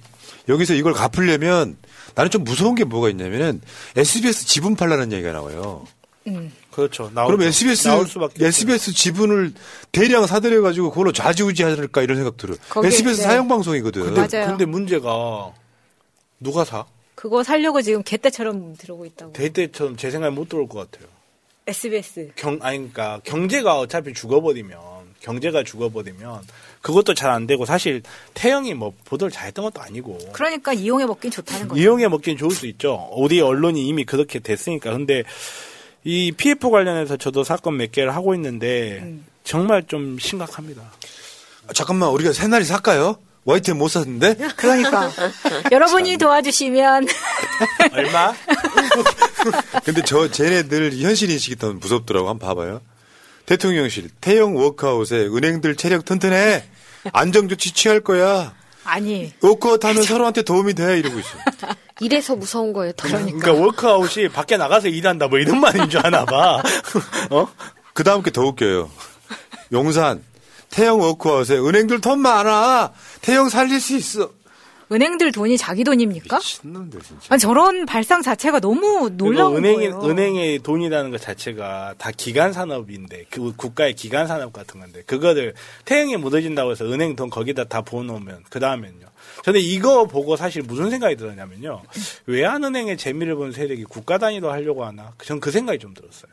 [0.48, 1.76] 여기서 이걸 갚으려면
[2.14, 3.60] 나는 좀 무서운 게 뭐가 있냐면은
[3.96, 5.84] SBS 지분 팔라는 얘기가 나와요.
[6.28, 6.52] 음.
[6.70, 7.10] 그렇죠.
[7.12, 9.52] 나올, 그럼 SBS 나올 수밖에 SBS 지분을
[9.90, 12.58] 대량 사들여 가지고 그걸로 좌지우지할까 이런 생각 들어요.
[12.76, 13.22] SBS 네.
[13.24, 14.14] 사용 방송이거든.
[14.14, 14.46] 근데, 맞아요.
[14.46, 15.52] 근데 문제가
[16.38, 16.84] 누가 사?
[17.16, 19.32] 그거 살려고 지금 개떼처럼 들어오고 있다고.
[19.32, 21.10] 대때처럼 제 생각에 못 들어올 것 같아요.
[21.66, 22.32] SBS.
[22.36, 24.78] 경, 아니, 그러니까 경제가 어차피 죽어버리면,
[25.20, 26.42] 경제가 죽어버리면,
[26.80, 28.02] 그것도 잘 안 되고, 사실
[28.34, 31.80] 태영이 뭐 보도를 잘 했던 것도 아니고, 그러니까 이용해 먹긴 좋다는 거죠.
[31.80, 33.08] 이용해 먹긴 좋을 수 있죠.
[33.12, 34.90] 우리 언론이 이미 그렇게 됐으니까.
[34.92, 35.22] 근데
[36.04, 39.24] 이 PF 관련해서 저도 사건 몇 개를 하고 있는데 음.
[39.44, 40.82] 정말 좀 심각합니다.
[41.68, 43.16] 아, 잠깐만 우리가 새날이 살까요?
[43.44, 44.36] YTN 못 샀는데?
[44.56, 45.10] 그러니까
[45.70, 47.06] 여러분이 도와주시면
[47.92, 48.32] 얼마?
[49.84, 52.28] 근데 저 쟤네들 현실 인식이 더 무섭더라고.
[52.28, 52.80] 한번 봐봐요.
[53.46, 56.64] 대통령실 태형 워크아웃에 은행들 체력 튼튼해.
[57.12, 58.54] 안정조치 취할 거야.
[58.84, 61.28] 아니 워크아웃 하면 서로한테 도움이 돼 이러고 있어.
[62.00, 62.92] 이래서 무서운 거예요.
[62.92, 63.08] 더.
[63.08, 66.62] 그러니까 워크아웃이 밖에 나가서 일한다 뭐 이런 말인 줄 아나 봐.
[67.30, 67.48] 어?
[67.92, 68.88] 그 다음 게 더 웃겨요.
[69.72, 70.22] 용산
[70.70, 72.92] 태영 워크아웃에 은행들 돈 많아.
[73.22, 74.30] 태영 살릴 수 있어.
[74.90, 76.36] 은행들 돈이 자기 돈입니까?
[76.36, 77.26] 미친놈들 진짜.
[77.30, 80.00] 아니, 저런 발상 자체가 너무 놀라운 은행이, 거예요.
[80.04, 85.54] 은행의 돈이라는 것 자체가 다 기간 산업인데 그 국가의 기간 산업 같은 건데 그거를
[85.86, 89.06] 태영이 무너진다고 해서 은행 돈 거기다 다 부어놓으면 그 다음엔요.
[89.44, 91.80] 저는 이거 보고 사실 무슨 생각이 들었냐면요.
[92.26, 95.12] 외환은행의 재미를 본 세력이 국가 단위로 하려고 하나?
[95.24, 96.32] 전 그 생각이 좀 들었어요.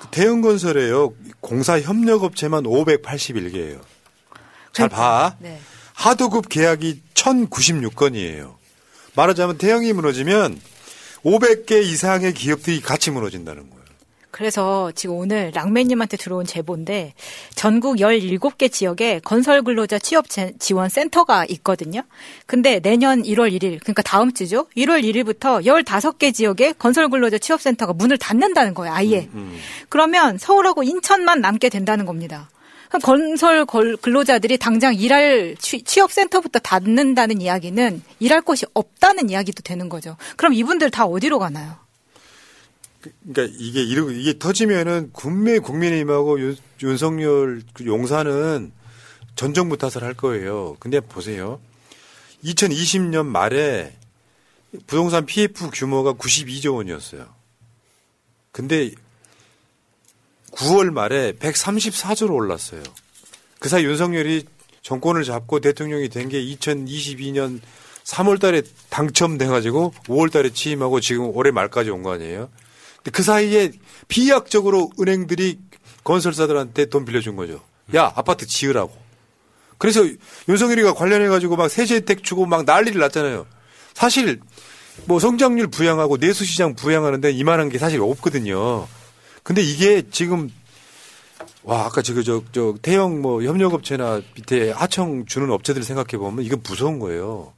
[0.00, 1.12] 그 태형건설에요.
[1.40, 3.80] 공사 협력업체만 581개예요.
[4.72, 5.36] 잘 봐.
[5.38, 5.58] 네.
[5.94, 8.54] 하도급 계약이 1096건이에요.
[9.14, 10.60] 말하자면 태형이 무너지면
[11.24, 13.80] 500개 이상의 기업들이 같이 무너진다는 거예요.
[14.30, 17.14] 그래서 지금 오늘 랑매님한테 들어온 제보인데
[17.56, 22.02] 전국 17개 지역에 건설 근로자 취업 제- 지원 센터가 있거든요.
[22.46, 24.66] 근데 내년 1월 1일, 그러니까 다음 주죠.
[24.76, 29.28] 1월 1일부터 15개 지역에 건설 근로자 취업 센터가 문을 닫는다는 거예요, 아예.
[29.88, 32.48] 그러면 서울하고 인천만 남게 된다는 겁니다.
[32.98, 39.88] 건설 걸- 근로자들이 당장 일할 취, 취업 센터부터 닫는다는 이야기는 일할 곳이 없다는 이야기도 되는
[39.88, 40.16] 거죠.
[40.36, 41.76] 그럼 이분들 다 어디로 가나요?
[43.24, 48.72] 그러니까 이게 이러 이게 터지면은 국내 국민의힘하고 윤, 윤석열 그 용사는
[49.36, 50.76] 전 정부 탓을 할 거예요.
[50.80, 51.60] 근데 보세요.
[52.44, 53.96] 2020년 말에
[54.86, 57.26] 부동산 PF 규모가 92조 원이었어요.
[58.52, 58.90] 근데
[60.52, 62.82] 9월 말에 134조로 올랐어요.
[63.58, 64.46] 그 사이 윤석열이
[64.82, 67.60] 정권을 잡고 대통령이 된 게 2022년
[68.04, 72.48] 3월 달에 당첨돼 가지고 5월 달에 취임하고 지금 올해 말까지 온 거 아니에요?
[72.96, 73.72] 근데 그 사이에
[74.08, 75.58] 비약적으로 은행들이
[76.04, 77.60] 건설사들한테 돈 빌려준 거죠.
[77.94, 78.92] 야, 아파트 지으라고.
[79.78, 80.00] 그래서
[80.48, 83.46] 윤석열이가 관련해 가지고 막 세제 혜택 주고 막 난리를 났잖아요.
[83.94, 84.40] 사실
[85.06, 88.86] 뭐 성장률 부양하고 내수시장 부양하는데 이만한 게 사실 없거든요.
[89.50, 90.48] 근데 이게 지금
[91.64, 97.00] 와 아까 저거 저저 태형 뭐 협력업체나 밑에 하청 주는 업체들 생각해 보면 이건 무서운
[97.00, 97.52] 거예요.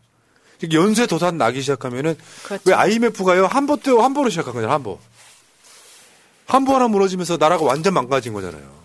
[0.73, 2.63] 연쇄 도산 나기 시작하면은 그렇죠.
[2.65, 4.99] 왜 IMF가요 한보 때 한보로 시작한 거잖아요 한보.
[6.47, 8.82] 한보 하나 무너지면서 나라가 완전 망가진 거잖아요.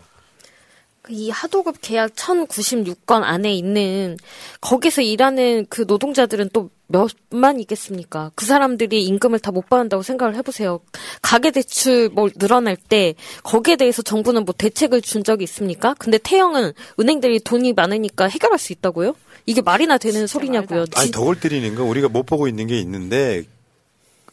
[1.10, 4.18] 이 하도급 계약 1096건 안에 있는
[4.62, 8.32] 거기서 일하는 그 노동자들은 또 몇만 있겠습니까?
[8.36, 10.80] 그 사람들이 임금을 다 못 받는다고 생각을 해보세요.
[11.22, 15.94] 가계 대출 뭐 늘어날 때 거기에 대해서 정부는 뭐 대책을 준 적이 있습니까?
[16.00, 19.16] 근데 태형은 은행들이 돈이 많으니까 해결할 수 있다고요?
[19.46, 20.86] 이게 말이나 되는 소리냐고요.
[20.96, 23.44] 아니 지- 덕을 때리는 건 우리가 못 보고 있는 게 있는데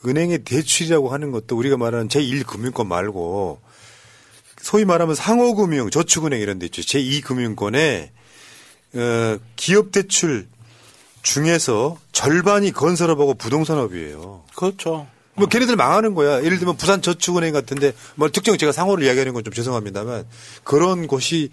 [0.06, 3.58] 은행의 대출이라고 하는 것도 우리가 말하는 제1금융권 말고
[4.64, 6.80] 소위 말하면 상호금융, 저축은행 이런 데 있죠.
[6.80, 8.08] 제2금융권에
[8.94, 10.46] 어, 기업 대출
[11.22, 14.44] 중에서 절반이 건설업하고 부동산업이에요.
[14.56, 15.06] 그렇죠.
[15.34, 16.42] 뭐 걔네들 망하는 거야.
[16.42, 20.24] 예를 들면 부산 저축은행 같은데 뭐 특정 제가 상호를 이야기하는 건 좀 죄송합니다만
[20.62, 21.50] 그런 곳이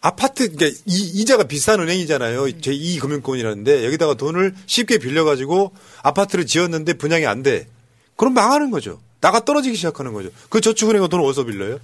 [0.00, 2.42] 아파트 그러니까 이, 이자가 비싼 은행이잖아요.
[2.42, 7.68] 제2 금융권이라는데 여기다가 돈을 쉽게 빌려 가지고 아파트를 지었는데 분양이 안 돼.
[8.16, 8.98] 그럼 망하는 거죠.
[9.20, 10.30] 나가 떨어지기 시작하는 거죠.
[10.48, 11.78] 그 저축은행은 돈을 어디서 빌려요?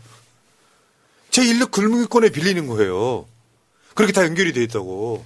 [1.30, 3.26] 제1 금융권에 빌리는 거예요.
[3.95, 5.24] 그렇게 다 연결이 돼 있다고.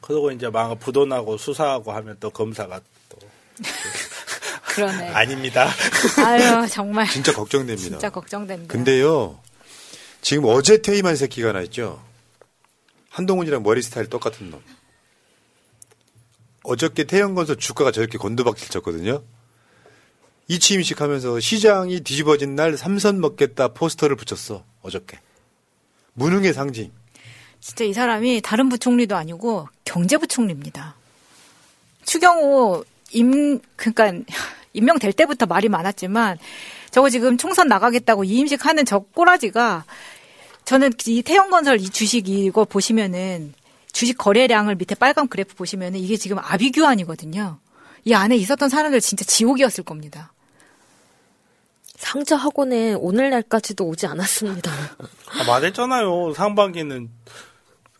[0.00, 3.18] 그러고 이제 막 부도나고 수사하고 하면 또 검사가 또
[4.74, 5.10] 그러네.
[5.10, 5.68] 아닙니다.
[6.24, 7.08] 아유, 정말.
[7.08, 7.88] 진짜 걱정됩니다.
[7.88, 8.72] 진짜 걱정된다.
[8.72, 9.38] 근데요,
[10.22, 12.02] 지금 어제 퇴임한 새끼가 하나 있죠.
[13.10, 14.62] 한동훈이랑 머리 스타일 똑같은 놈.
[16.62, 19.22] 어저께 태형건설 주가가 저렇게 곤두박질 쳤거든요.
[20.50, 24.64] 이취임식 하면서 시장이 뒤집어진 날 삼선 먹겠다 포스터를 붙였어.
[24.82, 25.20] 어저께.
[26.14, 26.90] 무능의 상징.
[27.60, 30.96] 진짜 이 사람이 다른 부총리도 아니고 경제부총리입니다.
[32.04, 34.12] 추경호 임 그러니까
[34.74, 36.38] 임명될 때부터 말이 많았지만
[36.90, 39.84] 저거 지금 총선 나가겠다고 이임식 하는 저 꼬라지가
[40.64, 43.54] 저는 이 태형건설 이 주식 이거 보시면은
[43.92, 47.60] 주식 거래량을 밑에 빨간 그래프 보시면은 이게 지금 아비규환이거든요.
[48.04, 50.32] 이 안에 있었던 사람들 진짜 지옥이었을 겁니다.
[52.00, 54.70] 상자 학원에 오늘날까지도 오지 않았습니다.
[54.70, 56.32] 아, 말했잖아요.
[56.32, 57.10] 상반기는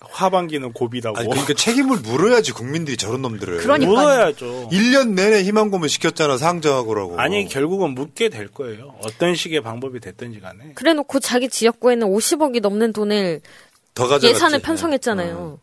[0.00, 1.18] 하반기는 고비라고.
[1.18, 3.58] 아니, 그러니까 책임을 물어야지 국민들이 저런 놈들을.
[3.58, 3.94] 그러니까요.
[3.94, 4.70] 물어야죠.
[4.72, 7.20] 1년 내내 희망 고문 시켰잖아 상정하고라고.
[7.20, 8.96] 아니 결국은 묻게 될 거예요.
[9.04, 10.72] 어떤 식의 방법이 됐든지 간에.
[10.74, 13.42] 그래놓고 자기 지역구에는 50억이 넘는 돈을.
[14.22, 15.58] 예산을 편성했잖아요.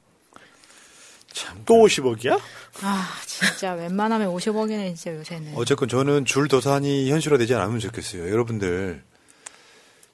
[1.66, 2.40] 또 50억이야?
[2.82, 5.54] 아 진짜 웬만하면 50억이네 진짜 요새는.
[5.56, 8.30] 어쨌건 저는 줄 도산이 현실화되지 않으면 좋겠어요.
[8.30, 9.04] 여러분들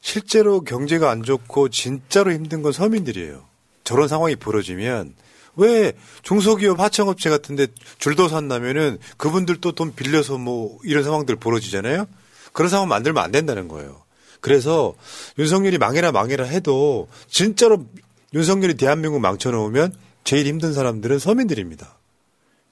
[0.01, 3.45] 실제로 경제가 안 좋고 진짜로 힘든 건 서민들이에요.
[3.84, 5.14] 저런 상황이 벌어지면
[5.55, 5.93] 왜
[6.24, 7.68] 중소기업 하청업체 같은데
[7.99, 12.07] 줄도산 나면은 그분들도 돈 빌려서 뭐 이런 상황들 벌어지잖아요.
[12.53, 14.03] 그런 상황 만들면 안 된다는 거예요.
[14.39, 14.93] 그래서
[15.38, 17.86] 윤석열이 망해라 망해라 해도 진짜로
[18.34, 19.93] 윤석열이 대한민국 망쳐놓으면
[20.24, 21.97] 제일 힘든 사람들은 서민들입니다.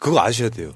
[0.01, 0.73] 그거 아셔야 돼요.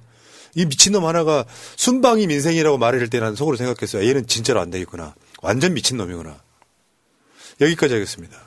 [0.54, 1.46] 이 미친놈 하나가
[1.76, 4.08] 순방이 민생이라고 말할 때난 속으로 생각했어요.
[4.08, 5.16] 얘는 진짜로 안 되겠구나.
[5.42, 6.38] 완전 미친놈이구나.
[7.60, 8.38] 여기까지 하겠습니다.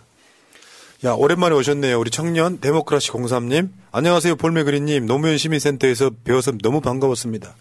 [1.04, 1.98] 야, 오랜만에 오셨네요.
[1.98, 3.70] 우리 청년 데모크라시 03님.
[3.90, 4.36] 안녕하세요.
[4.36, 5.06] 볼메그리님.
[5.06, 7.54] 노무현 시민센터에서 배워서 너무 반가웠습니다.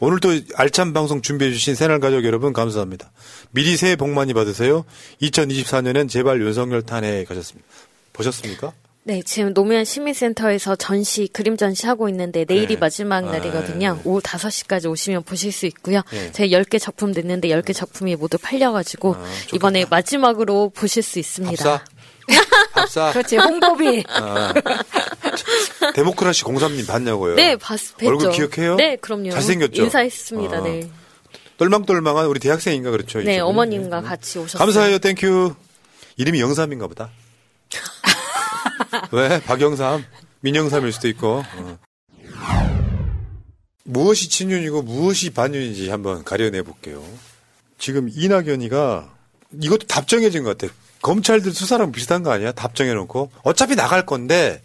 [0.00, 3.12] 오늘도 알찬 방송 준비해주신 새날 가족 여러분 감사합니다.
[3.50, 4.84] 미리 새해 복 많이 받으세요.
[5.20, 7.68] 2024년엔 제발 윤석열 탄핵 가셨습니다.
[8.12, 8.72] 보셨습니까?
[9.06, 12.76] 네, 지금 노무현 시민센터에서 전시, 그림 전시 하고 있는데 내일이 네.
[12.76, 14.00] 마지막 아, 날이거든요.
[14.02, 16.00] 오후 5시까지 오시면 보실 수 있고요.
[16.10, 16.32] 네.
[16.32, 19.14] 제 10개 작품 냈는데 10개 작품이 모두 팔려가지고
[19.52, 21.62] 이번에 마지막으로 보실 수 있습니다.
[21.62, 21.84] 밥사?
[22.72, 23.12] 밥사?
[23.12, 24.04] 그렇지 홍보비.
[24.08, 24.54] 아,
[25.94, 27.34] 데모크라시 03님 봤냐고요?
[27.34, 28.06] 네, 봤, 뵀죠.
[28.06, 28.76] 얼굴 기억해요?
[28.76, 29.32] 네, 그럼요.
[29.32, 29.82] 잘생겼죠?
[29.82, 30.62] 인사했습니다, 아.
[30.62, 30.88] 네.
[31.58, 33.20] 똘망똘망한 우리 대학생인가 그렇죠?
[33.20, 33.38] 네?
[33.38, 34.58] 어머님과 같이 오셨어요.
[34.58, 34.98] 감사해요.
[34.98, 35.54] Thank you.
[36.16, 37.10] 이름이 영삼인가 보다.
[39.12, 39.40] 왜?
[39.42, 40.04] 박영삼.
[40.40, 41.42] 민영삼일 수도 있고.
[41.56, 41.78] 어.
[43.84, 47.02] 무엇이 친윤이고 무엇이 반윤인지 한번 가려내 볼게요.
[47.78, 49.12] 지금 이낙연이가
[49.60, 50.72] 이것도 답정해진 것 같아.
[51.02, 52.52] 검찰들 수사랑 비슷한 거 아니야?
[52.52, 54.62] 답정해놓고 어차피 나갈 건데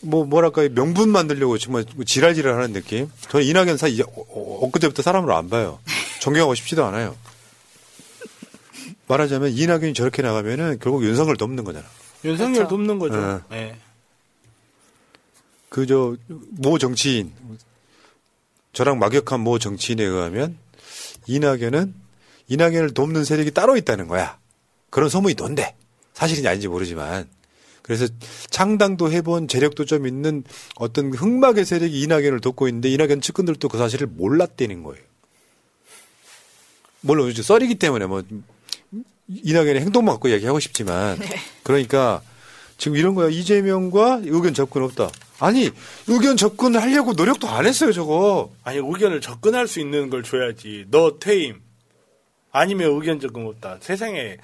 [0.00, 3.08] 뭐 뭐랄까 명분 만들려고 정말 뭐 지랄지랄 하는 느낌.
[3.30, 5.78] 저는 이낙연 사 이제 어- 어- 엊그제부터 사람으로 안 봐요.
[6.20, 7.16] 존경하고 싶지도 않아요.
[9.06, 11.86] 말하자면 이낙연이 저렇게 나가면은 결국 윤석을 돕는 거잖아.
[12.24, 12.68] 윤석열 그렇죠.
[12.68, 13.18] 돕는 거죠.
[13.18, 13.40] 어.
[13.50, 13.76] 네.
[15.68, 17.32] 그저 모 정치인
[18.72, 20.58] 저랑 막역한 모 정치인에 의하면
[21.26, 21.94] 이낙연은
[22.48, 24.38] 이낙연을 돕는 세력이 따로 있다는 거야.
[24.90, 25.74] 그런 소문이 돈대.
[26.12, 27.28] 사실인지 아닌지 모르지만.
[27.80, 28.06] 그래서
[28.50, 30.44] 창당도 해본 재력도 좀 있는
[30.76, 35.02] 어떤 흑막의 세력이 이낙연을 돕고 있는데 이낙연 측근들도 그 사실을 몰랐다는 거예요.
[37.00, 38.22] 물론 썰이기 때문에 뭐
[39.28, 41.18] 이낙연의 행동만 갖고 이야기하고 싶지만
[41.62, 42.20] 그러니까
[42.78, 45.10] 지금 이런 거야 이재명과 의견 접근 없다.
[45.38, 45.70] 아니
[46.06, 48.50] 의견 접근을 하려고 노력도 안 했어요 저거.
[48.64, 50.86] 아니 의견을 접근할 수 있는 걸 줘야지.
[50.90, 51.60] 너 퇴임
[52.50, 53.78] 아니면 의견 접근 없다.
[53.80, 54.36] 세상에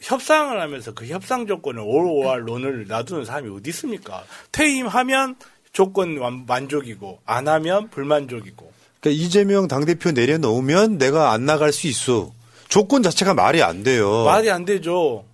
[0.00, 4.24] 협상을 하면서 그 협상 조건을 오로알 론을 놔두는 사람이 어디 있습니까?
[4.52, 5.36] 퇴임하면
[5.72, 8.72] 조건 완- 만족이고 안 하면 불만족이고.
[9.00, 12.32] 그러니까 이재명 당 대표 내려놓으면 내가 안 나갈 수 있어.
[12.68, 14.24] 조건 자체가 말이 안 돼요.
[14.24, 15.24] 말이 안 되죠.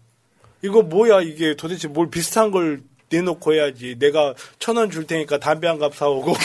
[0.62, 2.80] 이거 뭐야 이게 도대체 뭘 비슷한 걸
[3.10, 3.96] 내놓고 해야지.
[3.98, 6.34] 내가 천 원 줄 테니까 담배 한 갑 사오고.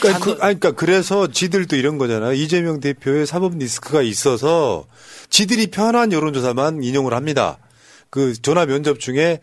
[0.00, 2.32] 그러니까, 그, 아니, 그러니까 그래서 지들도 이런 거잖아.
[2.32, 4.84] 이재명 대표의 사법 리스크가 있어서
[5.30, 7.58] 지들이 편한 여론조사만 인용을 합니다.
[8.10, 9.40] 그 전화 면접 중에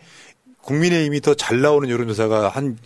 [0.64, 2.78] 국민의힘이 더 잘 나오는 여론조사가 한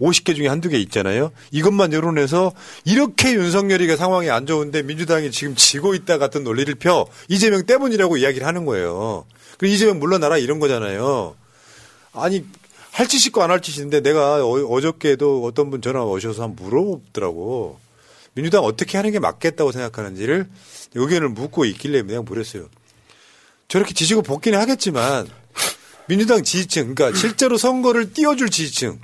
[0.00, 1.32] 50개 중에 한두 개 있잖아요.
[1.50, 2.52] 이것만 여론해서
[2.84, 8.46] 이렇게 윤석열이가 상황이 안 좋은데 민주당이 지금 지고 있다 같은 논리를 펴 이재명 때문이라고 이야기를
[8.46, 9.26] 하는 거예요.
[9.58, 11.36] 그리고 이재명 물러나라 이런 거잖아요.
[12.14, 12.44] 아니
[12.90, 17.78] 할짓 있고 안 할 짓인데 내가 어, 저께도 어떤 분 전화 오셔서 한번 물어보더라고.
[18.34, 20.48] 민주당 어떻게 하는 게 맞겠다고 생각하는지를
[20.94, 22.66] 의견을 묻고 있길래 그냥 물었어요.
[23.68, 25.26] 저렇게 지지고 복귀는 하겠지만
[26.06, 29.00] 민주당 지지층, 그러니까 실제로 선거를 띄워줄 지지층.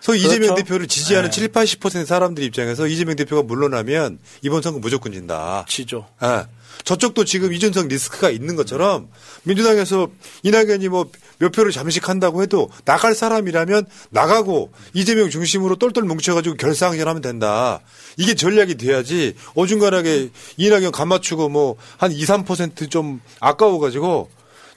[0.00, 0.54] 소 이재명 그렇죠.
[0.56, 1.34] 대표를 지지하는 네.
[1.34, 5.66] 7, 80% 사람들 입장에서 이재명 대표가 물러나면 이번 선거 무조건 진다.
[5.68, 6.06] 지죠.
[6.22, 6.46] 예.
[6.84, 9.08] 저쪽도 지금 이준석 리스크가 있는 것처럼
[9.44, 10.08] 민주당에서
[10.42, 11.10] 이낙연이 뭐
[11.40, 17.80] 몇 표를 잠식한다고 해도 나갈 사람이라면 나가고 이재명 중심으로 똘똘 뭉쳐가지고 결상전하면 된다.
[18.18, 20.28] 이게 전략이 돼야지 어중간하게
[20.58, 24.30] 이낙연 간 맞추고 뭐 한 2, 3%좀 아까워가지고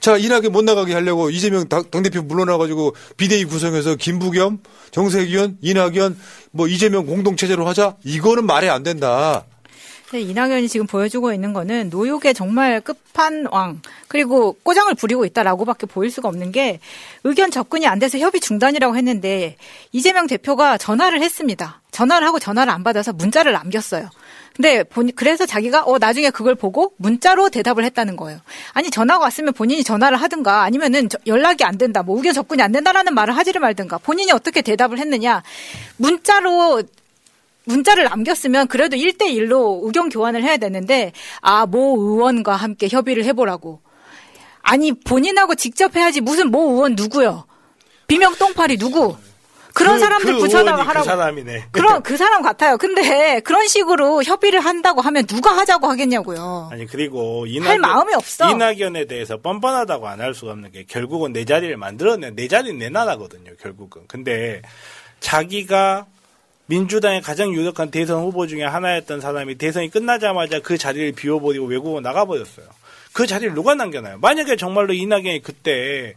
[0.04, 4.58] 자 이낙연 못 나가게 하려고 이재명 당- 당대표 물러나가지고 비대위 구성해서 김부겸,
[4.90, 6.18] 정세균, 이낙연
[6.50, 9.46] 뭐 이재명 공동체제로 하자 이거는 말이 안 된다.
[10.10, 16.28] 근데 이낙연이 지금 보여주고 있는 거는 노욕의 정말 끝판왕 그리고 꼬장을 부리고 있다라고밖에 보일 수가
[16.28, 16.80] 없는 게
[17.24, 19.56] 의견 접근이 안 돼서 협의 중단이라고 했는데
[19.92, 21.80] 이재명 대표가 전화를 했습니다.
[21.92, 24.10] 전화를 하고 전화를 안 받아서 문자를 남겼어요.
[24.56, 28.38] 근데 본 그래서 자기가 어 나중에 그걸 보고 문자로 대답을 했다는 거예요.
[28.72, 32.70] 아니 전화가 왔으면 본인이 전화를 하든가 아니면은 저- 연락이 안 된다, 뭐 의견 접근이 안
[32.70, 35.42] 된다라는 말을 하지를 말든가 본인이 어떻게 대답을 했느냐.
[35.96, 36.82] 문자로
[37.64, 43.80] 문자를 남겼으면 그래도 1대1로 의견 교환을 해야 되는데 아 모 의원과 함께 협의를 해보라고.
[44.62, 47.44] 아니 본인하고 직접 해야지 무슨 모 의원 누구요?
[48.06, 49.16] 비명 똥파리 누구
[49.74, 51.64] 그런 그- 사람들 그 붙여다가 의원이 하라고 그 사람이네.
[51.72, 52.76] 그런 그 사람 같아요.
[52.78, 56.68] 근데 그런 식으로 협의를 한다고 하면 누가 하자고 하겠냐고요.
[56.72, 58.48] 아니 그리고 이낙연, 할 마음이 없어.
[58.50, 62.88] 이낙연에 대해서 뻔뻔하다고 안 할 수가 없는 게 결국은 내 자리를 만들어내 내 자리는 내
[62.88, 63.50] 나라거든요.
[63.60, 64.62] 결국은 근데
[65.20, 66.06] 자기가
[66.66, 72.66] 민주당의 가장 유력한 대선 후보 중에 하나였던 사람이 대선이 끝나자마자 그 자리를 비워버리고 외국으로 나가버렸어요.
[73.12, 74.18] 그 자리를 누가 남겨놔요?
[74.20, 76.14] 만약에 정말로 이낙연이 그때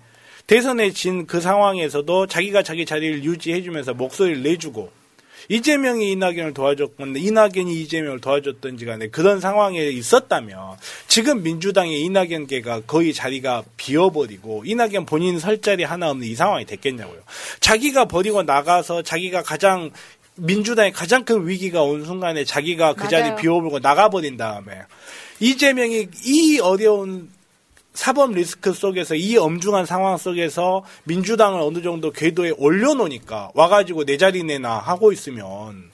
[0.47, 4.91] 대선에 진 그 상황에서도 자기가 자기 자리를 유지해주면서 목소리를 내주고
[5.49, 10.77] 이재명이 이낙연을 도와줬건 이낙연이 이재명을 도와줬던지 간에 그런 상황에 있었다면
[11.07, 17.19] 지금 민주당의 이낙연계가 거의 자리가 비어버리고 이낙연 본인 설 자리 하나 없는 이 상황이 됐겠냐고요.
[17.59, 19.91] 자기가 버리고 나가서 자기가 가장
[20.35, 23.35] 민주당의 가장 큰 위기가 온 순간에 자기가 그 자리 맞아요.
[23.37, 24.81] 비워버리고 나가버린 다음에
[25.39, 27.29] 이재명이 이 어려운
[27.97, 34.43] 사법 리스크 속에서 이 엄중한 상황 속에서 민주당을 어느 정도 궤도에 올려놓으니까 와가지고 내 자리
[34.43, 35.89] 내나 하고 있으면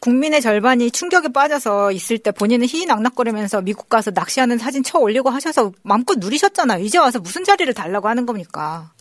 [0.00, 5.72] 국민의 절반이 충격에 빠져서 있을 때 본인은 희희낙낙거리면서 미국 가서 낚시하는 사진 쳐 올리고 하셔서
[5.82, 6.84] 마음껏 누리셨잖아요.
[6.84, 8.92] 이제 와서 무슨 자리를 달라고 하는 겁니까?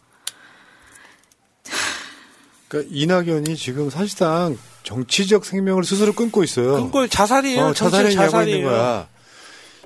[2.67, 6.73] 그러니까 이낙연이 지금 사실상 정치적 생명을 스스로 끊고 있어요.
[6.73, 7.65] 끊고 자살이에요.
[7.65, 8.63] 어, 자살행위 정치 하고 있는.
[8.63, 9.07] 거야.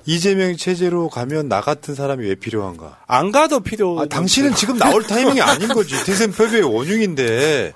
[0.06, 2.98] 이재명 체제로 가면 나 같은 사람이 왜 필요한가?
[3.06, 3.98] 안 가도 필요.
[4.00, 5.94] 아, 당신은 지금 나올 타이밍이 아닌 거지.
[6.04, 7.72] 대선 패배의 원흉인데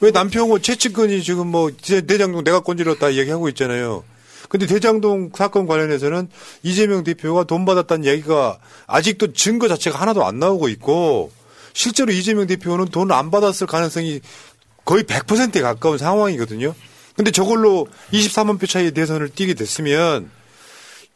[0.00, 4.04] 왜 남평호 최측근이 지금 뭐 대- 대장동 내가 건드렸다 얘기하고 있잖아요.
[4.48, 6.28] 근데 대장동 사건 관련해서는
[6.62, 11.32] 이재명 대표가 돈 받았다는 얘기가 아직도 증거 자체가 하나도 안 나오고 있고
[11.74, 14.20] 실제로 이재명 대표는 돈 안 받았을 가능성이
[14.84, 16.74] 거의 100%에 가까운 상황이거든요.
[17.16, 20.30] 근데 저걸로 23만 표 차이 대선을 뛰게 됐으면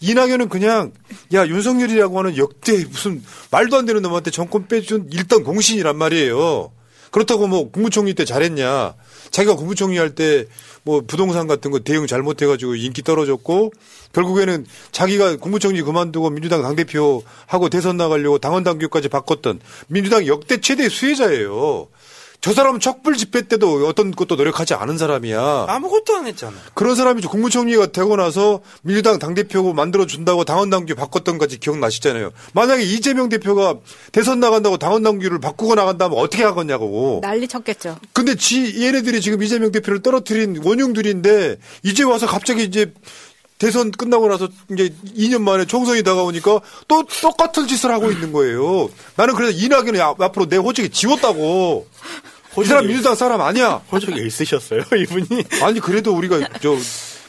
[0.03, 0.92] 이낙연은 그냥
[1.32, 6.72] 야 윤석열이라고 하는 역대 무슨 말도 안 되는 놈한테 정권 빼준 일단 공신이란 말이에요.
[7.11, 8.94] 그렇다고 뭐 국무총리 때 잘했냐?
[9.30, 10.46] 자기가 국무총리 할 때
[10.84, 13.72] 뭐 부동산 같은 거 대응 잘못해가지고 인기 떨어졌고
[14.12, 20.88] 결국에는 자기가 국무총리 그만두고 민주당 당대표 하고 대선 나가려고 당원 당규까지 바꿨던 민주당 역대 최대
[20.88, 21.88] 수혜자예요.
[22.45, 25.66] 저 사람은 척불 집회 때도 어떤 것도 노력하지 않은 사람이야.
[25.68, 26.55] 아무것도 안 했잖아.
[26.74, 32.32] 그런 사람이 국무총리가 되고 나서 민주당 당대표 만들어 준다고 당원당규 바꿨던 까지 기억나시잖아요.
[32.53, 33.76] 만약에 이재명 대표가
[34.11, 37.20] 대선 나간다고 당원당규를 바꾸고 나간다면 어떻게 하겠냐고.
[37.22, 37.97] 난리 쳤겠죠.
[38.12, 42.93] 근데 지 얘네들이 지금 이재명 대표를 떨어뜨린 원흉들인데 이제 와서 갑자기 이제
[43.59, 48.90] 대선 끝나고 나서 이제 2년 만에 총선이 다가오니까 또 똑같은 짓을 하고 있는 거예요.
[49.14, 51.86] 나는 그래서 이낙연이 앞- 앞으로 내 호적에 지웠다고.
[52.61, 53.82] 이 사람 민주당 사람 아니야.
[53.90, 55.44] 호적에 있으셨어요, 이분이?
[55.62, 56.76] 아니 그래도 우리가 저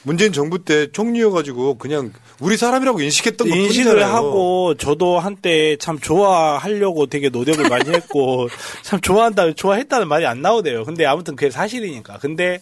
[0.03, 2.11] 문재인 정부 때 총리여가지고 그냥
[2.41, 4.03] 우리 사람이라고 인식했던 것 인식을.
[4.03, 8.49] 하고 저도 한때 참 좋아하려고 되게 노력을 많이 했고
[8.84, 10.84] 참 좋아한다 좋아했다는 말이 안 나오대요.
[10.84, 12.17] 근데 아무튼 그게 사실이니까.
[12.17, 12.59] 근데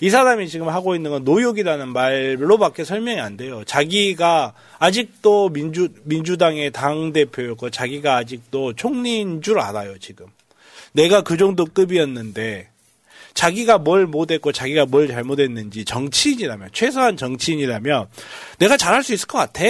[0.00, 3.62] 이 사람이 지금 하고 있는 건 노욕이라는 말로밖에 설명이 안 돼요.
[3.64, 10.26] 자기가 아직도 민주 민주당의 당 대표였고 자기가 아직도 총리인 줄 알아요 지금.
[10.92, 12.68] 내가 그 정도 급이었는데
[13.34, 18.06] 자기가 뭘 못했고 자기가 뭘 잘못했는지 정치인이라면 최소한 정치인이라면
[18.58, 19.64] 내가 잘할 수 있을 것 같아.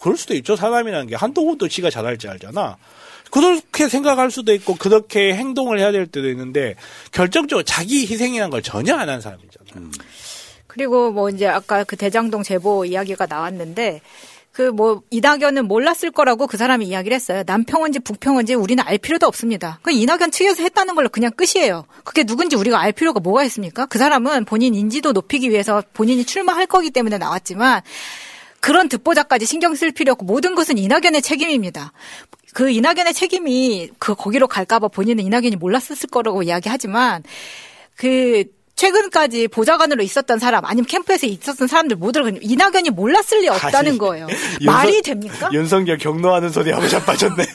[0.00, 0.54] 그럴 수도 있죠.
[0.54, 2.76] 사람이라는 게 한동훈도 지가 잘할지 알잖아.
[3.30, 6.76] 그렇게 생각할 수도 있고 그렇게 행동을 해야 될 때도 있는데
[7.10, 9.90] 결정적으로 자기 희생이라는 걸 전혀 안 한 사람이잖아.
[10.68, 14.02] 그리고 뭐 이제 아까 그 대장동 제보 이야기가 나왔는데
[14.54, 17.42] 그 뭐 이낙연은 몰랐을 거라고 그 사람이 이야기를 했어요.
[17.44, 19.80] 남평원지 북평원지 우리는 알 필요도 없습니다.
[19.82, 21.86] 그 이낙연 측에서 했다는 걸로 그냥 끝이에요.
[22.04, 23.86] 그게 누군지 우리가 알 필요가 뭐가 있습니까?
[23.86, 27.82] 그 사람은 본인 인지도 높이기 위해서 본인이 출마할 거기 때문에 나왔지만
[28.60, 31.92] 그런 듣보잡까지 신경 쓸 필요 없고 모든 것은 이낙연의 책임입니다.
[32.52, 37.24] 그 이낙연의 책임이 그 거기로 갈까봐 본인은 이낙연이 몰랐을 거라고 이야기하지만
[37.96, 38.44] 그
[38.76, 44.26] 최근까지 보좌관으로 있었던 사람 아니면 캠프에서 있었던 사람들 모두를 이낙연이 몰랐을 리 없다는 아니, 거예요.
[44.60, 45.48] 윤석- 말이 됩니까?
[45.52, 47.44] 윤석열 경로하는 소리 하고 자빠졌네.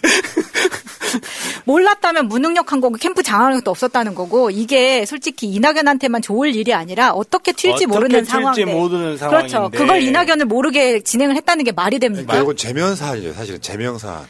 [1.65, 7.51] 몰랐다면 무능력한 거고 캠프 장악한 것도 없었다는 거고 이게 솔직히 이낙연한테만 좋을 일이 아니라 어떻게
[7.51, 9.70] 튈지 어떻게 모르는 상황인데 모르는 그렇죠.
[9.74, 12.38] 그걸 이낙연을 모르게 진행을 했다는 게 말이 됩니까?
[12.38, 13.34] 이건 제명사안이죠.
[13.34, 14.26] 사실은 제명사안.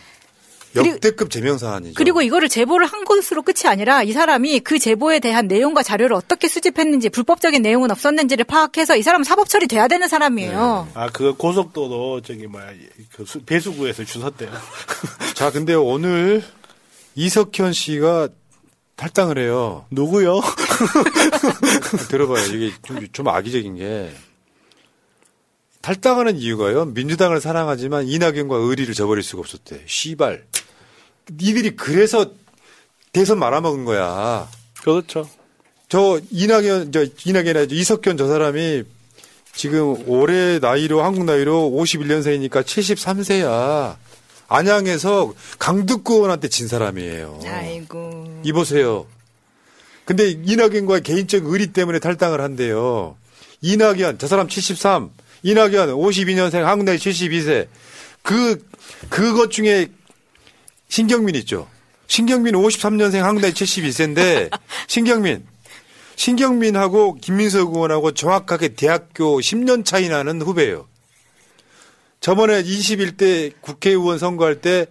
[0.76, 1.94] 역대급 제명 사안이죠.
[1.98, 6.48] 그리고 이거를 제보를 한 것으로 끝이 아니라 이 사람이 그 제보에 대한 내용과 자료를 어떻게
[6.48, 10.90] 수집했는지 불법적인 내용은 없었는지를 파악해서 이 사람은 사법 처리돼야 되는 사람이에요.
[10.94, 12.68] 아, 그 고속도로 저기 뭐야
[13.16, 14.52] 그 수- 배수구에서 주웠대요.
[15.36, 16.44] 자, 근데 오늘
[17.16, 18.30] 이석현 씨가
[18.96, 19.86] 탈당을 해요.
[19.92, 20.42] 누구요?
[22.10, 22.46] 들어봐요.
[22.48, 24.12] 이게 좀, 좀 악의적인 게
[25.90, 26.86] 탈당하는 이유가요.
[26.86, 29.82] 민주당을 사랑하지만 이낙연과 의리를 저버릴 수가 없었대.
[29.88, 30.46] 씨발.
[31.32, 32.32] 니들이 그래서
[33.12, 34.48] 대선 말아먹은 거야.
[34.84, 35.28] 그렇죠.
[35.88, 37.70] 저 이낙연 저 이낙연이.
[37.72, 38.84] 이석현 저 사람이
[39.56, 43.96] 지금 올해 나이로 한국 나이로 51년생이니까 73세야.
[44.48, 47.40] 안양에서 강득구 의원한테 진 사람이에요.
[47.46, 48.42] 아이고.
[48.44, 49.08] 이보세요.
[50.06, 53.18] 근데 이낙연과의 개인적 의리 때문에 탈당을 한대요.
[53.62, 55.10] 이낙연, 저 사람 73,
[55.44, 57.68] 이낙연 52년생, 한국 나이 72세.
[58.22, 58.66] 그,
[59.10, 59.88] 그것 중에
[60.90, 61.68] 신경민 있죠.
[62.08, 64.50] 신경민 53년생, 한국 나이 72세인데,
[64.88, 65.46] 신경민.
[66.16, 70.88] 신경민하고 김민석 의원하고 정확하게 대학교 10년 차이 나는 후배예요.
[72.20, 74.88] 저번에 21대 국회의원 선거할 때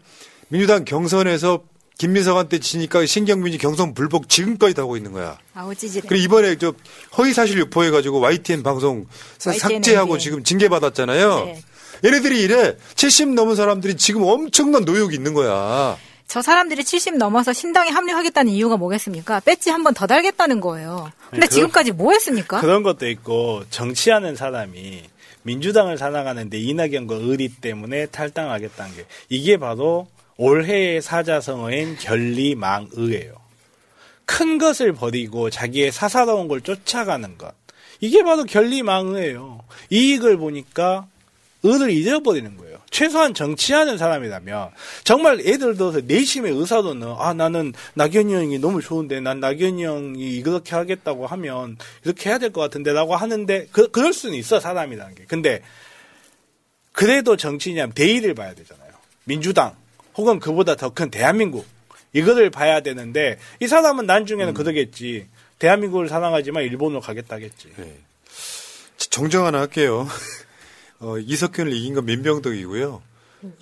[0.48, 1.64] 민주당 경선에서
[1.98, 5.36] 김민석한테 지니까 신경민이 경선 불복 지금까지 하고 있는 거야.
[5.52, 6.06] 아우 찌질해.
[6.08, 6.72] 그리고 이번에 저
[7.18, 10.18] 허위 사실 유포해 가지고 YTN 방송 사- YTN 삭제하고 에.
[10.18, 11.44] 지금 징계 받았잖아요.
[11.46, 11.60] 네.
[12.04, 15.96] 얘네들이 이래 70 넘은 사람들이 지금 엄청난 노욕이 있는 거야.
[16.28, 19.40] 저 사람들이 70 넘어서 신당에 합류하겠다는 이유가 뭐겠습니까?
[19.40, 21.10] 배지 한 번 더 달겠다는 거예요.
[21.30, 22.60] 근데 그런- 지금까지 뭐 했습니까?
[22.60, 25.02] 그런 것도 있고 정치하는 사람이
[25.42, 30.06] 민주당을 사랑하는데 이낙연과 의리 때문에 탈당하겠다는 게 이게 바로
[30.38, 33.34] 올해의 사자성어인 결리망의예요.
[34.24, 37.52] 큰 것을 버리고 자기의 사사로운 걸 쫓아가는 것.
[38.00, 39.60] 이게 바로 결리망의예요.
[39.90, 41.06] 이익을 보니까
[41.64, 42.78] 의를 잊어버리는 거예요.
[42.90, 44.70] 최소한 정치하는 사람이라면
[45.02, 50.76] 정말 예를 들어서 내심의 의사로는 아 나는 낙연이 형이 너무 좋은데 난 낙연이 형이 이렇게
[50.76, 55.24] 하겠다고 하면 이렇게 해야 될 것 같은데라고 하는데 그 그럴 수는 있어 사람이라는 게.
[55.26, 55.62] 근데
[56.92, 58.92] 그래도 정치냐면 대의를 봐야 되잖아요.
[59.24, 59.74] 민주당
[60.18, 61.64] 혹은 그보다 더 큰 대한민국
[62.12, 65.28] 이거를 봐야 되는데 이 사람은 나중에는 그러겠지.
[65.58, 67.72] 대한민국을 사랑하지만 일본으로 가겠다겠지.
[68.98, 70.06] 정정 하나 할게요.
[71.00, 73.02] 어, 이석현을 이긴 건 민병덕이고요.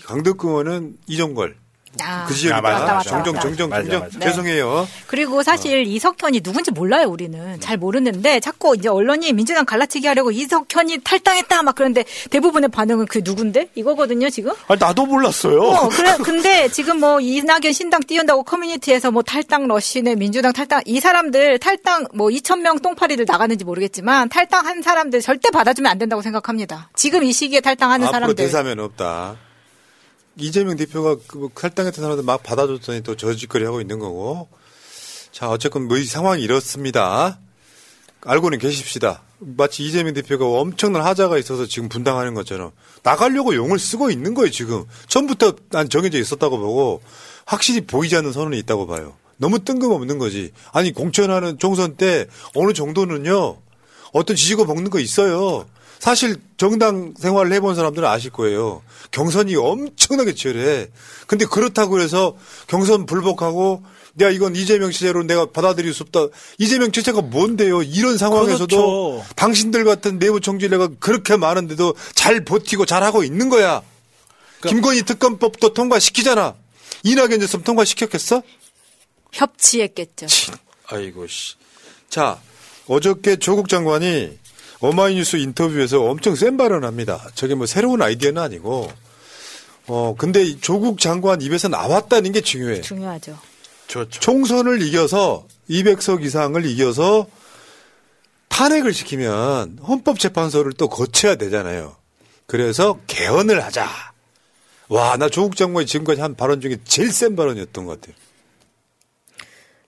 [0.05, 1.57] 강덕구 의원은 이종걸.
[2.03, 2.59] 아, 그 지역이다.
[2.59, 3.39] 아, 맞다, 정정.
[3.41, 4.01] 정정, 맞아, 정정.
[4.03, 4.19] 맞아.
[4.21, 4.89] 죄송해요.
[5.07, 7.59] 그리고 사실 이석현이 누군지 몰라요, 우리는.
[7.61, 13.21] 잘 모르는데 자꾸 이제 언론이 민주당 갈라치기 하려고 이석현이 탈당했다 막 그런데 대부분의 반응은 그
[13.25, 13.69] 누군데?
[13.75, 14.53] 이거거든요, 지금?
[14.69, 15.61] 아 나도 몰랐어요.
[15.63, 21.01] 어, 그래, 근데 지금 뭐 이낙연 신당 띄운다고 커뮤니티에서 뭐 탈당 러시네, 민주당 탈당, 이
[21.01, 26.89] 사람들 탈당 뭐 2,000명 똥파리들 나가는지 모르겠지만 탈당한 사람들 절대 받아주면 안 된다고 생각합니다.
[26.95, 28.35] 지금 이 시기에 탈당하는 앞으로 사람들.
[28.37, 29.37] 대사면 없다.
[30.39, 34.49] 이재명 대표가 그 탈당했던 사람들 막 받아줬더니 또 저짓거리 하고 있는 거고.
[35.33, 37.39] 자, 어쨌건 뭐 이 상황이 이렇습니다.
[38.23, 39.23] 알고는 계십시다.
[39.39, 42.73] 마치 이재명 대표가 엄청난 하자가 있어서 지금 분당하는 것처럼
[43.03, 44.85] 나가려고 용을 쓰고 있는 거예요, 지금.
[45.09, 47.03] 처음부터 난 정해져 있었다고 보고
[47.45, 49.15] 확실히 보이지 않는 선언이 있다고 봐요.
[49.37, 50.53] 너무 뜬금없는 거지.
[50.73, 53.59] 아니, 공천하는 총선 때 어느 정도는요,
[54.13, 55.67] 어떤 지지고 먹는 거 있어요.
[55.99, 58.83] 사실 정당 생활을 해본 사람들은 아실 거예요.
[59.11, 60.89] 경선이 엄청나게 치열해.
[61.27, 62.37] 근데 그렇다고 해서
[62.67, 63.83] 경선 불복하고
[64.15, 66.27] 내가 이건 이재명 체제로 내가 받아들일 수 없다.
[66.59, 67.83] 이재명 체제가 뭔데요?
[67.83, 69.25] 이런 상황에서도 그렇죠.
[69.37, 73.83] 당신들 같은 내부 총질래가 그렇게 많은데도 잘 버티고 잘하고 있는 거야.
[74.67, 76.55] 김건희 특검법도 통과시키잖아.
[77.03, 78.43] 이낙연 줬으면 통과시켰겠어?
[79.33, 80.27] 협치했겠죠.
[80.87, 81.55] 아이고 씨.
[82.09, 82.41] 자,
[82.87, 84.39] 어저께 조국 장관이
[84.81, 87.27] 어마이뉴스 인터뷰에서 엄청 센 발언을 합니다.
[87.35, 88.91] 저게 뭐 새로운 아이디어는 아니고,
[89.87, 92.81] 어, 근데 이 조국 장관 입에서 나왔다는 게 중요해.
[92.83, 93.39] 중요하죠.
[93.87, 97.27] 총선을 이겨서 200석 이상을 이겨서
[98.49, 101.97] 탄핵을 시키면 헌법재판소를 또 거쳐야 되잖아요.
[102.47, 103.89] 그래서 개헌을 하자.
[104.89, 108.17] 와, 나 조국 장관이 지금까지 한 발언 중에 제일 센 발언이었던 것 같아요.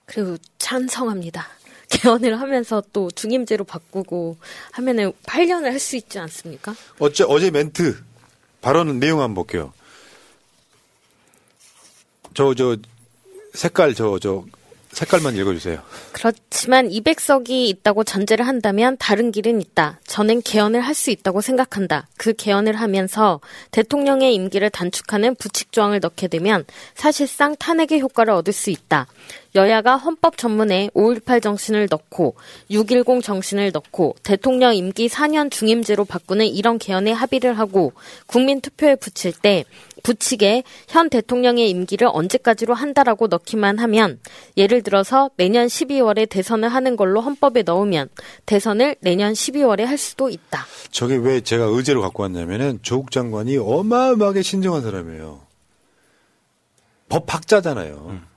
[0.05, 1.47] 그리고 찬성합니다.
[1.89, 4.37] 개헌을 하면서 또 중임제로 바꾸고
[4.71, 6.75] 하면은 8년을 할 수 있지 않습니까?
[6.99, 7.97] 어째 어제 멘트
[8.61, 9.73] 발언 내용 한번 볼게요.
[12.33, 12.77] 저 저
[13.53, 14.45] 색깔 저저
[14.91, 15.81] 색깔만 읽어주세요.
[16.13, 19.99] 그렇지만 200석이 있다고 전제를 한다면 다른 길은 있다.
[20.07, 22.07] 저는 개헌을 할 수 있다고 생각한다.
[22.17, 23.39] 그 개헌을 하면서
[23.71, 29.05] 대통령의 임기를 단축하는 부칙 조항을 넣게 되면 사실상 탄핵의 효과를 얻을 수 있다.
[29.55, 32.35] 여야가 헌법 전문에 5.18 정신을 넣고
[32.69, 37.93] 6.10 정신을 넣고 대통령 임기 4년 중임제로 바꾸는 이런 개헌에 합의를 하고
[38.27, 39.65] 국민 투표에 붙일 때
[40.03, 44.19] 붙이게 현 대통령의 임기를 언제까지로 한다라고 넣기만 하면
[44.55, 48.07] 예를 들어서 내년 12월에 대선을 하는 걸로 헌법에 넣으면
[48.45, 50.65] 대선을 내년 12월에 할 수도 있다.
[50.91, 55.41] 저게 왜 제가 의제로 갖고 왔냐면은 조국 장관이 어마어마하게 신중한 사람이에요.
[57.09, 58.28] 법학자잖아요.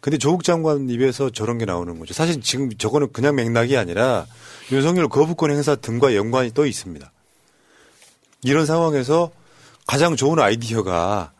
[0.00, 2.14] 근데 조국 장관 입에서 저런 게 나오는 거죠.
[2.14, 4.26] 사실 지금 저거는 그냥 맥락이 아니라
[4.70, 7.10] 윤석열 거부권 행사 등과 연관이 또 있습니다.
[8.44, 9.30] 이런 상황에서
[9.86, 11.32] 가장 좋은 아이디어가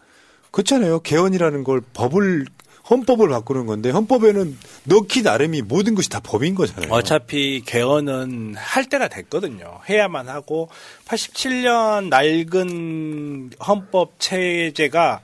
[0.51, 1.01] 그렇잖아요.
[1.01, 2.47] 개헌이라는 걸 법을
[2.91, 6.91] 헌법을 바꾸는 건데 헌법에는 넣기 나름이 모든 것이 다 법인 거잖아요.
[6.91, 9.81] 어차피 개헌은 할 때가 됐거든요.
[9.89, 10.71] 해야만 하고
[11.07, 15.21] 87년 낡은 헌법 체제가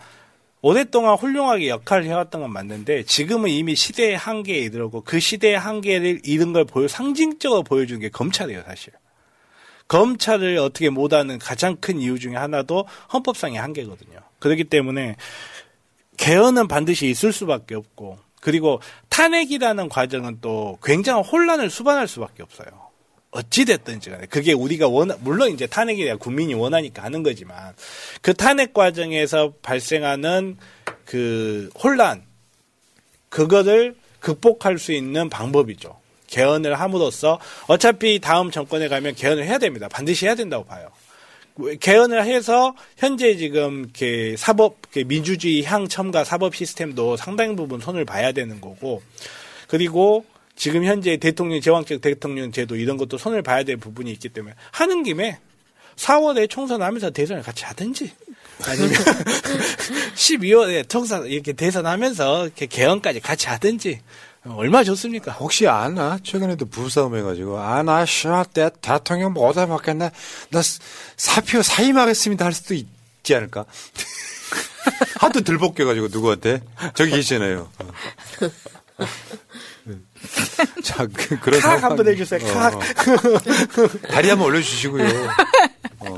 [0.66, 6.54] 오랫동안 훌륭하게 역할을 해왔던 건 맞는데 지금은 이미 시대의 한계에 이르고 그 시대의 한계를 잃은
[6.54, 8.94] 걸 보여 상징적으로 보여주는 게 검찰이에요, 사실.
[9.88, 14.20] 검찰을 어떻게 못하는 가장 큰 이유 중에 하나도 헌법상의 한계거든요.
[14.38, 15.16] 그렇기 때문에
[16.16, 18.80] 개헌은 반드시 있을 수밖에 없고 그리고
[19.10, 22.83] 탄핵이라는 과정은 또 굉장한 혼란을 수반할 수밖에 없어요.
[23.34, 27.74] 어찌됐든지 간에 그게 우리가 원하, 물론 이제 탄핵이 야 국민이 원하니까 하는 거지만
[28.22, 30.56] 그 탄핵 과정에서 발생하는
[31.04, 32.22] 그 혼란
[33.28, 35.98] 그거를 극복할 수 있는 방법이죠.
[36.28, 39.88] 개헌을 함으로써 어차피 다음 정권에 가면 개헌을 해야 됩니다.
[39.88, 40.88] 반드시 해야 된다고 봐요.
[41.80, 48.32] 개헌을 해서 현재 지금 이렇게 사법 민주주의 향 첨가 사법 시스템도 상당 부분 손을 봐야
[48.32, 49.02] 되는 거고
[49.68, 50.24] 그리고
[50.56, 55.02] 지금 현재 대통령 제왕적 대통령 제도 이런 것도 손을 봐야 될 부분이 있기 때문에 하는
[55.02, 55.38] 김에
[55.96, 58.12] 4월에 총선하면서 대선을 같이 하든지
[58.62, 58.90] 아니면
[60.14, 64.00] 12월에 총선 이렇게 대선하면서 이렇게 개헌까지 같이 하든지
[64.46, 65.32] 얼마 좋습니까?
[65.32, 66.18] 혹시 아나?
[66.22, 70.10] 최근에도 부싸움 해가지고, 아나, 샤, 때 대통령 못해 받겠네.
[70.50, 70.62] 나
[71.16, 73.64] 사표 사임하겠습니다 할 수도 있지 않을까?
[75.18, 76.60] 하도 들볶여가지고, 누구한테?
[76.94, 77.70] 저기 계시잖아요.
[80.82, 82.74] 자, 그, 그런 칵 한번 해주세요, 칵.
[82.74, 82.80] 어, 어.
[84.08, 85.06] 다리 한번 올려주시고요.
[86.00, 86.16] 어.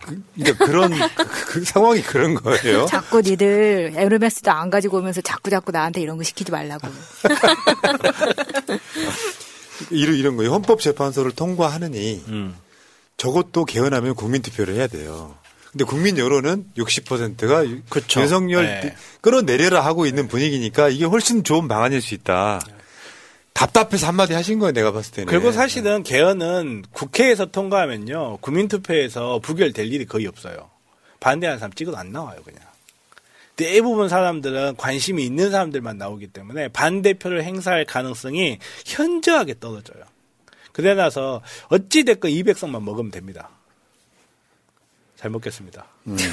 [0.00, 2.86] 그, 그러니까 그런 그, 그 상황이 그런 거예요.
[2.86, 6.88] 자꾸 니들 에르메스도 안 가지고 오면서 자꾸 자꾸 나한테 이런 거 시키지 말라고.
[9.90, 10.52] 이런 이런 거예요.
[10.52, 12.56] 헌법재판소를 통과하느니 음.
[13.16, 15.36] 저것도 개헌하면 국민투표를 해야 돼요.
[15.72, 18.20] 근데 국민 여론은 60%가 그쵸.
[18.20, 18.94] 윤석열 네.
[19.22, 22.60] 끌어내려라 하고 있는 분위기니까 이게 훨씬 좋은 방안일 수 있다.
[23.54, 25.30] 답답해서 한마디 하신 거예요, 내가 봤을 때는.
[25.30, 28.38] 그리고 사실은 개헌은 국회에서 통과하면요.
[28.38, 30.70] 국민투표에서 부결될 일이 거의 없어요.
[31.20, 32.60] 반대하는 사람 찍어도 안 나와요, 그냥.
[33.56, 40.04] 대부분 사람들은 관심이 있는 사람들만 나오기 때문에 반대표를 행사할 가능성이 현저하게 떨어져요.
[40.72, 43.50] 그래 나서 어찌됐건 200석만 먹으면 됩니다.
[45.22, 45.86] 잘 먹겠습니다.
[46.08, 46.16] 음.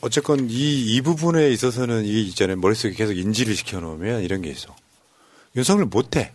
[0.00, 4.76] 어쨌건 이, 이 부분에 있어서는 이 이전에 머릿속에 계속 인지를 시켜놓으면 이런 게 있어.
[5.56, 6.32] 윤석열 못해.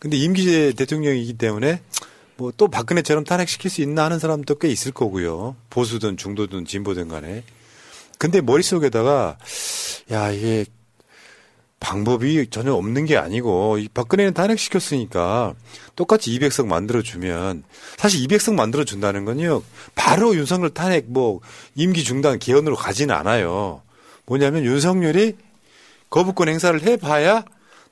[0.00, 1.80] 근데 임기제 대통령이기 때문에
[2.36, 5.54] 뭐 또 박근혜처럼 탄핵시킬 수 있나 하는 사람도 꽤 있을 거고요.
[5.70, 7.44] 보수든 중도든 진보든 간에.
[8.18, 9.38] 근데 머릿속에다가
[10.10, 10.64] 야, 이게
[11.84, 15.52] 방법이 전혀 없는 게 아니고 이 박근혜는 탄핵시켰으니까
[15.96, 17.62] 똑같이 200석 만들어주면
[17.98, 19.62] 사실 200석 만들어준다는 건요
[19.94, 21.40] 바로 윤석열 탄핵 뭐
[21.74, 23.82] 임기 중단 개헌으로 가지는 않아요.
[24.24, 25.36] 뭐냐면 윤석열이
[26.08, 27.44] 거부권 행사를 해봐야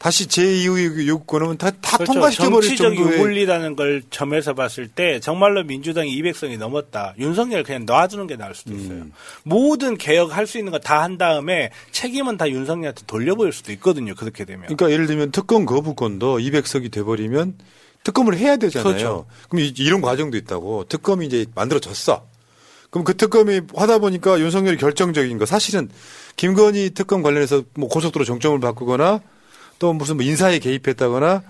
[0.02, 2.12] 다시 제2의 요구권은 다, 다 그렇죠.
[2.14, 7.14] 통과시켜버릴 정치적 정도의 유불리라는 걸 점에서 봤을 때 정말로 민주당이 200석이 넘었다.
[7.20, 8.94] 윤석열 그냥 놔두는 게 나을 수도 있어요.
[8.98, 9.12] 음.
[9.44, 14.16] 모든 개혁 할 수 있는 거 다 한 다음에 책임은 다 윤석열한테 돌려보일 수도 있거든요.
[14.16, 14.62] 그렇게 되면.
[14.66, 17.54] 그러니까 예를 들면 특검 거부권도 200석이 돼버리면
[18.02, 18.92] 특검을 해야 되잖아요.
[18.92, 19.26] 그렇죠.
[19.48, 20.86] 그럼 이- 이런 과정도 있다고.
[20.88, 22.26] 특검이 이제 만들어졌어.
[22.90, 25.88] 그럼 그 특검이 하다 보니까 윤석열이 결정적인 거 사실은
[26.34, 29.20] 김건희 특검 관련해서 뭐 고속도로 정점을 바꾸거나
[29.78, 31.43] 또 무슨 뭐 인사에 개입했다거나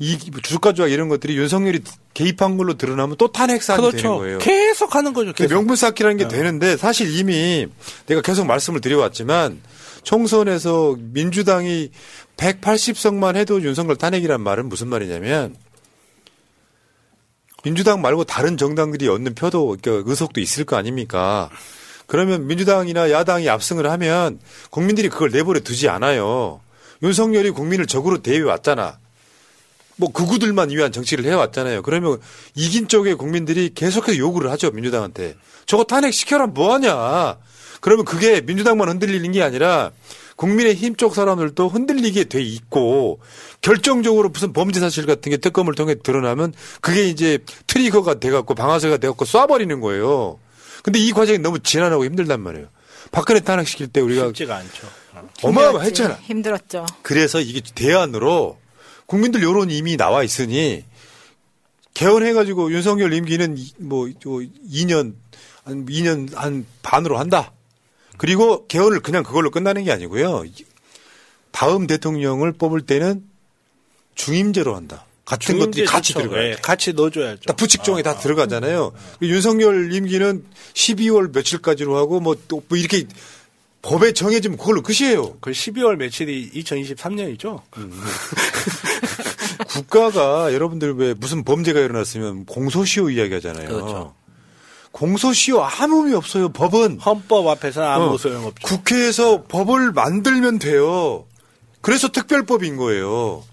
[0.00, 1.80] 이 주가 조작 이런 것들이 윤석열이
[2.14, 4.18] 개입한 걸로 드러나면 또 탄핵 사안이 되는 그렇죠.
[4.18, 4.38] 거예요.
[4.38, 5.32] 계속 하는 거죠.
[5.32, 5.52] 계속.
[5.52, 7.66] 명분 쌓기라는 게 되는데 사실 이미
[8.06, 9.60] 내가 계속 말씀을 드려왔지만
[10.04, 11.90] 총선에서 민주당이
[12.36, 15.56] 180석만 해도 윤석열 탄핵이란 말은 무슨 말이냐면
[17.64, 21.50] 민주당 말고 다른 정당들이 얻는 표도 그러니까 의석도 있을 거 아닙니까?
[22.06, 24.38] 그러면 민주당이나 야당이 압승을 하면
[24.70, 26.60] 국민들이 그걸 내버려 두지 않아요.
[27.02, 28.98] 윤석열이 국민을 적으로 대해 왔잖아.
[29.96, 31.82] 뭐 극우들만 위한 정치를 해왔잖아요.
[31.82, 32.18] 그러면
[32.54, 35.34] 이긴 쪽의 국민들이 계속해서 요구를 하죠 민주당한테.
[35.66, 37.38] 저거 탄핵시켜라 뭐하냐.
[37.80, 39.90] 그러면 그게 민주당만 흔들리는 게 아니라
[40.36, 43.20] 국민의 힘쪽 사람들도 흔들리게 돼 있고
[43.60, 49.24] 결정적으로 무슨 범죄 사실 같은 게 특검을 통해 드러나면 그게 이제 트리거가 돼갖고 방아쇠가 돼갖고
[49.24, 50.38] 쏴버리는 거예요.
[50.84, 52.68] 근데 이 과정이 너무 지난하고 힘들단 말이에요.
[53.10, 54.88] 박근혜 탄핵시킬 때 우리가 쉽지가 않죠.
[55.42, 56.14] 어마어마했잖아.
[56.22, 56.86] 힘들었죠.
[57.02, 58.58] 그래서 이게 대안으로
[59.06, 60.84] 국민들 여론이 이미 나와 있으니
[61.94, 65.14] 개헌해가지고 윤석열 임기는 이- 뭐 2년
[65.64, 67.52] 한 2년 한 반으로 한다.
[68.16, 70.44] 그리고 개헌을 그냥 그걸로 끝나는 게 아니고요.
[71.50, 73.24] 다음 대통령을 뽑을 때는
[74.14, 75.04] 중임제로 한다.
[75.24, 76.22] 같은 것들이 중임제 같이 좋죠.
[76.28, 76.50] 들어가요.
[76.50, 77.40] 예, 같이 넣어줘야죠.
[77.46, 78.92] 다 부칙종에 다 들어가잖아요.
[79.22, 83.06] 윤석열 임기는 12월 며칠까지로 하고 뭐또뭐 이렇게
[83.82, 85.36] 법에 정해지면 그걸로 끝이에요.
[85.40, 87.62] 그 12월 며칠이 2023년이죠.
[89.68, 93.68] 국가가 여러분들 왜 무슨 범죄가 일어났으면 공소시효 이야기하잖아요.
[93.68, 94.14] 그렇죠.
[94.92, 96.48] 공소시효 아무 의미 없어요.
[96.50, 98.66] 법은 헌법 앞에서는 아무 어, 소용없죠.
[98.66, 101.26] 국회에서 법을 만들면 돼요.
[101.80, 103.44] 그래서 특별법인 거예요.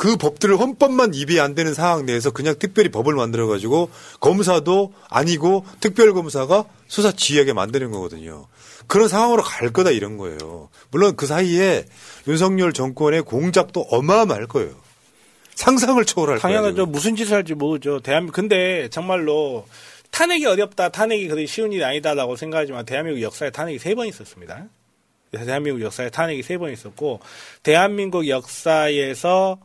[0.00, 3.90] 그 법들을 헌법만 입이 안 되는 상황 내에서 그냥 특별히 법을 만들어 가지고
[4.20, 8.46] 검사도 아니고 특별 검사가 수사 지휘하게 만드는 거거든요.
[8.86, 10.70] 그런 상황으로 갈 거다 이런 거예요.
[10.90, 11.84] 물론 그 사이에
[12.26, 14.70] 윤석열 정권의 공작도 어마어마할 거예요.
[15.56, 16.56] 상상을 초월할 거예요.
[16.56, 16.86] 당연하죠.
[16.86, 18.00] 무슨 짓을 할지 모르죠.
[18.00, 19.66] 대한민국 근데 정말로
[20.12, 24.64] 탄핵이 어렵다, 탄핵이 그리 쉬운 일이 아니다라고 생각하지만 대한민국 역사에 탄핵이 세 번 있었습니다.
[25.30, 27.20] 대한민국 역사에 탄핵이 세 번 있었고
[27.62, 29.58] 대한민국 역사에서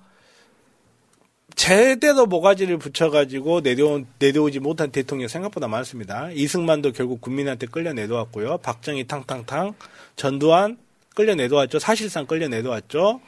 [1.56, 6.30] 제대로 모가지를 붙여가지고 내려오, 내려오지 못한 대통령 생각보다 많습니다.
[6.32, 8.58] 이승만도 결국 국민한테 끌려 내려왔고요.
[8.58, 9.74] 박정희 탕탕탕,
[10.16, 10.78] 전두환
[11.16, 11.80] 끌려 내려왔죠.
[11.80, 13.22] 사실상 끌려 내려왔죠.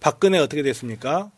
[0.00, 1.30] 박근혜 어떻게 됐습니까?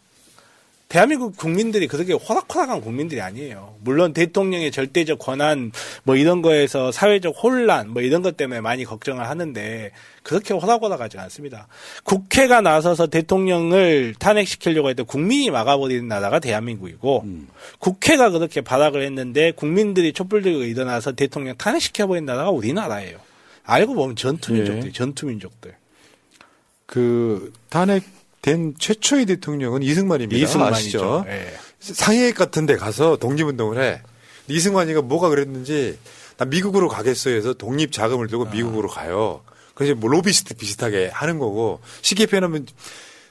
[0.91, 3.77] 대한민국 국민들이 그렇게 호락호락한 국민들이 아니에요.
[3.81, 5.71] 물론 대통령의 절대적 권한
[6.03, 9.93] 뭐 이런 거에서 사회적 혼란 뭐 이런 것 때문에 많이 걱정을 하는데
[10.25, 11.69] 그렇게 호락호락하지 않습니다.
[12.03, 17.25] 국회가 나서서 대통령을 탄핵시키려고 했던 국민이 막아버리는 나라가 대한민국이고
[17.79, 23.19] 국회가 그렇게 발악을 했는데 국민들이 촛불 들고 일어나서 대통령 탄핵시켜버린 나라가 우리나라예요.
[23.63, 24.93] 알고 보면 전투민족들, 예.
[24.93, 25.77] 전투민족들.
[26.87, 28.03] 그 탄핵
[28.43, 30.43] 된 최초의 대통령은 이승만입니다.
[30.43, 31.25] 이승만이죠.
[31.29, 31.53] 예.
[31.81, 34.03] 상해 같은 데 가서 독립운동을 해.
[34.49, 35.99] 이승만이가 뭐가 그랬는지
[36.39, 38.51] 나 미국으로 가겠어 해서 독립 자금을 들고 아.
[38.51, 39.43] 미국으로 가요.
[39.75, 42.67] 그래서 뭐 로비스트 비슷하게 하는 거고 쉽게 표현하면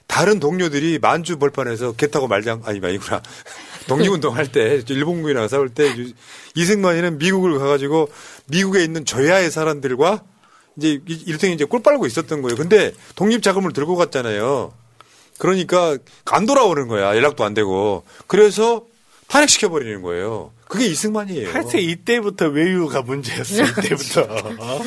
[0.07, 3.22] 다른 동료들이 만주 벌판에서 개 타고 말장 아니 아니구나
[3.88, 6.11] 독립운동 할 때 일본군이랑 싸울 때 유-
[6.56, 8.10] 이승만이는 미국을 가가지고
[8.48, 10.23] 미국에 있는 저야의 사람들과
[10.77, 12.56] 이제 이- 일종의 이제 꿀 빨고 있었던 거예요.
[12.56, 14.73] 근데 독립 자금을 들고 갔잖아요.
[15.40, 17.16] 그러니까 안 돌아오는 거야.
[17.16, 18.03] 연락도 안 되고.
[18.28, 18.84] 그래서
[19.28, 20.52] 탄핵시켜 버리는 거예요.
[20.68, 21.52] 그게 이승만이에요.
[21.52, 23.64] 하여튼 이때부터 외유가 문제였어.
[23.64, 24.22] 이때부터.
[24.22, 24.82] 어?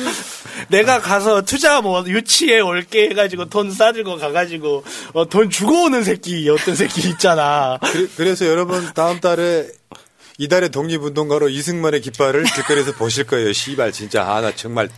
[0.69, 6.47] 내가 가서 투자 뭐 유치에 올게 해가지고 돈 싸들고 가가지고 어, 돈 주고 오는 새끼
[6.49, 7.79] 어떤 새끼 있잖아.
[8.15, 9.67] 그래, 서 여러분 다음 달에
[10.37, 13.51] 이달의 독립운동가로 이승만의 깃발을 길거리에서 보실 거예요.
[13.51, 14.89] 씨발 진짜 아나 정말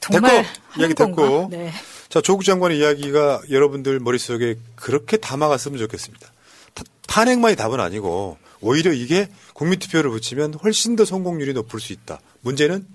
[0.00, 0.94] 정말 됐고 이야기?
[0.94, 1.72] 됐고 네.
[2.08, 6.32] 자 조국 장관의 이야기가 여러분들 머릿속에 그렇게 담아갔으면 좋겠습니다.
[6.74, 12.20] 타- 탄핵만이 답은 아니고 오히려 이게 국민투표를 붙이면 훨씬 더 성공률이 높을 수 있다.
[12.40, 12.86] 문제는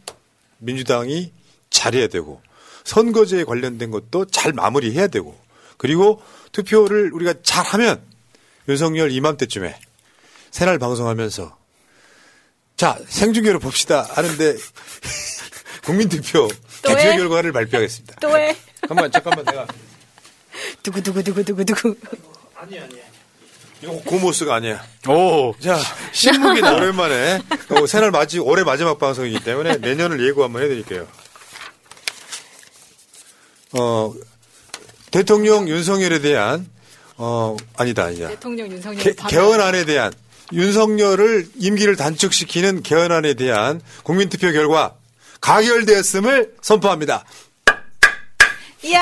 [0.57, 1.31] 민주당이
[1.69, 2.41] 잘해야 되고
[2.85, 5.38] 선거제에 관련된 것도 잘 마무리해야 되고
[5.77, 6.22] 그리고
[6.52, 8.02] 투표를 우리가 잘하면
[8.68, 9.80] 윤석열 이맘때쯤에
[10.52, 11.57] 새날 방송하면서
[12.77, 14.56] 자 생중계로 봅시다 하는데
[15.85, 16.48] 국민투표
[16.81, 17.18] 또 개표 해?
[17.18, 18.15] 결과를 발표하겠습니다.
[18.19, 18.56] 또 해.
[18.84, 19.65] 잠깐만 잠깐만 내가
[20.84, 21.95] 두구두구두구두구두구.
[23.81, 24.81] 이거 고모스가 아니야.
[25.07, 25.77] 오, 자,
[26.11, 26.76] 신무기다.
[26.76, 31.07] 오랜만에 어, 새날 맞이 올해 마지막 방송이기 때문에 내년을 예고 한번 해드릴게요.
[33.76, 34.14] 어
[35.10, 36.69] 대통령 윤석열에 대한
[37.18, 40.14] 어 아니다 아니다 대통령 윤석열 개, 개헌안에 대한
[40.51, 44.93] 윤석열을 임기를 단축시키는 개헌안에 대한 국민투표 결과
[45.41, 47.26] 가결되었음을 선포합니다.
[48.84, 49.01] 이야.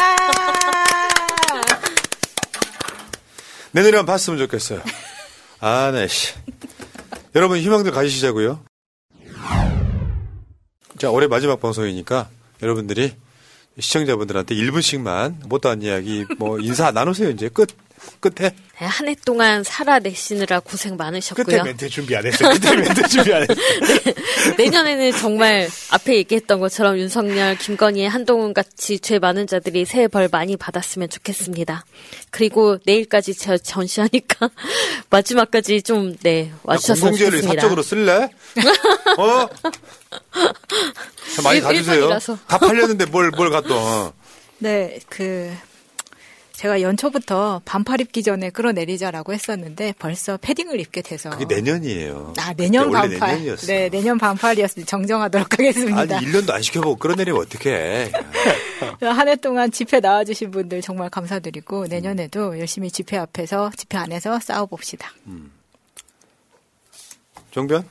[3.71, 4.81] 내년에 봤으면 좋겠어요.
[5.59, 6.33] 아, 네, 씨.
[7.35, 8.63] 여러분 희망들 가지시자고요.
[10.97, 12.29] 자, 올해 마지막 방송이니까
[12.61, 13.15] 여러분들이
[13.79, 17.29] 시청자분들한테 1분씩만 못다한 이야기 뭐 인사 나누세요.
[17.29, 17.69] 이제 끝
[18.19, 18.49] 끝에
[18.79, 21.45] 네, 한해 동안 살아내시느라 고생 많으셨고요.
[21.45, 22.49] 끝에 멘트 준비 안 했어.
[22.49, 23.53] 끝에 멘트 준비 안 했어.
[24.57, 30.57] 내년에는 정말 앞에 얘기했던 것처럼 윤석열, 김건희, 한동훈 같이 죄 많은 자들이 새해 벌 많이
[30.57, 31.85] 받았으면 좋겠습니다.
[32.31, 34.49] 그리고 내일까지 저 전시하니까
[35.09, 37.61] 마지막까지 좀 네 와주셨으면 공공재를 좋겠습니다.
[37.61, 38.29] 사적으로 쓸래?
[39.17, 39.49] 어?
[41.35, 42.09] 자, 많이 일- 가주세요.
[42.47, 43.69] 다 팔렸는데 뭘, 뭘 갖다.
[43.75, 44.13] 어.
[44.59, 45.51] 네, 그
[46.61, 52.35] 제가 연초부터 반팔 입기 전에 끌어내리자라고 했었는데 벌써 패딩을 입게 돼서 그게 내년이에요.
[52.37, 53.09] 아 내년 반팔.
[53.19, 53.65] 내년이었어.
[53.65, 55.99] 네, 내년 반팔이었으니 정정하도록 하겠습니다.
[56.17, 58.11] 아니, 1년도 안 시켜보고 끌어내리면 어떡해.
[59.01, 65.11] 한 해 동안 집회 나와주신 분들 정말 감사드리고 내년에도 열심히 집회 앞에서 집회 안에서 싸워봅시다.
[67.55, 67.87] 정변?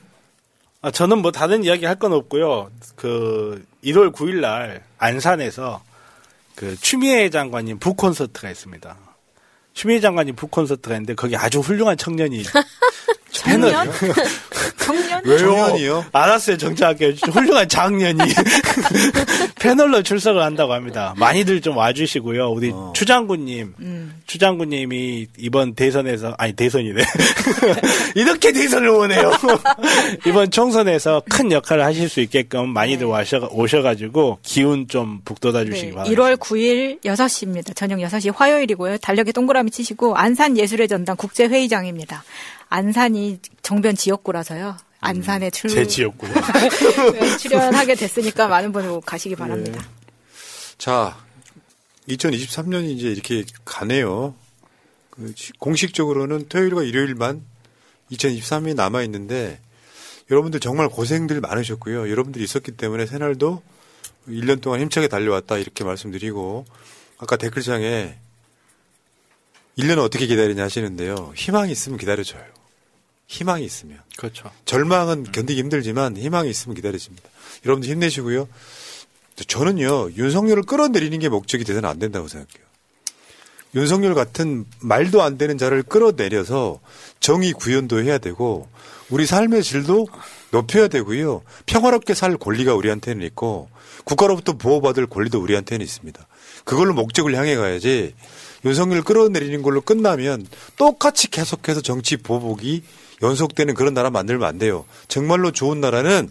[0.81, 2.71] 아, 저는 뭐 다른 이야기 할 건 없고요.
[2.95, 5.83] 그 1월 9일 날 안산에서
[6.55, 8.97] 그 추미애 장관님 북 콘서트가 있습니다.
[9.73, 12.43] 추미애 장관님 북 콘서트가 있는데 거기 아주 훌륭한 청년이
[13.43, 13.71] 패널
[14.77, 15.21] 청년?
[15.25, 15.37] 왜요?
[15.37, 16.05] 청년이요?
[16.11, 18.19] 알았어요, 정치학교 훌륭한 장년이
[19.59, 21.13] 패널로 출석을 한다고 합니다.
[21.17, 22.49] 많이들 좀 와주시고요.
[22.49, 22.91] 우리 어.
[22.95, 24.21] 추장군님, 음.
[24.25, 27.01] 추장군님이 이번 대선에서 아니 대선이네
[28.15, 29.31] 이렇게 대선을 원해요.
[30.25, 35.93] 이번 총선에서 큰 역할을 하실 수 있게끔 많이들 와셔 오셔가지고 기운 좀 북돋아 주시기 네,
[35.93, 36.21] 바랍니다.
[36.21, 37.75] 1월 9일 6시입니다.
[37.75, 38.97] 저녁 6시 화요일이고요.
[38.97, 42.23] 달력에 동그라미 치시고 안산 예술의 전당 국제회의장입니다.
[42.71, 44.77] 안산이 정변 지역구라서요.
[45.01, 46.31] 안산에 출제 지역구요.
[47.13, 49.83] 네, 출연하게 됐으니까 많은 분들 가시기 바랍니다.
[50.77, 51.17] 자,
[52.07, 54.35] 2023년이 이제 이렇게 가네요.
[55.09, 57.43] 그 시- 공식적으로는 토요일과 일요일만
[58.11, 59.59] 2023년이 남아 있는데
[60.29, 62.09] 여러분들 정말 고생들 많으셨고요.
[62.09, 63.61] 여러분들이 있었기 때문에 새날도
[64.29, 66.65] 1년 동안 힘차게 달려왔다 이렇게 말씀드리고
[67.17, 68.15] 아까 댓글창에
[69.77, 71.33] 1년 어떻게 기다리냐 하시는데요.
[71.35, 72.45] 희망이 있으면 기다려줘요.
[73.31, 73.97] 희망이 있으면.
[74.17, 74.51] 그렇죠.
[74.65, 77.29] 절망은 견디기 힘들지만 희망이 있으면 기다려집니다.
[77.65, 78.47] 여러분들 힘내시고요.
[79.47, 82.69] 저는요, 윤석열을 끌어내리는 게 목적이 돼서는 안 된다고 생각해요.
[83.73, 86.81] 윤석열 같은 말도 안 되는 자를 끌어내려서
[87.21, 88.67] 정의 구현도 해야 되고
[89.09, 90.07] 우리 삶의 질도
[90.51, 91.41] 높여야 되고요.
[91.65, 93.69] 평화롭게 살 권리가 우리한테는 있고
[94.03, 96.27] 국가로부터 보호받을 권리도 우리한테는 있습니다.
[96.65, 98.13] 그걸로 목적을 향해 가야지
[98.65, 100.45] 윤석열 끌어내리는 걸로 끝나면
[100.75, 102.83] 똑같이 계속해서 정치 보복이
[103.21, 104.85] 연속되는 그런 나라 만들면 안 돼요.
[105.07, 106.29] 정말로 좋은 나라는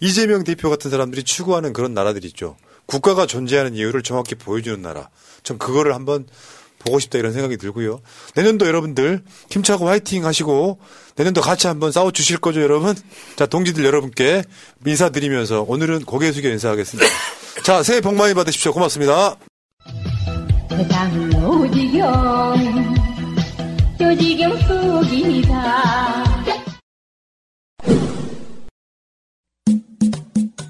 [0.00, 2.56] 이재명 대표 같은 사람들이 추구하는 그런 나라들이 있죠.
[2.86, 5.08] 국가가 존재하는 이유를 정확히 보여주는 나라.
[5.42, 6.26] 전 그거를 한번
[6.78, 8.00] 보고 싶다 이런 생각이 들고요.
[8.34, 10.78] 내년도 여러분들 힘차고 화이팅 하시고
[11.16, 12.94] 내년도 같이 한번 싸워 주실 거죠, 여러분?
[13.36, 14.44] 자, 동지들 여러분께
[14.86, 17.08] 인사드리면서 오늘은 고개 숙여 인사하겠습니다.
[17.64, 18.72] 자, 새해 복 많이 받으십시오.
[18.72, 19.36] 고맙습니다.
[24.00, 26.24] 요지경 속이다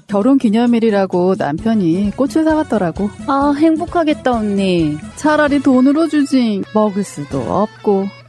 [0.07, 3.11] 결혼 기념일이라고 남편이 꽃을 사왔더라고.
[3.27, 4.97] 아, 행복하겠다, 언니.
[5.15, 6.63] 차라리 돈으로 주지.
[6.73, 8.07] 먹을 수도 없고,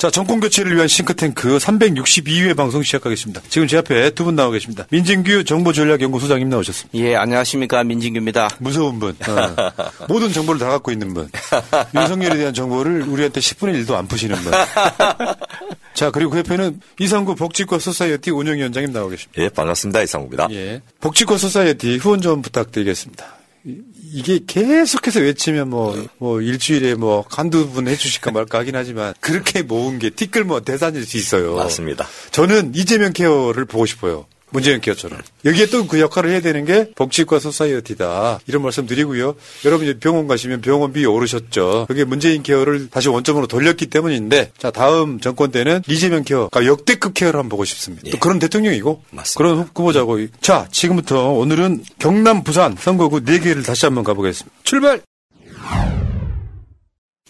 [0.00, 3.42] 자, 정권 교체를 위한 싱크탱크 362회 방송 시작하겠습니다.
[3.50, 4.86] 지금 제 앞에 두 분 나와 계십니다.
[4.90, 6.98] 민진규 정보전략연구소장님 나오셨습니다.
[6.98, 7.84] 예, 안녕하십니까.
[7.84, 8.48] 민진규입니다.
[8.60, 9.10] 무서운 분.
[9.10, 9.72] 어.
[10.08, 11.28] 모든 정보를 다 갖고 있는 분.
[11.94, 14.52] 윤석열에 대한 정보를 우리한테 10분의 1도 안 푸시는 분.
[15.92, 19.42] 자, 그리고 그 옆에는 이상구 복지국가 소사이어티 운영위원장님 나와 계십니다.
[19.42, 20.00] 예, 반갑습니다.
[20.00, 20.48] 이상구입니다.
[20.52, 20.80] 예.
[21.00, 23.39] 복지국가 소사이어티 후원 좀 부탁드리겠습니다.
[24.12, 29.62] 이- 이게 계속해서 외치면 뭐, 뭐, 일주일에 뭐, 한두 분 해주실까 말까 하긴 하지만, 그렇게
[29.62, 31.54] 모은 게 티끌 모아 태산일 수 있어요.
[31.56, 32.06] 맞습니다.
[32.30, 34.26] 저는 이재명 케어를 보고 싶어요.
[34.50, 35.20] 문재인 케어처럼.
[35.44, 38.40] 여기에 또 그 역할을 해야 되는 게 복지국가 소사이어티다.
[38.46, 39.34] 이런 말씀 드리고요.
[39.64, 41.86] 여러분 이제 병원 가시면 병원비 오르셨죠.
[41.88, 47.14] 그게 문재인 케어를 다시 원점으로 돌렸기 때문인데, 자, 다음 정권 때는 이재명 케어, 그러니까 역대급
[47.14, 48.08] 케어를 한번 보고 싶습니다.
[48.10, 49.02] 또 그런 대통령이고,
[49.36, 50.26] 그런 후보자고.
[50.40, 54.56] 자, 지금부터 오늘은 경남, 부산 선거구 4개를 다시 한번 가보겠습니다.
[54.62, 55.00] 출발!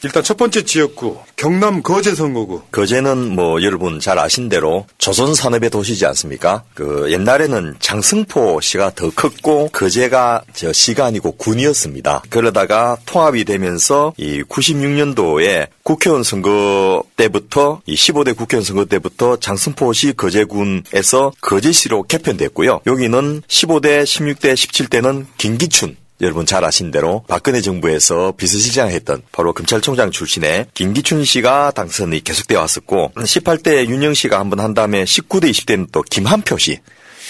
[0.02, 2.62] 일단 첫 번째 지역구 경남 거제 선거구.
[2.72, 6.64] 거제는 뭐 여러분 잘 아신 대로 조선 산업의 도시지 않습니까?
[6.74, 12.22] 그 옛날에는 장승포 시가 더 컸고 거제가 저 시가 아니고 군이었습니다.
[12.31, 21.32] 그러다가 통합이 되면서 이 96년도에 국회의원 선거 때부터 이 15대 국회의원 선거 때부터 장승포시 거제군에서
[21.40, 22.81] 거제시로 개편됐고요.
[22.86, 30.11] 여기는 15대, 16대, 17대는 김기춘 여러분 잘 아신 대로 박근혜 정부에서 비서실장 했던 바로 검찰총장
[30.11, 35.89] 출신의 김기춘 씨가 당선이 계속되어 왔었고 18대 윤영 씨가 한 번 한 다음에 19대 20대는
[35.93, 36.79] 또 김한표 씨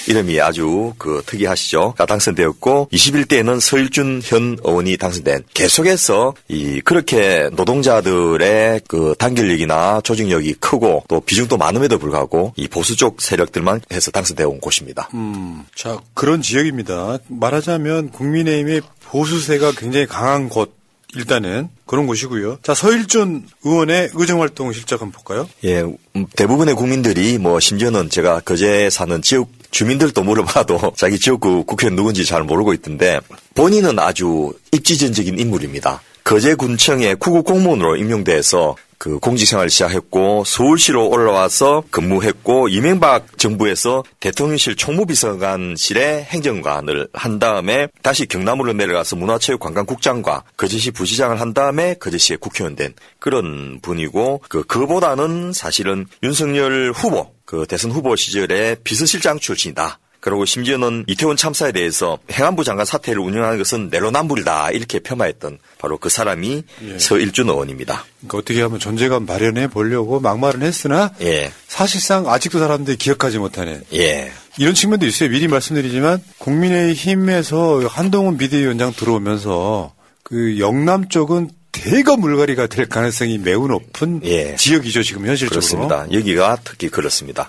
[0.08, 1.94] 이름이 아주 그 특이하시죠.
[1.96, 11.04] 가 당선되었고 21대에는 서일준 현 의원이 당선된 계속해서 이 그렇게 노동자들의 그 단결력이나 조직력이 크고
[11.08, 15.08] 또 비중도 많음에도 불구하고 이 보수 쪽 세력들만 해서 당선되어 온 곳입니다.
[15.14, 17.18] 음, 자 그런 지역입니다.
[17.28, 20.79] 말하자면 국민의힘의 보수세가 굉장히 강한 곳.
[21.16, 22.58] 일단은 그런 곳이고요.
[22.62, 25.48] 자 서일준 의원의 의정활동 실적 한번 볼까요?
[25.64, 31.96] 예, 음, 대부분의 국민들이 뭐 심지어는 제가 거제 사는 지역 주민들도 물어봐도 자기 지역구 국회의원
[31.96, 33.20] 누군지 잘 모르고 있던데
[33.54, 36.00] 본인은 아주 입지전적인 인물입니다.
[36.24, 47.08] 거제군청의 구급 공무원으로 임용돼서 그 공직생활을 시작했고 서울시로 올라와서 근무했고 이명박 정부에서 대통령실 총무비서관실의 행정관을
[47.14, 54.42] 한 다음에 다시 경남으로 내려가서 문화체육관광국장과 거제시 부시장을 한 다음에 거제시의 국회의원 된 그런 분이고
[54.50, 59.98] 그 그보다는 사실은 윤석열 후보 그 대선 후보 시절에 비서실장 출신이다.
[60.20, 66.10] 그리고 심지어는 이태원 참사에 대해서 행안부 장관 사태를 운영하는 것은 내로남불이다 이렇게 폄하했던 바로 그
[66.10, 66.98] 사람이 예.
[66.98, 68.04] 서일준 의원입니다.
[68.18, 71.50] 그러니까 어떻게 하면 존재감 마련해 보려고 막말은 했으나 예.
[71.68, 74.30] 사실상 아직도 사람들이 기억하지 못하는 예.
[74.58, 75.30] 이런 측면도 있어요.
[75.30, 84.20] 미리 말씀드리지만 국민의힘에서 한동훈 비대위원장 들어오면서 그 영남 쪽은 대거 물갈이가 될 가능성이 매우 높은
[84.56, 85.62] 지역이죠 지금 현실적으로.
[85.62, 85.70] 예.
[85.70, 86.12] 그렇습니다.
[86.12, 87.48] 여기가 특히 그렇습니다.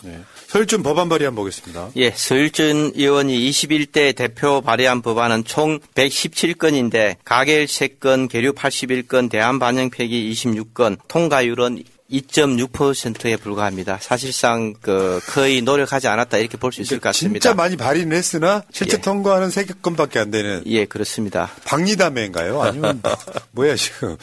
[0.51, 1.91] 서일준 법안 발의 한번 보겠습니다.
[1.95, 9.89] 예, 서일준 의원이 21대 대표 발의한 법안은 총 117건인데 가결 3건, 계류 81건, 대안 반영
[9.89, 11.81] 폐기 26건, 통과율은
[12.11, 13.97] 2.6%에 불과합니다.
[14.01, 17.39] 사실상 그 거의 노력하지 않았다 이렇게 볼 수 있을 것 같습니다.
[17.41, 19.01] 진짜 많이 발의는 했으나 실제 예.
[19.01, 21.49] 통과하는 3건밖에 안 되는 예, 그렇습니다.
[21.65, 22.61] 박리담회인가요?
[22.61, 23.01] 아니면
[23.51, 24.17] 뭐야 지금?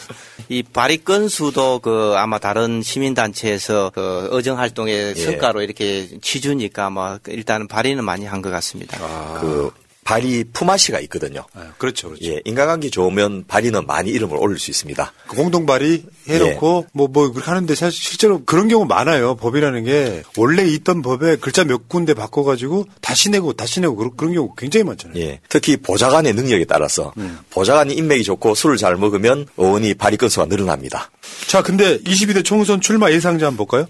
[0.49, 5.25] 이 발의 건수도 그 아마 다른 시민단체에서 그 의정 활동의 예.
[5.25, 8.97] 성과로 이렇게 취주니까 뭐 일단은 발의는 많이 한 것 같습니다.
[9.41, 9.71] 그
[10.09, 11.45] 발이 품앗이가 있거든요.
[11.77, 12.25] 그렇죠, 그렇죠.
[12.25, 15.13] 예, 인간관계 좋으면 발이는 많이 이름을 올릴 수 있습니다.
[15.29, 19.35] 공동 발의 해놓고 뭐뭐 그렇게 하는데 사실 실제로 그런 경우 많아요.
[19.35, 24.33] 법이라는 게 원래 있던 법에 글자 몇 군데 바꿔가지고 다시 내고 다시 내고 그런, 그런
[24.33, 25.21] 경우 굉장히 많잖아요.
[25.21, 27.41] 예, 특히 보좌관의 능력에 따라서 음.
[27.51, 31.11] 보좌관이 인맥이 좋고 술을 잘 먹으면 의원이 발의 건수가 늘어납니다.
[31.49, 33.87] 자, 근데 22대 총선 출마 예상자 한번 볼까요?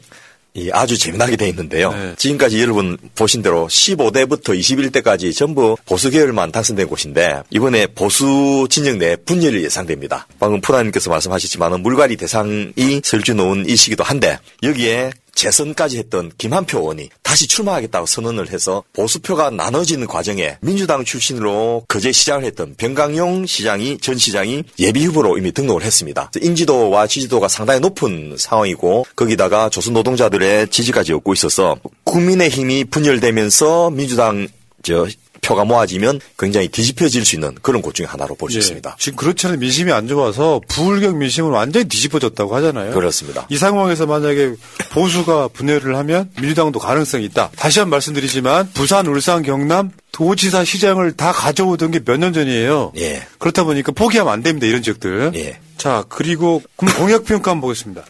[0.54, 1.92] 이 아주 재미나게 돼 있는데요.
[1.92, 2.14] 네.
[2.16, 9.16] 지금까지 여러분 보신 대로 15대부터 21대까지 전부 보수 계열만 당선된 곳인데 이번에 보수 진영 내
[9.16, 10.26] 분열이 예상됩니다.
[10.40, 17.46] 방금 푸라님께서 말씀하셨지만 물갈이 대상이 설준 의원 이시기도 한데 여기에 재선까지 했던 김한표 의원이 다시
[17.46, 24.64] 출마하겠다고 선언을 해서 보수표가 나눠지는 과정에 민주당 출신으로 거제 시장을 했던 병강용 시장이 전 시장이
[24.80, 26.32] 예비 후보로 이미 등록을 했습니다.
[26.40, 34.48] 인지도와 지지도가 상당히 높은 상황이고 거기다가 조선 노동자들의 지지까지 얻고 있어서 국민의힘이 분열되면서 민주당
[34.82, 35.06] 저
[35.42, 38.60] 표가 모아지면 굉장히 뒤집혀질 수 있는 그런 곳 중에 하나로 볼수 예.
[38.60, 38.96] 있습니다.
[38.98, 42.92] 지금 그렇지 않은 민심이 안 좋아서 부울경 민심은 완전히 뒤집어졌다고 하잖아요.
[42.92, 43.46] 그렇습니다.
[43.48, 44.54] 이 상황에서 만약에
[44.92, 47.50] 보수가 분열을 하면 민주당도 가능성이 있다.
[47.56, 52.92] 다시 한 번 말씀드리지만 부산, 울산, 경남 도지사 시장을 다 가져오던 게 몇 년 전이에요.
[52.98, 53.26] 예.
[53.38, 54.66] 그렇다 보니까 포기하면 안 됩니다.
[54.66, 55.32] 이런 지역들.
[55.36, 55.58] 예.
[55.76, 58.02] 자, 그리고 그럼 공약 평가 한번 보겠습니다.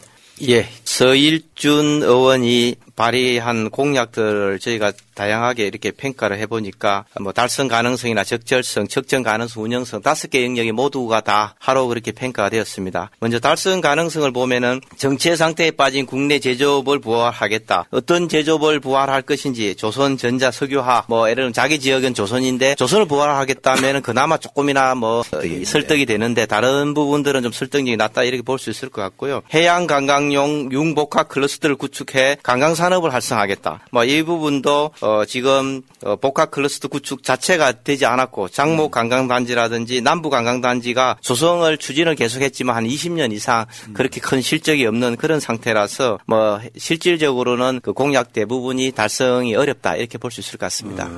[0.47, 9.21] 예, 서일준 의원이 발의한 공약들을 저희가 다양하게 이렇게 평가를 해보니까 뭐 달성 가능성이나 적절성, 측정
[9.21, 13.11] 가능성, 운영성 다섯 개 영역이 모두가 다 하로 그렇게 평가가 되었습니다.
[13.19, 17.85] 먼저 달성 가능성을 보면은 정체 상태에 빠진 국내 제조업을 부활하겠다.
[17.91, 24.01] 어떤 제조업을 부활할 것인지 조선, 전자, 석유화 뭐 예를 들면 자기 지역은 조선인데 조선을 부활하겠다면은
[24.01, 25.23] 그나마 조금이나 뭐
[25.65, 29.41] 설득이 되는데 다른 부분들은 좀 설득력이 낮다 이렇게 볼 수 있을 것 같고요.
[29.53, 33.81] 해양 관광용 융복합 클러스터를 구축해 관광 산업을 활성화하겠다.
[33.91, 40.01] 뭐 이 부분도 어 지금 어 복합 클러스터 구축 자체가 되지 않았고 장목 관광 단지라든지
[40.01, 46.19] 남부 관광 단지가 조성을 추진을 계속했지만 한 20년 이상 그렇게 큰 실적이 없는 그런 상태라서
[46.25, 51.09] 뭐 실질적으로는 그 공약 대부분이 달성이 어렵다 이렇게 볼 수 있을 것 같습니다.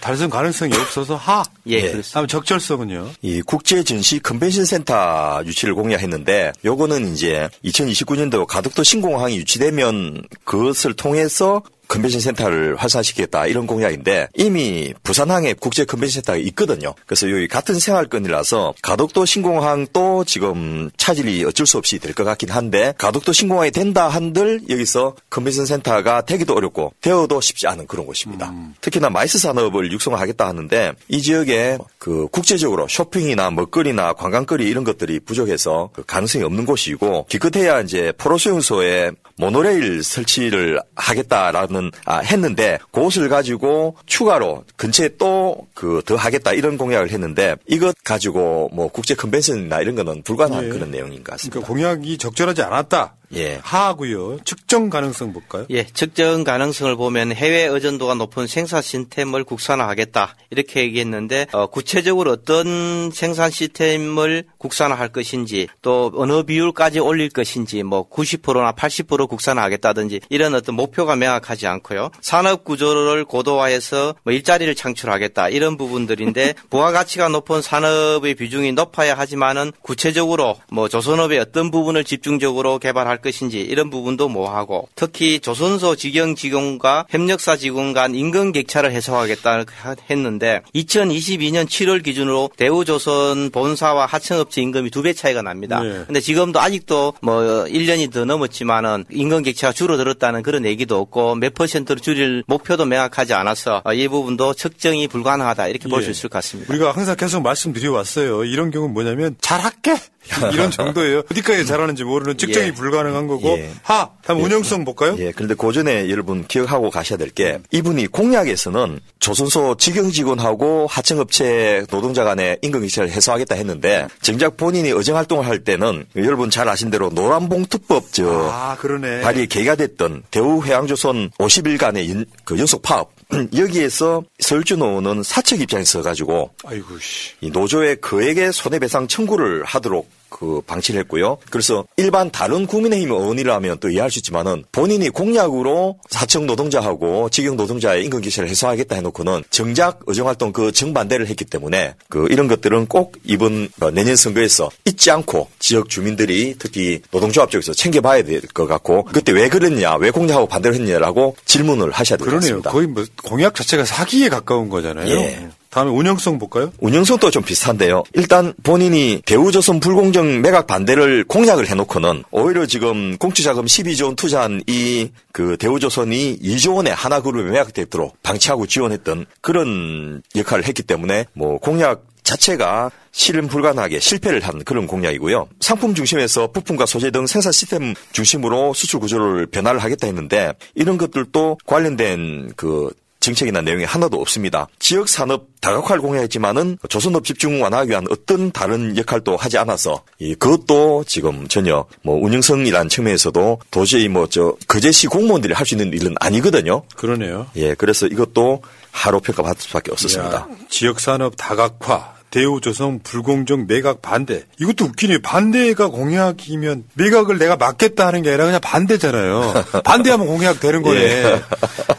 [0.00, 1.42] 달성 가능성이 없어서 하.
[1.66, 2.10] 예, 그렇습니다.
[2.12, 3.10] 다음 적절성은요.
[3.22, 11.62] 이 국제 전시 컨벤션 센터 유치를 공약했는데 요거는 이제 2029년도 가덕도 신공항이 유치되면 그것을 통해서
[11.88, 16.94] 컨벤션 센터를 활성화시키겠다 이런 공약인데 이미 부산항에 국제 컨벤션 센터가 있거든요.
[17.06, 22.50] 그래서 여기 같은 생활권이라서 가덕도 신공항 또 지금 차질이 어쩔 수 없이 될 것 같긴
[22.50, 28.52] 한데 가덕도 신공항이 된다 한들 여기서 컨벤션 센터가 되기도 어렵고 되어도 쉽지 않은 그런 곳입니다.
[28.80, 35.90] 특히나 MICE 산업을 육성하겠다 하는데 이 지역에 그 국제적으로 쇼핑이나 먹거리나 관광거리 이런 것들이 부족해서
[35.92, 44.64] 그 가능성이 없는 곳이고 기껏해야 이제 포로수용소에 모노레일 설치를 하겠다라는 아, 했는데 그것을 가지고 추가로
[44.76, 50.22] 근처에 또 그 더 하겠다 이런 공약을 했는데 이것 가지고 뭐 국제 컨벤션이나 이런 거는
[50.22, 50.68] 불가능한 예.
[50.68, 51.60] 그런 내용인 것 같습니다.
[51.60, 53.14] 그러니까 공약이 적절하지 않았다.
[53.34, 53.60] 예.
[53.62, 54.38] 하고요.
[54.44, 55.66] 측정 가능성 볼까요?
[55.70, 63.10] 예, 측정 가능성을 보면 해외 의존도가 높은 생산 시스템을 국산화하겠다 이렇게 얘기했는데 어, 구체적으로 어떤
[63.10, 70.74] 생산 시스템을 국산화할 것인지 또 어느 비율까지 올릴 것인지 뭐 90%나 80% 국산화하겠다든지 이런 어떤
[70.74, 72.10] 목표가 명확하지 않고요.
[72.20, 80.56] 산업 구조를 고도화해서 뭐 일자리를 창출하겠다 이런 부분들인데 부가가치가 높은 산업의 비중이 높아야 하지만은 구체적으로
[80.70, 87.56] 뭐 조선업의 어떤 부분을 집중적으로 개발할 것인지 이런 부분도 모호하고 특히 조선소 직영 직원과 협력사
[87.56, 89.64] 직원 간 임금 격차를 해소하겠다
[90.10, 95.80] 했는데 2022년 7월 기준으로 대우조선 본사와 하청업체 임금이 두 배 차이가 납니다.
[95.80, 96.02] 네.
[96.06, 102.00] 근데 지금도 아직도 뭐 1년이 더 넘었지만은 임금 격차가 줄어들었다는 그런 얘기도 없고 몇 퍼센트로
[102.00, 106.10] 줄일 목표도 명확하지 않아서 어, 이 부분도 측정이 불가능하다 이렇게 볼수 예.
[106.10, 106.72] 있을 것 같습니다.
[106.72, 108.44] 우리가 항상 계속 말씀드려 왔어요.
[108.44, 109.96] 이런 경우는 뭐냐면 잘할게
[110.52, 111.22] 이런 정도예요.
[111.30, 112.72] 어디까지 잘하는지 모르는 측정이 예.
[112.72, 113.70] 불가능 한 거고 예.
[113.82, 115.16] 하 다음 운영성 볼까요?
[115.18, 121.84] 예, 그런데 그 전에 여러분 기억하고 가셔야 될 게 이분이 공약에서는 조선소 직영 직원하고 하청업체
[121.90, 126.90] 노동자 간의 임금 격차를 해소하겠다 했는데 정작 본인이 의정 활동을 할 때는 여러분 잘 아신
[126.90, 129.20] 대로 노란봉투법 저 아 그러네.
[129.20, 133.12] 발의 계기가 됐던 대우해양조선 50일간의 연, 그 연속 파업
[133.56, 137.32] 여기에서 서울주노는 사측 입장에서 가지고 아이고 씨.
[137.42, 141.38] 이 노조에 그에게 손해배상 청구를 하도록 그 방치를 했고요.
[141.50, 148.04] 그래서 일반 다른 국민의힘 의원이라면 또 이해할 수 있지만은 본인이 공약으로 사청 노동자하고 직영 노동자의
[148.04, 153.68] 임금 기세를 해소하겠다 해놓고는 정작 의정활동 그 정반대를 했기 때문에 그 이런 것들은 꼭 이번
[153.80, 159.32] 어, 내년 선거에서 잊지 않고 지역 주민들이 특히 노동조합 쪽에서 챙겨봐야 될 것 같고 그때
[159.32, 162.62] 왜 그랬냐, 왜 공약하고 반대를 했냐라고 질문을 하셔야 될것 그러네요.
[162.62, 162.70] 같습니다.
[162.70, 165.08] 거의 뭐 공약 자체가 사기에 가까운 거잖아요.
[165.08, 165.48] 예.
[165.70, 166.72] 다음에 운영성 볼까요?
[166.80, 168.04] 운영성도 좀 비슷한데요.
[168.14, 175.08] 일단 본인이 대우조선 불공정 매각 반대를 공약을 해놓고는 오히려 지금 공투자금 12조 원 투자한 이
[175.38, 182.90] 그 대우조선이 2조 원의 하나그룹에 매각되도록 방치하고 지원했던 그런 역할을 했기 때문에 뭐 공약 자체가
[183.12, 185.48] 실현 불가능하게 실패를 한 그런 공약이고요.
[185.60, 191.58] 상품 중심에서 부품과 소재 등 생산 시스템 중심으로 수출 구조를 변화를 하겠다 했는데 이런 것들도
[191.64, 192.90] 관련된 그
[193.28, 194.68] 정책이나 내용이 하나도 없습니다.
[194.78, 201.04] 지역 산업 다각화를 공약했지만은 조선업 집중 완화하기 위한 어떤 다른 역할도 하지 않아서 이 그것도
[201.06, 206.82] 지금 전혀 뭐 운영성이라는 측면에서도 도저히 뭐 저 거제시 공무원들이 할 수 있는 일은 아니거든요.
[206.96, 207.46] 그러네요.
[207.56, 210.34] 예, 그래서 이것도 하로 평가받을 수밖에 없었습니다.
[210.34, 214.42] 야, 지역 산업 다각화, 대우조선 불공정 매각 반대.
[214.60, 215.20] 이것도 웃기네요.
[215.22, 219.64] 반대가 공약이면 매각을 내가 막겠다 하는 게 아니라 그냥 반대잖아요.
[219.84, 221.00] 반대하면 공약 되는 거네.
[221.00, 221.42] 예.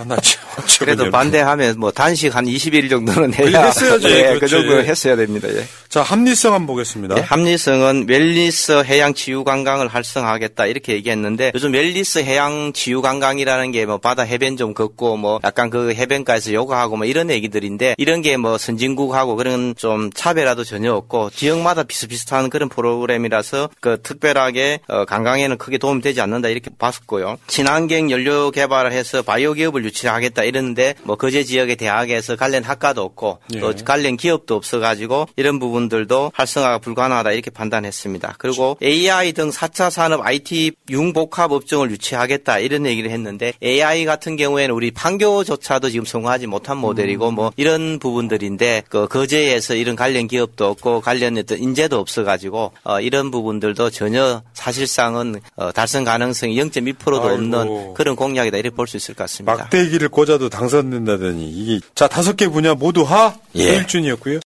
[0.07, 0.43] 아, 참,
[0.79, 4.09] 그래도 반대하면 뭐 단식 한 20일 정도는 해야 했어야죠.
[4.11, 4.39] 예, 그렇지.
[4.39, 5.47] 그 정도 했어야 됩니다.
[5.49, 5.65] 예.
[5.89, 7.17] 자, 합리성 한번 보겠습니다.
[7.17, 13.79] 예, 합리성은 wellness 해양 치유 관광을 활성화하겠다 이렇게 얘기했는데 요즘 wellness 해양 치유 관광이라는 게
[13.89, 18.37] 뭐 바다 해변 좀 걷고 뭐 약간 그 해변가에서 요가하고 뭐 이런 얘기들인데 이런 게
[18.37, 25.57] 뭐 선진국하고 그런 좀 차별화도 전혀 없고 지역마다 비슷비슷한 그런 프로그램이라서 그 특별하게 어, 관광에는
[25.57, 27.37] 크게 도움이 되지 않는다 이렇게 봤었고요.
[27.47, 33.39] 친환경 연료 개발을 해서 바이오 기업을 유치하겠다 이랬는데 뭐 거제 지역의 대학에서 관련 학과도 없고
[33.61, 33.83] 또 예.
[33.85, 38.35] 관련 기업도 없어가지고 이런 부분들도 활성화가 불가능하다 이렇게 판단했습니다.
[38.39, 44.75] 그리고 AI 등 4차 산업 IT 융복합 업종을 유치하겠다 이런 얘기를 했는데 AI 같은 경우에는
[44.75, 51.01] 우리 판교조차도 지금 성공하지 못한 모델이고 뭐 이런 부분들인데 그 거제에서 이런 관련 기업도 없고
[51.01, 57.93] 관련 어떤 인재도 없어가지고 어, 이런 부분들도 전혀 사실상은 어, 달성 가능성이 0.1%도 없는 아이고.
[57.93, 59.55] 그런 공약이다 이렇게 볼 수 있을 것 같습니다.
[59.55, 63.75] 막대기를 꽂아도 당선된다더니 이게 자 다섯 개 분야 모두 하 예.
[63.77, 64.39] 일준이었고요.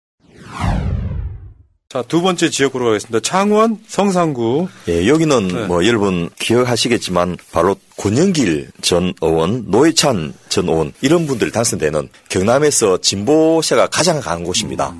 [1.89, 3.19] 자, 두 번째 지역으로 가겠습니다.
[3.19, 4.67] 창원 성산구.
[4.89, 5.65] 예, 여기는 네.
[5.67, 13.87] 뭐 여러분 기억하시겠지만 바로 권영길 전 의원, 노회찬 전 의원 이런 분들이 당선되는 경남에서 진보세가
[13.87, 14.95] 가장 강한 곳입니다.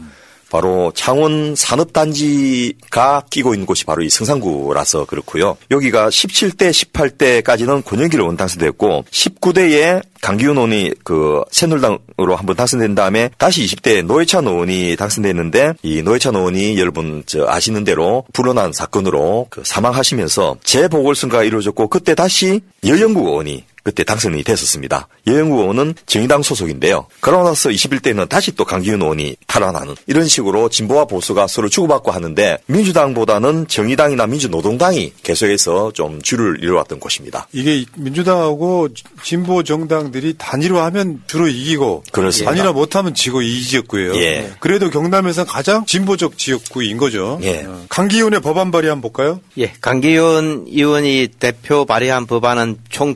[0.54, 5.58] 바로 창원 산업단지가 끼고 있는 곳이 바로 이 성산구라서 그렇고요.
[5.72, 13.66] 여기가 17대, 18대까지는 권영길 의원 당선됐고 19대에 강기훈 의원이 그 새누리당으로 한번 당선된 다음에 다시
[13.66, 20.58] 20대 노회찬 의원이 당선됐는데 이 노회찬 의원이 여러분 저 아시는 대로 불어난 사건으로 그 사망하시면서
[20.64, 25.07] 재보궐선거가 이루어졌고 그때 다시 여영국 의원이 그때 당선이 됐었습니다.
[25.27, 27.07] 여영국 의원은 정의당 소속인데요.
[27.19, 32.57] 그러고 나서 21대는 다시 또 강기훈 의원이 탈환하는 이런 식으로 진보와 보수가 서로 주고받고 하는데
[32.65, 37.47] 민주당보다는 정의당이나 민주노동당이 계속해서 좀 줄을 이뤄왔던 곳입니다.
[37.51, 38.88] 이게 민주당하고
[39.23, 42.51] 진보 정당들이 단일화하면 주로 이기고 그렇습니다.
[42.51, 44.15] 단일화 못하면 지고 이 지역구예요.
[44.15, 44.51] 예.
[44.60, 47.39] 그래도 경남에서 가장 진보적 지역구인 거죠.
[47.43, 47.64] 예.
[47.65, 49.41] 어, 강기훈의 법안 발의 한번 볼까요?
[49.57, 53.15] 예, 강기훈 의원이 대표 발의한 법안은 총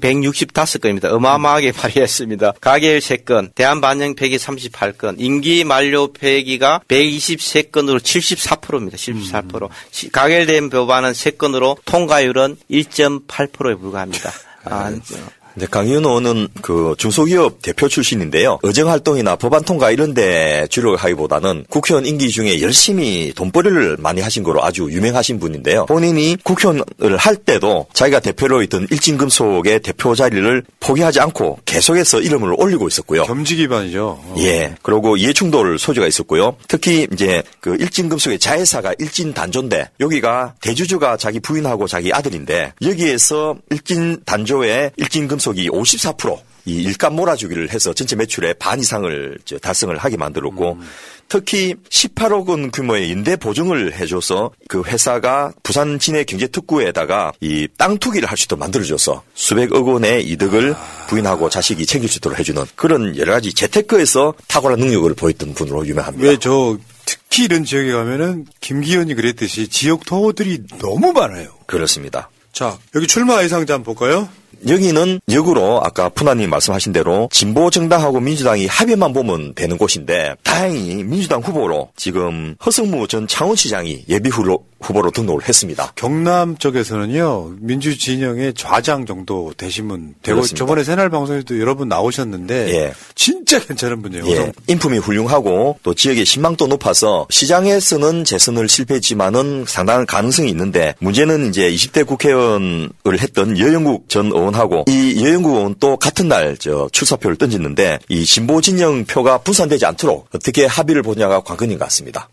[0.57, 1.05] 165건입니다.
[1.13, 2.53] 어마어마하게 발의했습니다.
[2.61, 8.97] 가계일 3건, 대한반영 폐기 38건, 임기 만료 폐기가 123건으로 74%입니다.
[8.97, 9.69] 74%.
[9.91, 14.31] 시- 가결된 법안은 3건으로 통과율은 1.8%에 불과합니다.
[14.65, 14.91] 아,
[15.57, 18.59] 네, 강희은 의원은 그 중소기업 대표 출신인데요.
[18.61, 24.43] 의정 활동이나 법안 통과 이런 데 주력을 하기보다는 국회의원 임기 중에 열심히 돈벌이를 많이 하신
[24.43, 25.87] 거로 아주 유명하신 분인데요.
[25.87, 32.87] 본인이 국회의원을 할 때도 자기가 대표로 있던 일진금속의 대표 자리를 포기하지 않고 계속해서 이름을 올리고
[32.87, 33.23] 있었고요.
[33.23, 34.19] 겸지 기반이죠.
[34.21, 34.35] 어.
[34.37, 34.75] 예.
[34.83, 36.55] 그리고 이해충돌 소지가 있었고요.
[36.67, 45.46] 특히 이제 그 일진금속의 자회사가 일진단조인데 여기가 대주주가 자기 부인하고 자기 아들인데 여기에서 일진단조의 일진금속
[45.55, 46.39] 이 54%.
[46.65, 50.77] 이 일감 몰아주기를 해서 전체 매출의 반 이상을 저 달성을 하게 만들었고
[51.29, 57.97] 특히 18억 원 규모의 임대 보증을 해줘서 그 회사가 부산 진해 경제 특구에다가 이 땅
[57.97, 60.75] 투기를 할 수 있도록 만들어줘서 수백억 원의 이득을
[61.07, 66.27] 부인하고 자식이 챙길 수 있도록 해주는 그런 여러 가지 재테크에서 탁월한 능력을 보였던 분으로 유명합니다.
[66.27, 71.47] 왜저 특히 이런 지역에 가면은 김기현이 그랬듯이 지역 토호들이 너무 많아요.
[71.65, 72.29] 그렇습니다.
[72.51, 74.27] 자, 여기 출마 예상자 한번 볼까요?
[74.67, 81.41] 여기는 역으로 아까 푸나님 말씀하신 대로 진보 정당하고 민주당이 합의만 보면 되는 곳인데 다행히 민주당
[81.41, 85.93] 후보로 지금 허승무 전 창원시장이 예비 후로, 후보로 등록을 했습니다.
[85.95, 90.57] 경남 쪽에서는요 민주 진영의 좌장 정도 되시면 되고 그렇습니다.
[90.57, 92.93] 저번에 새날 방송에도 여러 분 나오셨는데 예.
[93.15, 94.27] 진짜 괜찮은 분이에요.
[94.27, 101.71] 예, 인품이 훌륭하고 또 지역의 신망도 높아서 시장에서는 재선을 실패했지만은 상당한 가능성이 있는데 문제는 이제
[101.71, 107.99] 20대 국회의원을 했던 여영국 전 의원하고 이 여영국 의원 또 같은 날 저 출사표를 던졌는데
[108.09, 112.29] 이 진보 진영 표가 분산되지 않도록 어떻게 합의를 보냐가 관건인 것 같습니다.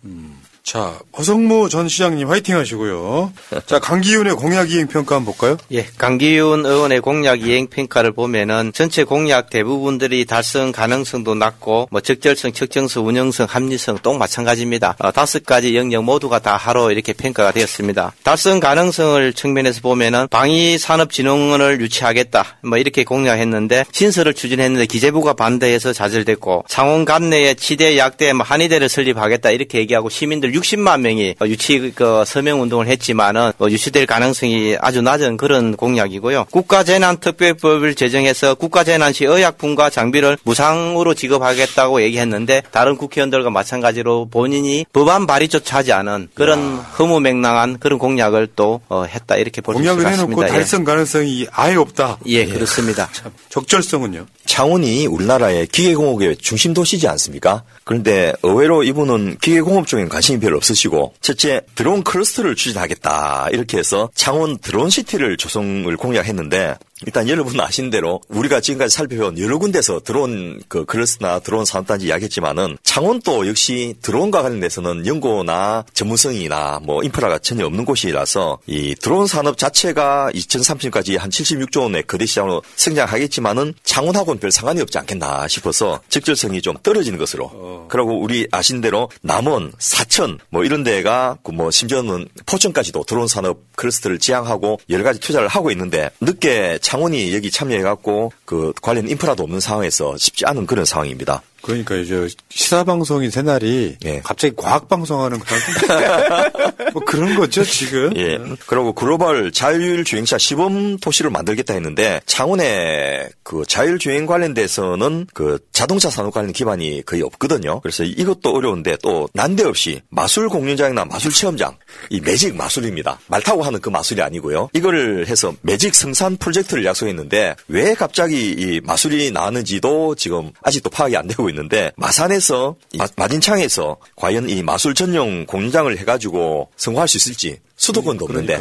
[0.65, 3.35] 자 허성무 전 시장님 화이팅 하시고요.
[3.66, 5.59] 자 강기훈의 공약 이행 평가 한번 볼까요?
[5.73, 12.53] 예, 강기훈 의원의 공약 이행 평가를 보면은 전체 공약 대부분들이 달성 가능성도 낮고 뭐 적절성,
[12.53, 14.97] 측정성, 운영성, 합리성 또 마찬가지입니다.
[15.01, 18.15] 어, 다섯 가지 영역 모두가 다 하로 이렇게 평가가 되었습니다.
[18.23, 27.05] 달성 가능성을 측면에서 보면은 방위산업진흥원을 유치하겠다 뭐 이렇게 공약했는데 신설을 추진했는데 기재부가 반대해서 좌절됐고 창원
[27.05, 32.63] 관내에 치대 약대 뭐 한의대를 설립하겠다 이렇게 얘기하고 시민들 60만 명이 어, 유치 그 서명
[32.63, 36.47] 운동을 했지만은 어, 유치될 가능성이 아주 낮은 그런 공약이고요.
[36.51, 45.79] 국가재난특별법을 제정해서 국가재난 시 의약품과 장비를 무상으로 지급하겠다고 얘기했는데 다른 국회의원들과 마찬가지로 본인이 법안 발의조차
[45.79, 50.47] 하지 않은 그런 허무맹랑한 그런 공약을 또 어, 했다 이렇게 볼수것 공약을 해놓고 같습니다.
[50.47, 50.59] 예.
[50.59, 52.19] 달성 가능성이 아예 없다.
[52.27, 53.11] 예, 그렇습니다.
[53.49, 54.27] 적절성은요?
[54.47, 57.63] 창원이 우리나라의 기계공업의 중심 도시지 않습니까?
[57.85, 63.48] 그런데 의외로 이분은 기계공업 쪽엔 관심이 별로 없으시고 첫째 드론 클러스터를 추진하겠다.
[63.52, 66.77] 이렇게 해서 창원 드론 city를 조성을 공약했는데
[67.07, 72.79] 일단 여러분 아신 대로 우리가 지금까지 살펴본 여러 군데서 드론 그 클러스터나 드론 산업단지 이야기했지만은
[72.83, 80.31] 창원도 역시 드론과 관련돼서는 연고나 전문성이나 뭐 인프라가 전혀 없는 곳이라서 이 드론 산업 자체가
[80.35, 86.77] 2030까지 한 76조 원의 거대 시장으로 성장하겠지만은 창원하고는 별 상관이 없지 않겠나 싶어서 적절성이 좀
[86.83, 87.87] 떨어지는 것으로.
[87.89, 94.19] 그리고 우리 아신 대로 남원, 사천 뭐 이런 데가 그뭐 심지어는 포천까지도 드론 산업 클러스터를
[94.19, 99.61] 지향하고 여러 가지 투자를 하고 있는데 늦게 창 원이 여기 참여해갖고 그 관련 인프라도 없는
[99.61, 101.43] 상황에서 쉽지 않은 그런 상황입니다.
[101.65, 104.20] 그러니까 이제 시사 방송인 새날이 예.
[104.23, 106.53] 갑자기 과학 방송하는 거랑
[106.93, 108.15] 뭐 그런 거죠 지금.
[108.19, 108.39] 예.
[108.66, 116.11] 그리고 글로벌 자율 주행차 시범 도시를 만들겠다 했는데 창원에 그 자율 주행 관련돼서는 그 자동차
[116.11, 117.81] 산업 관련 기반이 거의 없거든요.
[117.81, 121.78] 그래서 이것도 어려운데 또 난데없이 마술 공연장이나 마술 체험장
[122.11, 123.20] 이 매직 마술입니다.
[123.27, 124.69] 말 타고 하는 그 마술이 아니고요.
[124.74, 131.27] 이거를 해서 매직 생산 프로젝트를 약속했는데 왜 갑자기 이 마술이 나왔는지도 지금 아직도 파악이 안
[131.27, 132.77] 되고 있는 데 마산에서
[133.17, 138.61] 마진창에서 과연 이 마술 전용 공연장을 해가지고 성공할 수 있을지 수도권도 없는데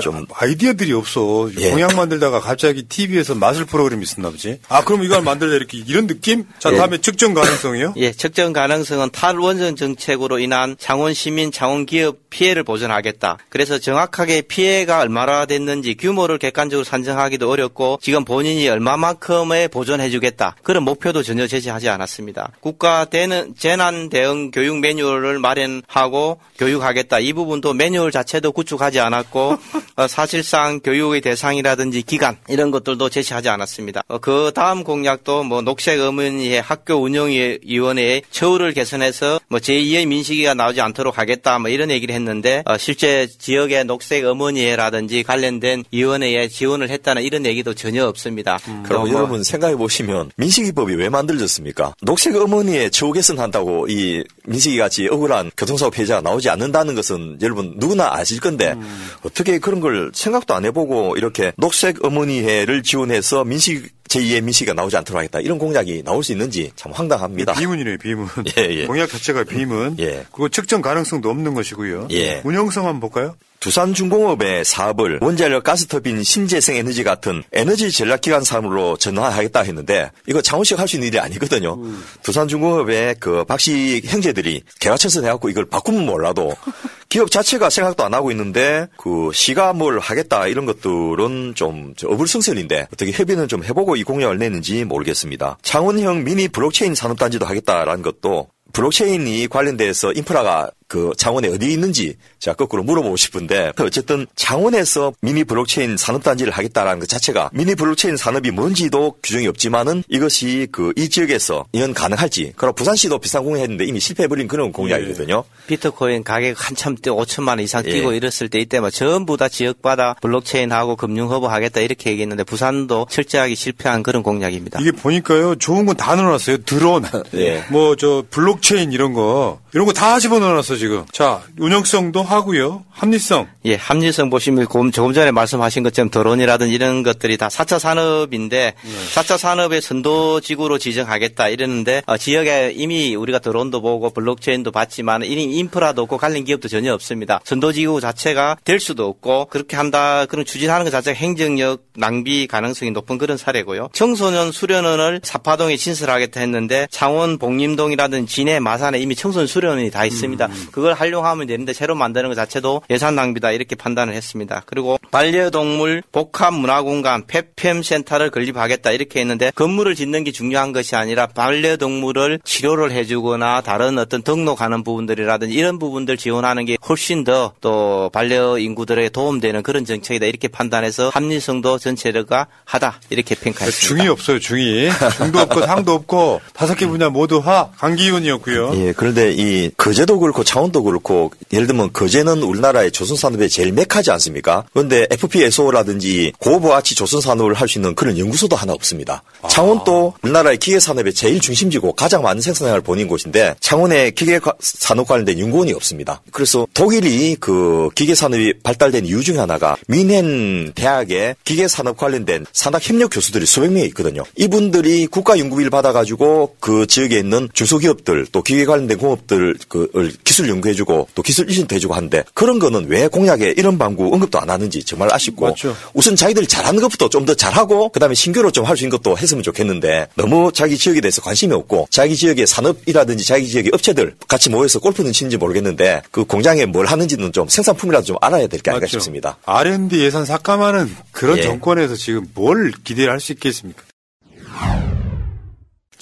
[0.00, 1.48] 좀 아이디어들이 없어.
[1.58, 1.70] 예.
[1.70, 4.58] 공약 만들다가 갑자기 TV에서 마술 프로그램이 있었나 보지.
[4.68, 6.46] 아 그럼 이걸 만들자 이렇게 이런 느낌?
[6.58, 6.76] 자 예.
[6.76, 7.94] 다음에 측정 가능성이요?
[7.98, 13.38] 예, 측정 가능성은 탈원전 정책으로 인한 창원 시민, 창원 기업 피해를 보전하겠다.
[13.48, 20.56] 그래서 정확하게 피해가 얼마나 됐는지 규모를 객관적으로 산정하기도 어렵고 지금 본인이 얼마만큼의 보존해주겠다.
[20.62, 22.50] 그런 목표도 전혀 제시하지 않았습니다.
[22.60, 27.20] 국가 대는 재난 대응 교육 매뉴얼을 마련하고 교육하겠다.
[27.20, 29.56] 이 부분도 매뉴얼 자체 도 구축하지 않았고
[29.96, 34.02] 어, 사실상 교육의 대상이라든지 기간 이런 것들도 제시하지 않았습니다.
[34.08, 40.80] 어, 그 다음 공약도 뭐 녹색 어머니의 학교 운영위원회의 처우를 개선해서 뭐 제2의 민식이가 나오지
[40.80, 47.22] 않도록 하겠다 뭐 이런 얘기를 했는데 어, 실제 지역의 녹색 어머니회라든지 관련된 위원회에 지원을 했다는
[47.22, 48.58] 이런 얘기도 전혀 없습니다.
[48.84, 51.94] 그럼 또 뭐- 여러분 생각해 보시면 민식이법이 왜 만들어졌습니까?
[52.02, 58.13] 녹색 어머니의 처우 개선한다고 이 민식이 같이 억울한 교통사고 피해자가 나오지 않는다는 것은 여러분 누구나
[58.14, 58.74] 아실 건데
[59.22, 65.18] 어떻게 그런 걸 생각도 안 해보고 이렇게 녹색 어머니회를 지원해서 민식 제2의 민식이가 나오지 않도록
[65.18, 67.54] 하겠다 이런 공약이 나올 수 있는지 참 황당합니다.
[67.54, 68.28] 비문이네요 비문.
[68.58, 68.86] 예, 예.
[68.86, 69.96] 공약 자체가 비문.
[70.32, 72.08] 그거 측정 가능성도 없는 것이고요.
[72.12, 72.40] 예.
[72.44, 73.36] 운영성 한번 볼까요?
[73.64, 80.82] 두산중공업의 사업을 원자력 가스터빈 신재생 에너지 같은 에너지 전략 기간 산업으로 전환하겠다 했는데 이거 창원시가
[80.82, 81.78] 할수 있는 일이 아니거든요.
[82.22, 86.54] 두산중공업의 그 박씨 형제들이 개과천선 해갖고 이걸 바꾸면 몰라도
[87.08, 93.12] 기업 자체가 생각도 안 하고 있는데 그 시가 뭘 하겠다 이런 것들은 좀저 어불성설인데 어떻게
[93.12, 95.56] 협의는 좀 해보고 이 공약을 냈는지 모르겠습니다.
[95.62, 102.82] 창원형 미니 블록체인 산업단지도 하겠다라는 것도 블록체인이 관련돼서 인프라가 그 창원에 어디 있는지 제가 거꾸로
[102.82, 109.46] 물어보고 싶은데 어쨌든 창원에서 미니 블록체인 산업단지를 하겠다라는 것 자체가 미니 블록체인 산업이 뭔지도 규정이
[109.48, 115.42] 없지만은 이것이 그 이 지역에서 이건 가능할지 그리고 부산시도 비슷한 공약했는데 이미 실패해버린 그런 공약이거든요.
[115.66, 117.90] 비트코인 가격 한참 뛰어 5천만 원 이상 예.
[117.90, 123.06] 뛰고 이랬을 때 이때 막 전부 다 지역마다 블록체인하고 금융 허브 하겠다 이렇게 얘기했는데 부산도
[123.10, 124.80] 철저하게 실패한 그런 공약입니다.
[124.80, 126.58] 이게 보니까요 좋은 건 다 넣어놨어요.
[126.64, 127.04] 드론,
[127.34, 127.64] 예.
[127.70, 131.04] 뭐저 블록체인 이런 거 이런 거 다 집어넣어놨어 지금.
[131.12, 132.84] 자 운영성도 하고요.
[132.90, 133.48] 합리성.
[133.64, 138.90] 예, 합리성 보시면 조금, 전에 말씀하신 것처럼 드론이라든 이런 것들이 다 4차 산업인데 네.
[139.14, 146.02] 4차 산업의 선도지구로 지정하겠다 이러는데 어, 지역에 이미 우리가 드론도 보고 블록체인도 봤지만 이미 인프라도
[146.02, 147.40] 없고 관련 기업도 전혀 없습니다.
[147.44, 153.18] 선도지구 자체가 될 수도 없고 그렇게 한다 그런 추진하는 것 자체가 행정력 낭비 가능성이 높은
[153.18, 153.88] 그런 사례고요.
[153.92, 160.48] 청소년 수련원을 사파동에 신설하겠다 했는데 창원 복림동이라든 진해 마산에 이미 청소년 수련원이 다 있습니다.
[160.70, 164.62] 그걸 활용하면 되는데 새로 만드는 것 자체도 예산 낭비다 이렇게 판단을 했습니다.
[164.66, 171.26] 그리고 반려동물 복합 문화공간 펫팸 센터를 건립하겠다 이렇게 했는데 건물을 짓는 게 중요한 것이 아니라
[171.26, 178.58] 반려동물을 치료를 해주거나 다른 어떤 등록하는 부분들이라든지 이런 부분들 지원하는 게 훨씬 더 또 반려
[178.58, 184.02] 인구들에게 도움되는 그런 정책이다 이렇게 판단해서 합리성도 전체가 하다 이렇게 평가했습니다.
[184.02, 184.90] 중이 없어요 중이.
[185.16, 188.72] 중도 없고 상도 없고 다섯 개 분야 모두 하 강기훈이었고요.
[188.76, 194.64] 예, 그런데 이 거제도 그렇고 창원도 그렇고 예를 들면 거제는 우리나라의 조선산업의 제일 메카지 않습니까?
[194.72, 199.22] 그런데 FPSO라든지 고부가치 조선산업을 할 수 있는 그런 연구소도 하나 없습니다.
[199.48, 206.22] 창원도 우리나라의 기계산업의 제일 중심지고 가장 많은 생산량을 보는 곳인데 창원에 기계산업 관련된 연구원이 없습니다.
[206.30, 213.72] 그래서 독일이 그 기계산업이 발달된 이유 중에 하나가 미넨 대학에 기계산업 관련된 산학협력 교수들이 수백
[213.72, 214.22] 명이 있거든요.
[214.36, 221.08] 이분들이 국가 연구비를 받아가지고 그 지역에 있는 중소기업들 또 기계 관련된 공업들 그 기술 연구해주고
[221.14, 225.12] 또 기술 일신도 해주고 하는데 그런 거는 왜 공약에 이런 방구 언급도 안 하는지 정말
[225.12, 225.76] 아쉽고 맞죠.
[225.94, 229.42] 우선 자기들이 잘하는 것부터 좀 더 잘하고 그다음에 신규로 좀 할 수 있는 것도 했으면
[229.42, 234.78] 좋겠는데 너무 자기 지역에 대해서 관심이 없고 자기 지역의 산업이라든지 자기 지역의 업체들 같이 모여서
[234.78, 238.86] 골프는 치는지 모르겠는데 그 공장에 뭘 하는지는 좀 생산품이라도 좀 알아야 될 게 아닌가.
[238.86, 239.38] 싶습니다.
[239.46, 241.42] R&D 예산 삭감하는 그런 예.
[241.42, 243.82] 정권에서 지금 뭘 기대를 할 수 있겠습니까?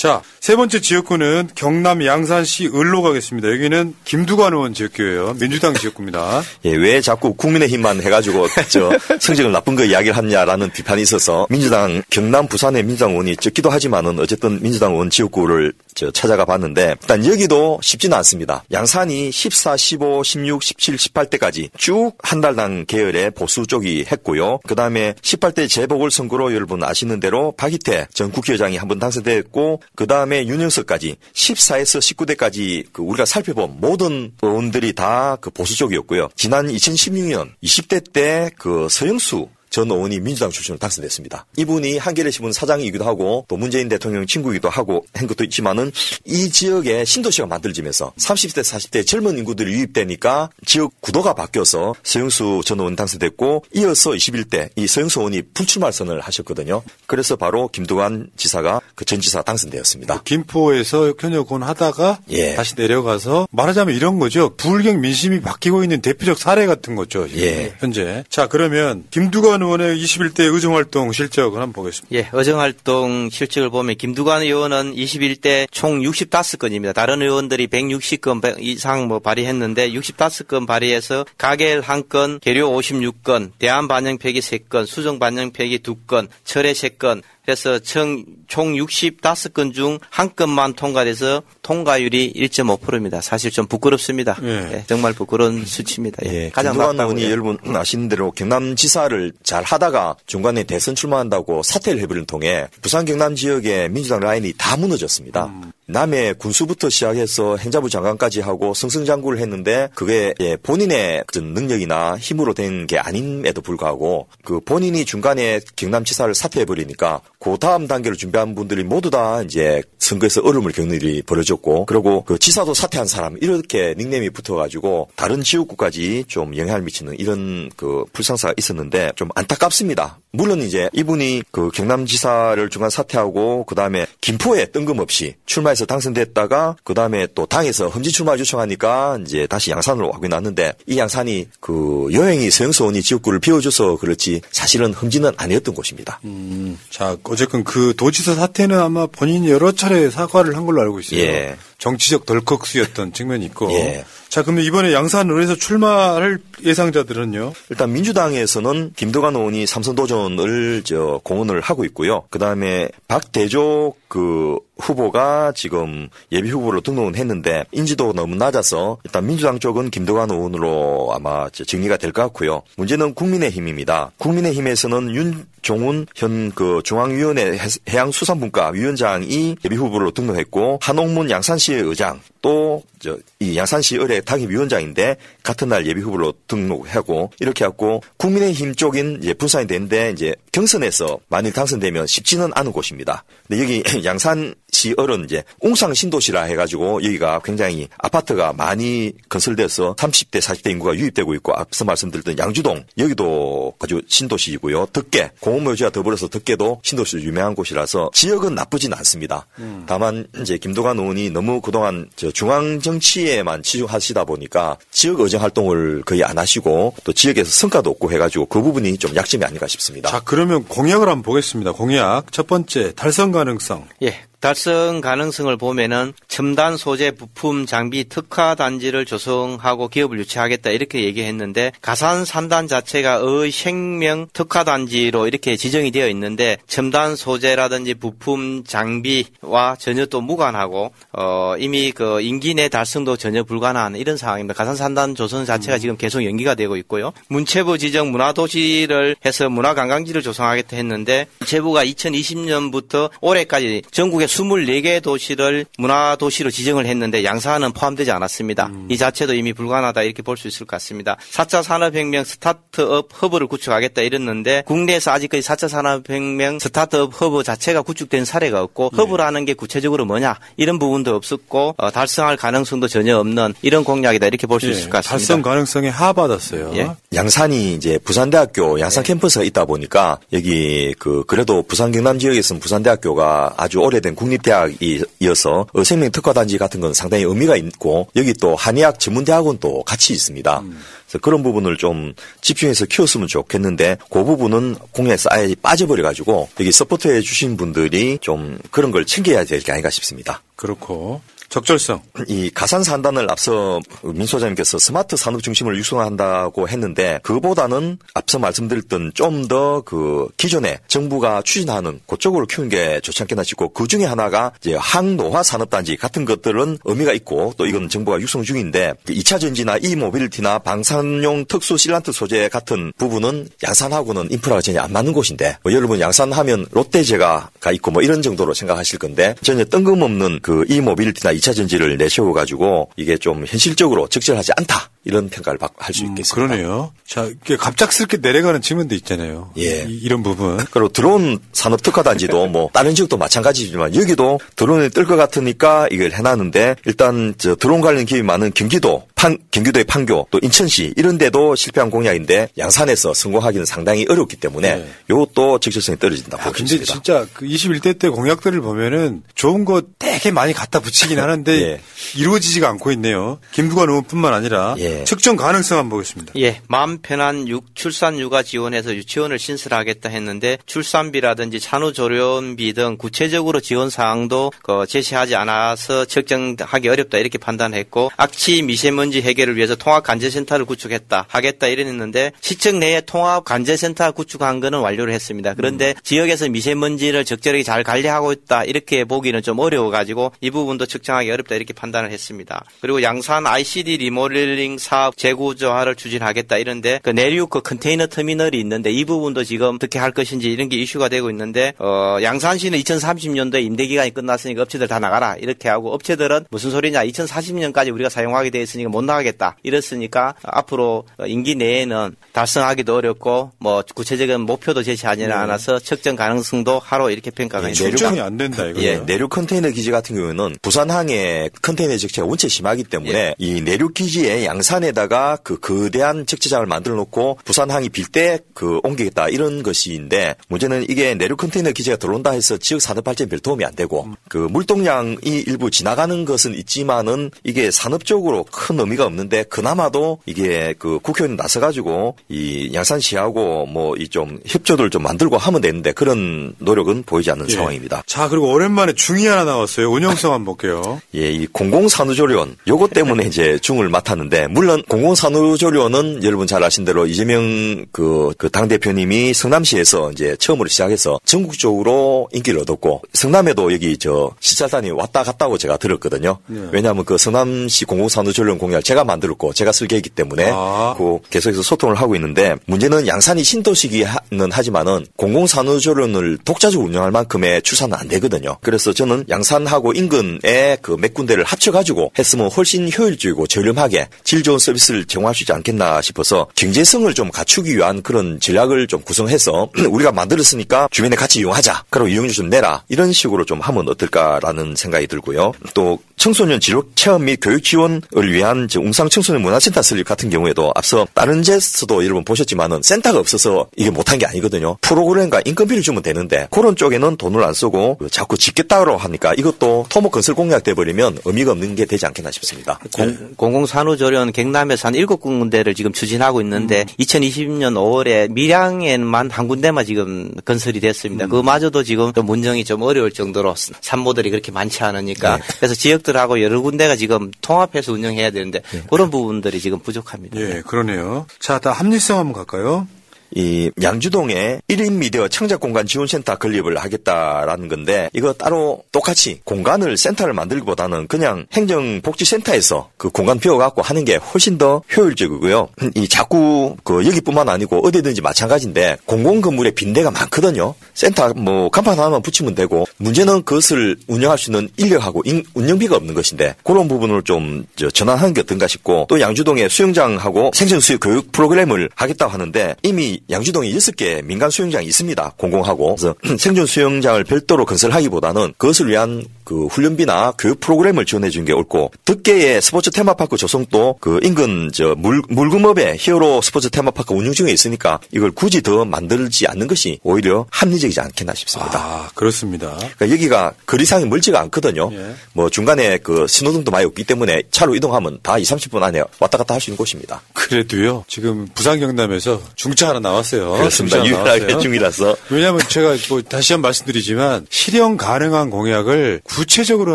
[0.02, 3.48] 자, 세 번째 지역구는 경남 양산시 을로 가겠습니다.
[3.52, 5.36] 여기는 김두관 의원 지역구예요.
[5.38, 6.42] 민주당 지역구입니다.
[6.66, 12.48] 예, 왜 자꾸 국민의힘만 해가지고 저 성적을 나쁜 거 이야기를 하냐라는 비판이 있어서 민주당 경남
[12.48, 18.16] 부산의 민주당 의원이 적기도 하지만은 어쨌든 민주당 의원 지역구를 저 찾아가 봤는데 일단 여기도 쉽지는
[18.18, 18.64] 않습니다.
[18.72, 24.58] 양산이 14, 15, 16, 17, 18대까지 쭉 한 달당 계열의 보수 쪽이 했고요.
[24.66, 30.46] 그 다음에 18대 재보궐선거로 여러분 아시는 대로 박희태 전 국회의장이 한 번 당선됐고 그 다음에
[30.46, 36.28] 윤영석까지 14에서 19대까지 그 우리가 살펴본 모든 의원들이 다 그 보수 쪽이었고요.
[36.36, 41.46] 지난 2016년 20대 때 그 서영수 전 의원이 민주당 출신으로 당선됐습니다.
[41.56, 45.90] 이분이 한겨레 신문 사장이기도 하고 또 문재인 대통령 친구이기도 하고 한 것도 있지만은
[46.24, 52.96] 이 지역에 신도시가 만들어지면서 30대 40대 젊은 인구들이 유입되니까 지역 구도가 바뀌어서 서영수 전 의원
[52.96, 56.82] 당선됐고 이어서 21대 이 서영수 의원이 불출마 선을 하셨거든요.
[57.06, 60.22] 그래서 바로 김두관 지사가 그 전 지사 당선되었습니다.
[60.24, 62.54] 김포에서 현역원 하다가 예.
[62.54, 64.54] 다시 내려가서 말하자면 이런 거죠.
[64.56, 67.28] 불경 민심이 바뀌고 있는 대표적 사례 같은 거죠.
[67.36, 67.74] 예.
[67.78, 68.24] 현재.
[68.28, 72.14] 자 그러면 김두관 의원의 21대 의정활동 실적을 한번 보겠습니다.
[72.16, 76.94] 예, 의정활동 실적을 보면 김두관 의원은 21대 총 65건입니다.
[76.94, 84.40] 다른 의원들이 160건 이상 뭐 발의했는데 65건 발의해서 가결 1건, 계류 56건, 대안 반영 폐기
[84.40, 91.42] 3건, 수정 반영 폐기 2건, 철회 3건, 그래서 총, 총 65건 중 한 건만 통과돼서
[91.62, 93.20] 통과율이 1.5%입니다.
[93.20, 94.36] 사실 좀 부끄럽습니다.
[94.42, 96.18] 예, 정말 부끄러운 수치입니다.
[96.26, 102.00] 예, 가장 김두관 낮다고 의원이 여러분 아시는 대로 경남지사를 잘 하다가 중간에 대선 출마한다고 사퇴를
[102.00, 105.52] 해버린 통해 부산 경남 지역의 민주당 라인이 다 무너졌습니다.
[105.86, 112.98] 남해 군수부터 시작해서 행자부 장관까지 하고 승승장구를 했는데 그게 예, 본인의 능력이나 힘으로 된 게
[112.98, 119.82] 아님에도 불구하고 그 본인이 중간에 경남지사를 사퇴해버리니까 그 다음 단계를 준비한 분들이 모두 다 이제
[119.98, 126.26] 선거에서 얼음을 겪는 일이 벌어졌고 그리고 그 지사도 사퇴한 사람 이렇게 닉네임이 붙어가지고 다른 지역구까지
[126.28, 130.20] 좀 영향을 미치는 이런 그 불상사가 있었는데 좀 안타깝습니다.
[130.30, 137.26] 물론 이제 이분이 그 경남지사를 중간 사퇴하고 그 다음에 김포에 뜬금없이 출마해서 당선됐다가 그 다음에
[137.34, 143.02] 또 당에서 험지 출마 요청하니까 이제 다시 양산으로 와고 났는데 이 양산이 그 여행이 서영수원이
[143.02, 146.20] 지역구를 비워줘서 그렇지 사실은 험지는 아니었던 곳입니다.
[146.24, 151.20] 음, 자 어쨌건 그 도지사 사태는 아마 본인이 여러 차례 사과를 한 걸로 알고 있어요.
[151.20, 151.56] 예.
[151.82, 153.72] 정치적 덜컥수였던 측면이 있고.
[153.72, 154.04] 예.
[154.28, 157.52] 자 그러면 이번에 양산을해서 출마할 예상자들은요?
[157.70, 162.22] 일단 민주당에서는 김도관 의원이 삼선 도전을 저 공언을 하고 있고요.
[162.30, 169.58] 그 다음에 박대조 그 후보가 지금 예비 후보로 등록은 했는데 인지도가 너무 낮아서 일단 민주당
[169.58, 172.62] 쪽은 김도관 의원으로 아마 저 정리가 될 것 같고요.
[172.76, 174.12] 문제는 국민의힘입니다.
[174.18, 183.56] 국민의힘에서는 윤종훈 현 그 중앙위원회 해양수산분과 위원장이 예비 후보로 등록했고 한옥문 양산시 의 의장 또저이
[183.56, 190.10] 양산시 의뢰 당협위원장인데 같은 날 예비 후보로 등록하고 이렇게 하고 국민의힘 쪽인 이제 분산이 되는데
[190.10, 193.24] 이제 경선에서 만일 당선되면 쉽지는 않은 곳입니다.
[193.48, 200.70] 근데 여기 양산시 을은 이제 웅상 신도시라 해가지고 여기가 굉장히 아파트가 많이 건설돼서 30대 40대
[200.70, 204.86] 인구가 유입되고 있고 앞서 말씀드렸던 양주동 여기도 아주 신도시이고요.
[204.92, 209.46] 덕계 공업묘지와 더불어서 덕계도 신도시로 유명한 곳이라서 지역은 나쁘진 않습니다.
[209.58, 209.84] 음.
[209.86, 216.24] 다만 이제 김도관 의원이 너무 그동안 저 중앙 정치에만 치중하시다 보니까 지역 의정 활동을 거의
[216.24, 220.10] 안 하시고 또 지역에서 성과도 없고 해가지고 그 부분이 좀 약점이 아닌가 싶습니다.
[220.10, 221.72] 자 그러면 공약을 한번 보겠습니다.
[221.72, 223.86] 공약 첫 번째 달성 가능성.
[224.02, 224.20] 예.
[224.42, 232.24] 달성 가능성을 보면은 첨단 소재 부품 장비 특화 단지를 조성하고 기업을 유치하겠다 이렇게 얘기했는데 가산
[232.24, 240.06] 3단 자체가 의 생명 특화 단지로 이렇게 지정이 되어 있는데 첨단 소재라든지 부품 장비와 전혀
[240.06, 244.54] 또 무관하고 어 이미 그 임기 내 달성도 전혀 불가능한 이런 상황입니다.
[244.54, 247.12] 가산 3단 조성 자체가 지금 계속 연기가 되고 있고요.
[247.28, 256.86] 문체부 지정 문화도시를 해서 문화관광지를 조성하겠다 했는데 문체부가 2020년부터 올해까지 전국에 24개 도시를 문화도시로 지정을
[256.86, 258.70] 했는데 양산은 포함되지 않았습니다.
[258.88, 261.16] 이 자체도 이미 불가능하다 이렇게 볼 수 있을 것 같습니다.
[261.30, 268.62] 4차 산업혁명 스타트업 허브를 구축하겠다 이랬는데 국내에서 아직까지 4차 산업혁명 스타트업 허브 자체가 구축된 사례가
[268.62, 274.26] 없고 허브라는 게 구체적으로 뭐냐 이런 부분도 없었고 어, 달성할 가능성도 전혀 없는 이런 공약이다
[274.26, 275.10] 이렇게 볼수 예, 있을 것 같습니다.
[275.10, 276.72] 달성 가능성에 하 받았어요.
[276.76, 276.90] 예.
[277.14, 283.78] 양산이 이제 부산대학교 양산 캠퍼스가 있다 보니까 여기 그 그래도 부산 경남 지역에서는 부산대학교가 아주
[283.78, 290.62] 오래된 국립대학이어서 생명 특화단지 같은 건 상당히 의미가 있고 여기 또 한의학 전문대학원도 같이 있습니다.
[291.06, 297.20] 그래서 그런 부분을 좀 집중해서 키웠으면 좋겠는데 그 부분은 공약에서 아예 빠져버려 가지고 여기 서포트해
[297.20, 300.42] 주신 분들이 좀 그런 걸 챙겨야 될 게 아닌가 싶습니다.
[300.56, 301.20] 그렇고
[301.52, 302.00] 적절성.
[302.28, 309.46] 이 가산 산단을 앞서 민 소장님께서 스마트 산업 중심을 육성한다고 했는데 그보다는 앞서 말씀드렸던 좀
[309.48, 314.74] 더 그 기존에 정부가 추진하는 그쪽으로 키우는 게 좋지 않겠나 싶고 그 중에 하나가 이제
[314.74, 320.60] 항노화 산업단지 같은 것들은 의미가 있고 또 이건 정부가 육성 중인데 2차 전지나 이 모빌리티나
[320.60, 326.66] 방산용 특수 실란트 소재 같은 부분은 양산하고는 인프라가 전혀 안 맞는 곳인데 뭐 여러분 양산하면
[326.70, 332.32] 롯데제과가 있고 뭐 이런 정도로 생각하실 건데 전혀 뜬금없는 그 이 모빌리티나 2차 전지를 내세워
[332.32, 336.34] 가지고 이게 좀 현실적으로 적절하지 않다 이런 평가를 할 수 있겠습니다.
[336.34, 336.92] 그러네요.
[337.06, 339.50] 자, 이게 갑작스럽게 내려가는 측면도 있잖아요.
[339.58, 339.84] 예.
[339.88, 340.56] 이, 런 부분.
[340.70, 346.76] 그리고 드론 산업 특화단지도 뭐 다른 지역도 마찬가지지만 여기도 드론이 뜰 것 같으니까 이걸 해놨는데
[346.86, 351.90] 일단 저 드론 관련 기업이 많은 경기도 판, 경기도의 판교 또 인천시 이런 데도 실패한
[351.90, 354.92] 공약인데 양산에서 성공하기는 상당히 어렵기 때문에 네.
[355.08, 356.92] 이것도 적절성이 떨어진다고 아, 근데 있습니다.
[356.92, 361.80] 진짜 그 21대 때 공약들을 보면은 좋은 거 되게 많이 갖다 붙이긴 하는데 예.
[362.16, 363.38] 이루어지지가 않고 있네요.
[363.52, 364.74] 김부관 의원뿐만 아니라
[365.04, 366.32] 측정 가능성 한번 보겠습니다.
[366.38, 373.88] 예, 마음 편한 육, 출산 육아 지원에서 유치원을 신설하겠다 했는데 출산비라든지 산후조련비 등 구체적으로 지원
[373.88, 381.26] 사항도 그 제시하지 않아서 측정하기 어렵다 이렇게 판단했고 악취 미세먼지 해결을 위해서 통합 관제센터를 구축했다
[381.28, 385.54] 하겠다 이랬는데 시청 내에 통합 관제센터 구축한 거는 완료를 했습니다.
[385.54, 391.30] 그런데 지역에서 미세먼지를 적절하게 잘 관리하고 있다 이렇게 보기는 좀 어려워 가지고 이 부분도 측정하기
[391.30, 392.64] 어렵다 이렇게 판단을 했습니다.
[392.80, 399.04] 그리고 양산 ICD 리모델링 사업 재구조화를 추진하겠다 이런데 그 내륙 그 컨테이너 터미널이 있는데 이
[399.04, 404.14] 부분도 지금 어떻게 할 것인지 이런 게 이슈가 되고 있는데 어 양산시는 2030년도에 임대 기간이
[404.14, 409.01] 끝났으니까 업체들 다 나가라 이렇게 하고 업체들은 무슨 소리냐 2040년까지 우리가 사용하게 돼 있으니까 못
[409.06, 415.32] 나가겠다 이랬으니까 앞으로 임기 내에는 달성하기도 어렵고 뭐 구체적인 목표도 제시하지 네.
[415.32, 417.96] 않아서 측정 가능성도 하로 이렇게 평가가 예, 있습니다.
[417.96, 418.80] 측정이 안 된다 이거.
[418.82, 423.34] 예, 내륙 컨테이너 기지 같은 경우에는 부산항의 컨테이너 적체가 원체 심하기 때문에 예.
[423.38, 429.62] 이 내륙 기지의 양산에다가 그 거대한 적재장을 만들어 놓고 부산항이 빌 때 그 옮기겠다 이런
[429.62, 434.06] 것인데 문제는 이게 내륙 컨테이너 기지가 들어온다 해서 지역 산업 발전에 별 도움이 안 되고
[434.28, 440.98] 그 물동량이 일부 지나가는 것은 있지만은 이게 산업적으로 큰 의미 가 없는데 그나마도 이게 그
[441.02, 447.04] 국회의원 나서 가지고 이 양산시하고 뭐 이 좀 협조를 좀 만들고 하면 되는데 그런 노력은
[447.04, 447.54] 보이지 않는 예.
[447.54, 448.02] 상황입니다.
[448.06, 449.90] 자, 그리고 오랜만에 중이 하나 나왔어요.
[449.90, 451.00] 운영성 한번 볼게요.
[451.14, 457.86] 예, 이 공공산후조리원 요것 때문에 이제 중을 맡았는데 물론 공공산후조리원은 여러분 잘 아신 대로 이재명
[457.92, 464.90] 그, 그 당 대표님이 성남시에서 이제 처음으로 시작해서 전국적으로 인기를 얻었고 성남에도 여기 저 시찰단이
[464.90, 466.36] 왔다 갔다고 제가 들었거든요.
[466.48, 466.68] 네.
[466.70, 470.94] 왜냐하면 그 성남시 공공산후조리원 공 약을 제가 만들었고 제가 설계했기 때문에 아.
[470.96, 478.08] 그 계속해서 소통을 하고 있는데 문제는 양산이 신도시기는 하지만은 공공산후조리원을 독자적으로 운영할 만큼의 추산은 안
[478.08, 478.56] 되거든요.
[478.62, 485.04] 그래서 저는 양산하고 인근에 그 몇 군데를 합쳐가지고 했으면 훨씬 효율적이고 저렴하게 질 좋은 서비스를
[485.04, 490.88] 제공할 수 있지 않겠나 싶어서 경제성을 좀 갖추기 위한 그런 전략을 좀 구성해서 우리가 만들었으니까
[490.92, 491.84] 주변에 같이 이용하자.
[491.90, 492.84] 그리고 이용료 좀 내라.
[492.88, 495.52] 이런 식으로 좀 하면 어떨까라는 생각이 들고요.
[495.74, 500.72] 또 청소년 진로 체험 및 교육 지원을 위한 저 웅상 청소년 문화센터 설립 같은 경우에도
[500.74, 504.76] 앞서 다른 제스도 여러분 보셨지만은 센터가 없어서 이게 못한 게 아니거든요.
[504.80, 510.12] 프로그램과 인건비를 주면 되는데 그런 쪽에는 돈을 안 쓰고 그 자꾸 짓겠다고 하니까 이것도 토목
[510.12, 512.78] 건설 공약 돼버리면 의미가 없는 게 되지 않겠나 싶습니다.
[512.94, 520.30] 공- 공공산후조리원 경남에서 한 일곱 군데를 지금 추진하고 있는데 2020년 5월에 밀양에만 한 군데만 지금
[520.44, 521.26] 건설이 됐습니다.
[521.26, 526.96] 그마저도 지금 좀 운영이 좀 어려울 정도로 산모들이 그렇게 많지 않으니까 그래서 지역들하고 여러 군데가
[526.96, 528.51] 지금 통합해서 운영해야 되는데
[528.90, 530.38] 그런 부분들이 지금 부족합니다.
[530.40, 531.26] 예, 그러네요.
[531.38, 532.86] 자, 다 합리성 한번 갈까요?
[533.34, 539.96] 이 양주동에 1인 미디어 창작 공간 지원 센터 건립을 하겠다라는 건데 이거 따로 똑같이 공간을
[539.96, 545.68] 센터를 만들기보다는 그냥 행정복지센터에서 그 공간 비워 갖고 하는 게 훨씬 더 효율적이고요.
[545.94, 550.74] 이 자꾸 그 여기뿐만 아니고 어디든지 마찬가지인데 공공 건물에 빈 데가 많거든요.
[550.94, 556.14] 센터 뭐 간판 하나만 붙이면 되고 문제는 그것을 운영할 수 있는 인력하고 인- 운영비가 없는
[556.14, 561.88] 것인데 그런 부분을 좀 저, 전환하는 게 어떤가 싶고 또 양주동에 수영장하고 생존수영 교육 프로그램을
[561.94, 565.34] 하겠다고 하는데 이미 양주동에 6개 민간 수영장이 있습니다.
[565.36, 565.96] 공공하고.
[565.96, 571.90] 그래서 생존 수영장을 별도로 건설하기보다는 그것을 위한 그 훈련비나 교육 프로그램을 지원해 주는 게 옳고
[572.04, 577.98] 덕계의 스포츠 테마파크 조성도 그 인근 저 물, 물금읍의 히어로 스포츠 테마파크 운영 중에 있으니까
[578.12, 581.78] 이걸 굳이 더 만들지 않는 것이 오히려 합리적이지 않겠나 싶습니다.
[581.78, 582.76] 아, 그렇습니다.
[582.76, 584.90] 그러니까 여기가 거리상이 멀지가 않거든요.
[584.92, 585.14] 예.
[585.32, 589.54] 뭐 중간에 그 신호등도 많이 없기 때문에 차로 이동하면 다 2, 30분 안에 왔다 갔다
[589.54, 590.20] 할 수 있는 곳입니다.
[590.34, 593.52] 그래도요, 지금 부산 경남에서 중차 하나 나 왔어요.
[593.52, 594.04] 그렇습니다.
[594.04, 594.58] 유일하게 나왔어요.
[594.60, 595.16] 중이라서.
[595.30, 599.94] 왜냐하면 제가 뭐 다시 한 번 말씀드리지만 실현 가능한 공약을 구체적으로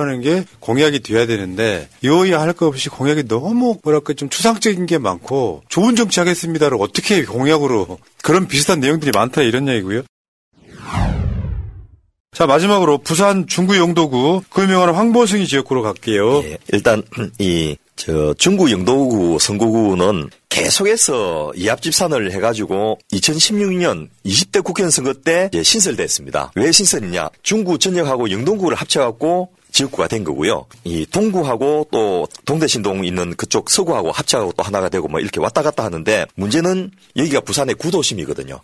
[0.02, 4.98] 하는 게 공약이 돼야 되는데 이어야 할 것 없이 공약이 너무 뭐랄까 좀 추상적인 게
[4.98, 10.03] 많고 좋은 정치 하겠습니다를 어떻게 공약으로 그런 비슷한 내용들이 많다 이런 얘기고요.
[12.34, 16.44] 자 마지막으로 부산 중구 영도구 그 유명한 황보승이 지역구로 갈게요.
[16.44, 17.02] 예, 일단
[17.39, 26.51] 이 저 중구 영도구 선거구는 계속해서 이합집산을 해가지고 2016년 20대 국회의원 선거 때 신설됐습니다.
[26.55, 27.29] 왜 신설이냐?
[27.41, 30.65] 중구 전역하고 영동구를 합쳐갖고 지역구가 된 거고요.
[30.83, 35.83] 이 동구하고 또 동대신동 있는 그쪽 서구하고 합쳐하고 또 하나가 되고 뭐 이렇게 왔다 갔다
[35.83, 38.59] 하는데 문제는 여기가 부산의 구도심이거든요.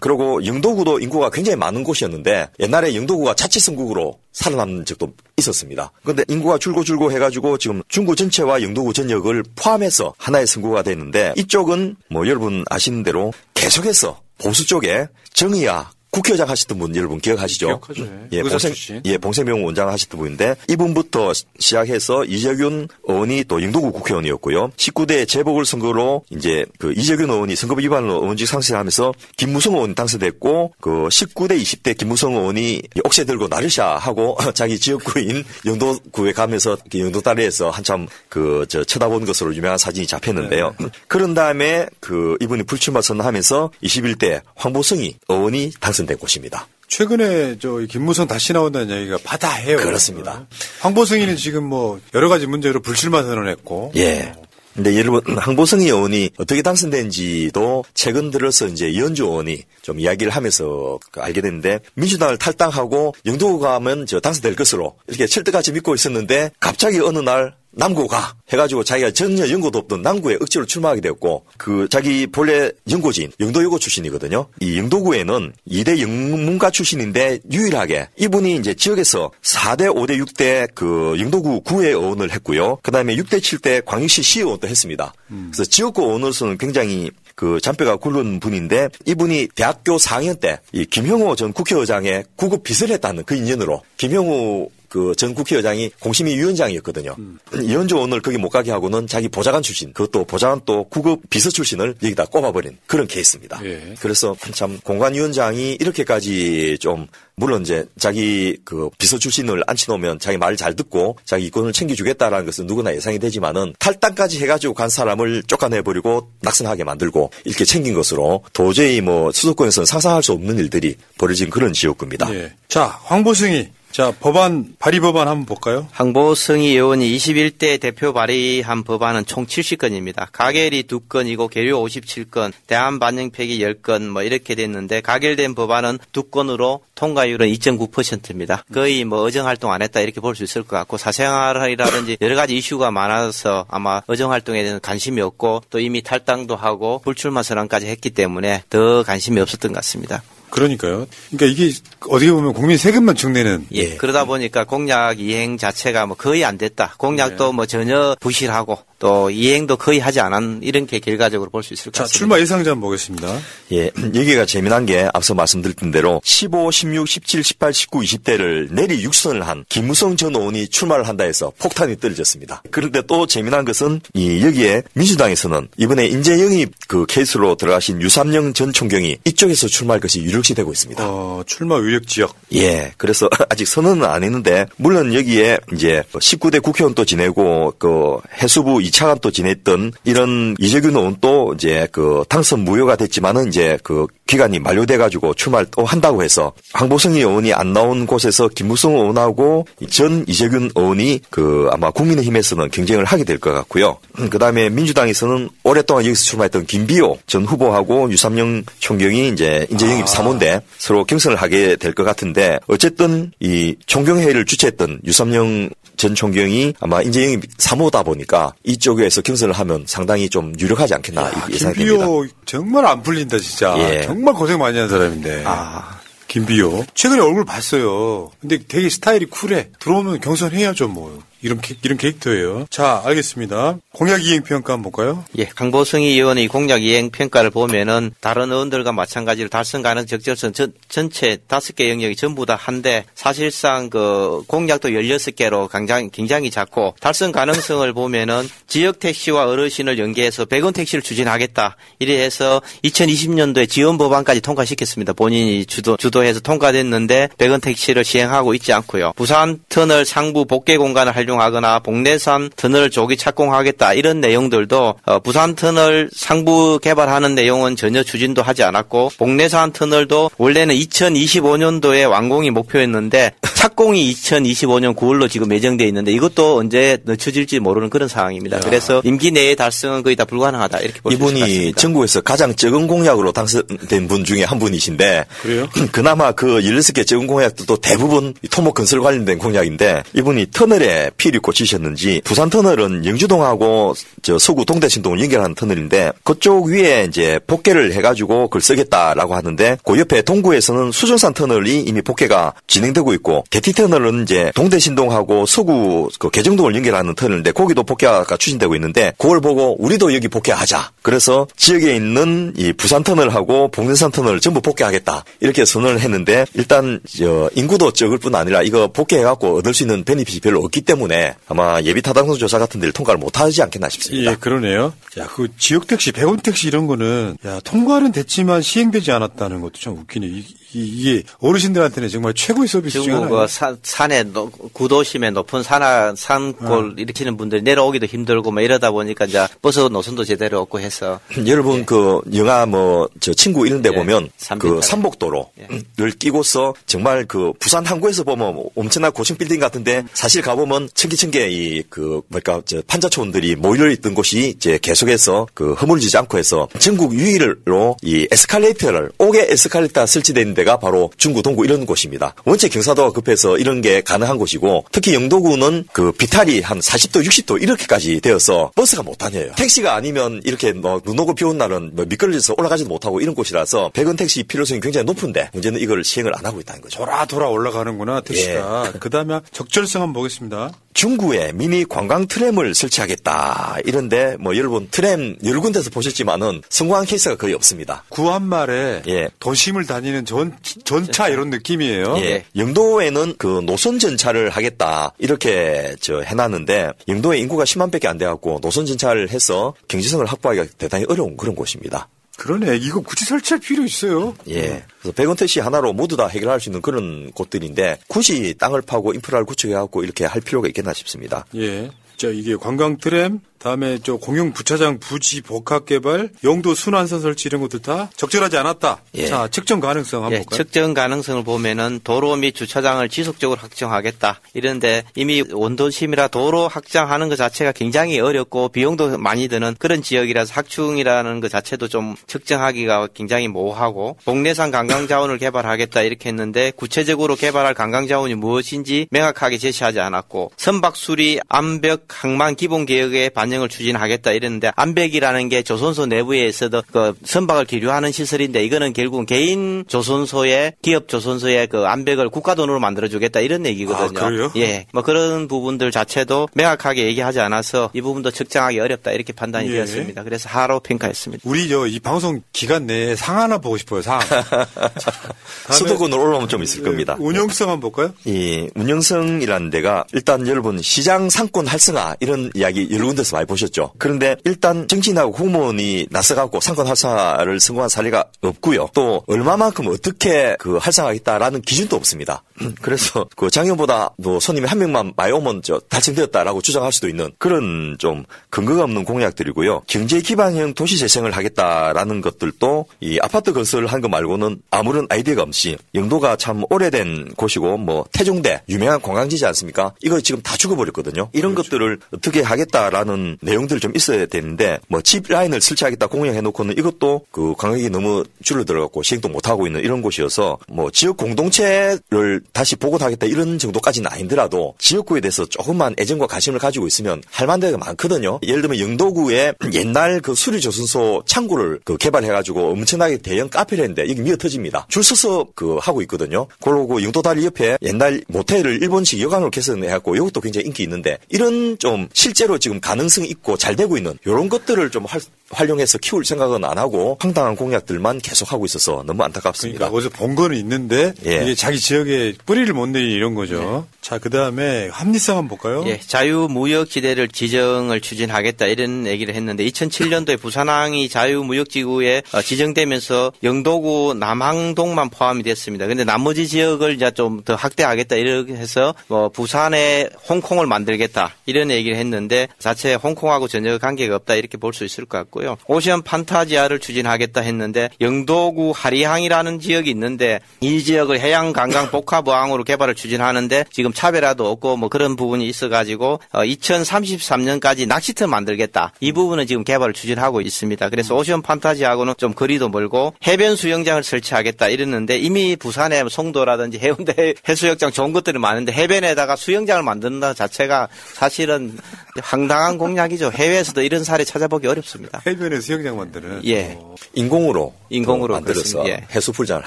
[0.00, 5.92] 그리고 영도구도 인구가 굉장히 많은 곳이었는데 옛날에 영도구가 자치성국으로 살아남는 적도 있었습니다.
[6.02, 11.96] 그런데 인구가 줄고 줄고 해가지고 지금 중구 전체와 영도구 전역을 포함해서 하나의 성구가 됐는데 이쪽은
[12.10, 17.66] 뭐 여러분 아시는 대로 계속해서 보수 쪽에 정의야 국회의장 하셨던 분 여러분 기억하시죠?
[17.68, 18.02] 기억하죠.
[18.32, 19.00] 예, 의사 봉생, 출신.
[19.06, 24.72] 예, 봉생명 원장 하셨던 분인데 이분부터 시- 시작해서 이재균 의원이 또 영도구 국회의원이었고요.
[24.76, 30.90] 19대 재보궐 선거로 이제 그 이재균 의원이 선거법 위반으로 의원직 상실하면서 김무성 의원이 당선됐고 그
[31.08, 37.70] 19대 20대 김무성 의원이 옥새 들고 나르샤 하고 자기 지역구인 영도구에 가면서 그 영도 다리에서
[37.70, 40.74] 한참 그 저 쳐다본 것으로 유명한 사진이 잡혔는데요.
[41.08, 46.66] 그런 다음에 그 이분이 불출마 선언하면서 21대 황보성이 의원이 당선 된 곳입니다.
[46.88, 49.78] 최근에 저 김무성 다시 나온다는 얘기가 바다해요.
[49.78, 50.46] 그렇습니다.
[50.80, 54.34] 황보승이는 지금 뭐 여러 가지 문제로 불출마 선언했고 예.
[54.74, 61.20] 근데 여러분 황보성이 의원이 어떻게 당선된지도 최근 들어서 이제 이현주 의원이 좀 이야기를 하면서 그
[61.20, 67.18] 알게 됐는데 민주당을 탈당하고 영도구 가면 저 당선될 것으로 이렇게 철떡같이 믿고 있었는데 갑자기 어느
[67.18, 73.32] 날 남구가 해가지고 자기가 전혀 연고도 없던 남구에 억지로 출마하게 되었고 그 자기 본래 연고지인
[73.40, 74.46] 영도여고 출신이거든요.
[74.60, 81.90] 이 영도구에는 2대 영문가 출신인데 유일하게 이분이 이제 지역에서 4대 5대 6대 그 영도구 구의
[81.90, 82.78] 의원을 했고요.
[82.82, 85.14] 그 다음에 6대 7대 광역시 시의원도 했습니다.
[85.28, 91.52] 그래서 지역구 의원으로서는 굉장히 그 잔뼈가 굵은 분인데 이분이 대학교 4학년 때 이 김형호 전
[91.52, 97.16] 국회의장의 구급 빚을 했다는 그 인연으로 김형호 그 전 국회의장이 공심위 위원장이었거든요.
[97.62, 101.94] 이현주 오늘 거기 못 가게 하고는 자기 보좌관 출신, 그것도 보좌관 또 구급 비서 출신을
[102.02, 103.58] 여기다 꼽아버린 그런 케이스입니다.
[104.00, 107.06] 그래서 참 공관위원장이 이렇게까지 좀
[107.36, 112.94] 물론 이제 자기 그 비서 출신을 앉혀놓으면 자기 말잘 듣고 자기 이권을 챙겨주겠다라는 것은 누구나
[112.94, 119.86] 예상이 되지만은 탈당까지 해가지고 간 사람을 쫓아내버리고 낙선하게 만들고 이렇게 챙긴 것으로 도저히 뭐 수도권에서는
[119.86, 122.34] 상상할 수 없는 일들이 벌어진 그런 지역구입니다.
[122.34, 122.52] 예.
[122.68, 125.86] 자, 황보승이 자, 법안 발의 법안 한번 볼까요?
[125.92, 130.28] 황보승희 의원이 21대 대표 발의한 법안은 총 70건입니다.
[130.32, 137.48] 가결이 2건이고 계류 57건, 대한 반영 폐기 10건 뭐 이렇게 됐는데 가결된 법안은 2건으로 통과율은
[137.48, 138.64] 2.9%입니다.
[138.72, 142.56] 거의 뭐 의정 활동 안 했다 이렇게 볼 수 있을 것 같고 사생활이라든지 여러 가지
[142.56, 148.08] 이슈가 많아서 아마 의정 활동에 대한 관심이 없고 또 이미 탈당도 하고 불출마 선언까지 했기
[148.08, 150.22] 때문에 더 관심이 없었던 것 같습니다.
[150.52, 151.06] 그러니까요.
[151.30, 151.74] 그러니까 이게
[152.08, 153.96] 어떻게 보면 국민 세금만 증내는 예.
[153.96, 156.94] 그러다 보니까 공약 이행 자체가 뭐 거의 안 됐다.
[156.98, 161.86] 공약도 뭐 전혀 부실하고 또 이행도 거의 하지 않은 이런 게 결과적으로 볼 수 있을
[161.86, 162.18] 것 자, 같습니다.
[162.18, 163.36] 출마 예상자 한번 보겠습니다.
[163.72, 169.44] 예, 여기가 재미난 게 앞서 말씀드렸던 대로 15, 16, 17, 18, 19, 20대를 내리 육선을
[169.44, 172.62] 한 김무성 전 의원이 출마를 한다 해서 폭탄이 떨어졌습니다.
[172.70, 178.72] 그런데 또 재미난 것은 이 여기에 민주당에서는 이번에 인재 영입 그 케이스로 들어가신 유삼영 전
[178.72, 181.02] 총경이 이쪽에서 출마할 것이 유력시 되고 있습니다.
[181.04, 182.36] 어, 출마 유력 지역.
[182.54, 189.32] 예, 그래서 아직 선언은 안 했는데 물론 여기에 이제 19대 국회의원도 지내고 그 해수부 2차관도
[189.32, 195.66] 지냈던 이런 이재균 의원도 이제 그 당선 무효가 됐지만은 이제 그 기간이 만료돼 가지고 출마를
[195.70, 201.90] 또 한다고 해서 황보성이 의원이 안 나온 곳에서 김무성 의원하고 전 이재균 의원이 그 아마
[201.90, 203.98] 국민의힘에서는 경쟁을 하게 될 것 같고요.
[204.30, 211.04] 그다음에 민주당에서는 오랫동안 여기서 출마했던 김비호 전 후보하고 유삼영 총경이 이제 인재 영입 사모인데 서로
[211.04, 215.70] 경선을 하게 될 것 같은데 어쨌든 이 총경회의를 주최했던 유삼영
[216.02, 221.54] 전 총경이 아마 인재 영입 사모다 보니까 이쪽에서 경선을 하면 상당히 좀 유력하지 않겠나 이렇게
[221.54, 221.96] 예상이 됩니다.
[222.04, 223.76] 김비호 정말 안 풀린다 진짜.
[223.78, 224.02] 예.
[224.02, 225.44] 정말 고생 많이 한 사람인데.
[225.46, 226.00] 아.
[226.26, 226.86] 김비호.
[226.94, 228.32] 최근에 얼굴 봤어요.
[228.40, 229.68] 근데 되게 스타일이 쿨해.
[229.78, 231.22] 들어오면 경선해야죠 뭐.
[231.42, 232.66] 이런 캐, 이런 캐릭터예요.
[232.70, 233.78] 자, 알겠습니다.
[233.92, 235.24] 공약 이행 평가 한번 볼까요?
[235.38, 241.38] 예, 강보성이 의원의 공약 이행 평가를 보면은 다른 의원들과 마찬가지로 달성 가능 적절성 전, 전체
[241.48, 247.92] 다섯 개 영역이 전부 다 한데 사실상 그 공약도 16개로 굉장히, 굉장히 작고 달성 가능성을
[247.92, 251.76] 보면은 지역 택시와 어르신을 연계해서 100원 택시를 추진하겠다.
[251.98, 255.12] 이래 해서 2020년도에 지원 법안까지 통과시켰습니다.
[255.12, 259.12] 본인이 주도, 주도해서 통과됐는데 100원 택시를 시행하고 있지 않고요.
[259.16, 263.94] 부산 터널 상부 복개 공간을 활용 하거나 복내산 터널 조기 착공하겠다.
[263.94, 270.74] 이런 내용들도 어, 부산 터널 상부 개발하는 내용은 전혀 추진도 하지 않았고 복내산 터널도 원래는
[270.74, 273.32] 2025년도에 완공이 목표였는데
[273.62, 278.58] 착공이 2025년 9월로 지금 예정돼 있는데 이것도 언제 늦춰질지 모르는 그런 상황입니다.
[278.60, 281.80] 그래서 임기 내에 달성은 거의 다 불가능하다 이렇게 볼수 것 이분이 같습니다.
[281.80, 285.68] 전국에서 가장 적은 공약으로 당선된 분 중에 한 분이신데 그래요?
[285.92, 292.20] 그나마 그 16개 적은 공약들도 대부분 이 토목 건설 관련된 공약인데 이분이 터널에 피를 꽂히셨는지
[292.24, 299.36] 부산 터널은 영주동하고 저 서구 동대신동을 연결하는 터널인데 그쪽 위에 이제 복개를 해가지고 그걸 쓰겠다라고
[299.36, 306.08] 하는데 그 옆에 동구에서는 수정산 터널이 이미 복개가 진행되고 있고 개티 터널은 이제 동대신동하고 서구
[306.18, 310.90] 그 개정동을 연결하는 터널인데 거기도 복개가 추진되고 있는데 그걸 보고 우리도 여기 복개하자.
[311.02, 315.24] 그래서 지역에 있는 이 부산 터널하고 봉len산 터널 전부 복개하겠다.
[315.38, 320.40] 이렇게 선언을 했는데 일단 저 인구도 적을 뿐 아니라 이거 복개해갖고 얻을 수 있는 베니핏이
[320.40, 321.11] 별로 없기 때문에
[321.48, 324.30] 아마 예비 타당성 조사 같은 데를 통과를 못하지 않겠나 싶습니다.
[324.32, 324.92] 예, 그러네요.
[325.18, 329.94] 야, 그 지역 택시, 100원 택시 이런 거는 야, 통과는 됐지만 시행되지 않았다는 것도 참
[329.98, 330.26] 웃기네.
[330.26, 330.44] 이,
[330.74, 333.28] 이, 게 어르신들한테는 정말 최고의 서비스 중 하나예요.
[333.28, 339.26] 그 산, 산에 노- 구도심에 높은 산하 산골 일으키는 분들이 내려오기도 힘들고 뭐 이러다 보니까
[339.26, 343.94] 이제 버스 노선도 제대로 없고 해서 여러분 그 영화 뭐 저 친구 이런 데 예,
[343.94, 344.80] 보면 그.
[344.82, 352.22] 산복도로를 끼고서 정말 그 부산 항구에서 보면 엄청난 고층 빌딩 같은데 사실 가보면 천기천개 이그
[352.28, 358.26] 뭐랄까 저 판자촌들이 모여 있던 곳이 이제 계속해서 그 허물지지 않고 해서 전국 유일로 이
[358.30, 360.04] 에스컬레이터를 옥외 에스컬레이터
[360.38, 362.34] 있는 데가 바로 중구 동구 이런 곳입니다.
[362.44, 368.20] 원체 경사도가 급해서 이런 게 가능한 곳이고 특히 영도구는 그 비탈이 한 40도 60도 이렇게까지
[368.20, 369.52] 되어서 버스가 못 다녀요.
[369.56, 374.42] 택시가 아니면 이렇게 뭐눈 오고 비온 날은 뭐 미끄러져서 올라가지도 못하고 이런 곳이라서 백원 택시
[374.42, 376.98] 필요성이 굉장히 높은데 문제는 이걸 시행을 안 하고 있다는 거죠.
[376.98, 378.92] 돌아 돌아 올라가는구나 택시가.
[378.94, 378.98] 예.
[378.98, 380.72] 그다음에 적절성 한번 보겠습니다.
[380.94, 383.78] 중구에 미니 관광 트램을 설치하겠다.
[383.84, 388.04] 이런데 뭐 여러분 트램 여러 군데서 보셨지만은 성공한 케이스가 거의 없습니다.
[388.08, 389.28] 구한말에 예.
[389.38, 392.18] 도심을 다니는 전 전차 이런 느낌이에요.
[392.18, 392.44] 예.
[392.56, 398.86] 영도에는 그 노선 전차를 하겠다 이렇게 저 해놨는데 영도에 인구가 10만 밖에 안 돼갖고 노선
[398.86, 402.08] 전차를 해서 경제성을 확보하기가 대단히 어려운 그런 곳입니다.
[402.42, 402.76] 그러네.
[402.78, 404.34] 이거 굳이 설치할 필요 있어요.
[404.48, 404.84] 예.
[404.98, 409.46] 그래서 백원 택시 하나로 모두 다 해결할 수 있는 그런 곳들인데 굳이 땅을 파고 인프라를
[409.46, 411.46] 구축해갖고 이렇게 할 필요가 있겠나 싶습니다.
[411.54, 411.88] 예.
[412.16, 417.60] 자, 이게 관광 트램, 다음에 저 공영 부차장 부지 복합 개발, 영도 순환선 설치 이런
[417.60, 419.02] 것들 다 적절하지 않았다.
[419.14, 419.26] 예.
[419.26, 420.56] 자, 측정 가능성 한번 예, 볼까요?
[420.56, 424.40] 측정 가능성을 보면은 도로 및 주차장을 지속적으로 확정하겠다.
[424.54, 431.40] 이런데 이미 원도심이라 도로 확장하는 것 자체가 굉장히 어렵고 비용도 많이 드는 그런 지역이라서 확충이라는
[431.40, 438.08] 것 자체도 좀 측정하기가 굉장히 모호하고 복내산 관광 자원을 개발하겠다 이렇게 했는데 구체적으로 개발할 관광
[438.08, 444.72] 자원이 무엇인지 명확하게 제시하지 않았고 선박 수리 암벽 항만 기본 개혁의 반 영을 추진하겠다 이랬는데
[444.74, 451.66] 암벽이라는 게 조선소 내부에 있어도 그 선박을 기류하는 시설인데 이거는 결국 개인 조선소에 기업 조선소에
[451.66, 454.18] 그 암벽을 국가 돈으로 만들어 주겠다 이런 얘기거든요.
[454.20, 454.50] 아, 그래요?
[454.56, 459.72] 예, 뭐 그런 부분들 자체도 명확하게 얘기하지 않아서 이 부분도 측정하기 어렵다 이렇게 판단이 예.
[459.74, 460.24] 되었습니다.
[460.24, 461.42] 그래서 하로 평가했습니다.
[461.48, 464.00] 우리 저 이 방송 기간 내에 상 하나 보고 싶어요.
[464.02, 464.18] 상.
[465.70, 467.16] 수도권으로 올라오면 좀 있을 겁니다.
[467.18, 468.14] 운영성 한번 볼까요?
[468.24, 473.92] 이 운영성이라는 데가 일단 여러분 시장 상권 활성화 이런 이야기 여러 군데서 많이 보셨죠.
[473.98, 478.90] 그런데 일단 정치인하고 공무원이 나서갖고 상권 활성화를 성공한 사례가 없고요.
[478.94, 482.42] 또 얼마만큼 어떻게 그 활성화하겠다라는 기준도 없습니다.
[482.82, 487.96] 그래서 그 작년보다 뭐 손님이 한 명만 많이 오면 저 달성되었다라고 주장할 수도 있는 그런
[487.98, 489.82] 좀 근거가 없는 공약들이고요.
[489.86, 495.78] 경제 기반형 도시 재생을 하겠다라는 것들도 이 아파트 건설을 한 거 말고는 아무런 아이디어가 없이
[495.94, 499.94] 영도가 참 오래된 곳이고 뭐 태종대 유명한 관광지지 않습니까?
[500.02, 501.28] 이거 지금 다 죽어버렸거든요.
[501.32, 507.54] 이런 것들을 어떻게 하겠다라는 내용들이 좀 있어야 되는데 뭐집 라인을 설치하겠다 공약해 놓고는 이것도 그
[507.56, 513.58] 관광객이 너무 줄어들어갖고 시행도 못 하고 있는 이런 곳이어서 뭐 지역 공동체를 다시 복원하겠다 이런
[513.58, 518.40] 정도까지는 아니더라도 지역구에 대해서 조금만 애정과 관심을 가지고 있으면 할 만한 데가 많거든요.
[518.42, 524.36] 예를 들면 영도구에 옛날 그 수리조선소 창고를 그 개발해가지고 엄청나게 대형 카페를 했는데 여기 미어
[524.36, 524.86] 터집니다.
[524.88, 526.46] 줄 서서 그 하고 있거든요.
[526.60, 532.58] 그러고 영도다리 옆에 옛날 모텔을 일본식 여관으로 개선해갖고 이것도 굉장히 인기 있는데 이런 좀 실제로
[532.58, 535.20] 지금 가능성 있고 잘 되고 있는 이런 것들을 좀 할,
[535.52, 539.78] 활용해서 키울 생각은 안 하고 황당한 공약들만 계속 하고 있어서 너무 안타깝습니다.
[539.78, 541.42] 그러니까 어디서 본 거는 있는데 예.
[541.42, 543.86] 이게 자기 지역에 뿌리를 못 내리 이런 거죠.
[544.00, 545.84] 자, 그 다음에 합리성 한번 볼까요?
[545.86, 555.10] 예, 자유무역 지대를 지정을 추진하겠다 이런 얘기를 했는데 2007년도에 부산항이 자유무역지구에 어, 지정되면서 영도구 남항동만
[555.10, 555.86] 포함이 됐습니다.
[555.86, 561.96] 근데 나머지 지역을 이제 좀 더 확대하겠다 이렇게 해서 뭐 부산에 홍콩을 만들겠다 이런 얘기를
[561.96, 565.41] 했는데 자체 홍콩하고 전혀 관계가 없다 이렇게 볼 수 있을 것 같고요.
[565.66, 573.64] 오션 판타지아를 추진하겠다 했는데 영도구 하리항이라는 지역이 있는데 이 지역을 해양 관광 복합어항으로 개발을 추진하는데
[573.70, 578.92] 지금 차별화도 없고 뭐 그런 부분이 있어가지고 어, 2033년까지 낚시터 만들겠다.
[579.00, 580.88] 이 부분은 지금 개발을 추진하고 있습니다.
[580.88, 587.92] 그래서 오션 판타지하고는 좀 거리도 멀고 해변 수영장을 설치하겠다 이랬는데 이미 부산에 송도라든지 해운대 해수욕장
[587.92, 591.78] 좋은 것들이 많은데 해변에다가 수영장을 만든다 자체가 사실은
[592.22, 593.30] 황당한 공약이죠.
[593.32, 595.22] 해외에서도 이런 사례 찾아보기 어렵습니다.
[595.32, 596.46] 해변에 수영장 만드는.
[596.46, 596.78] 예.
[597.14, 598.86] 인공으로 인공으로 만들어서.
[598.88, 599.06] 예.
[599.14, 599.66] 해수 풀장을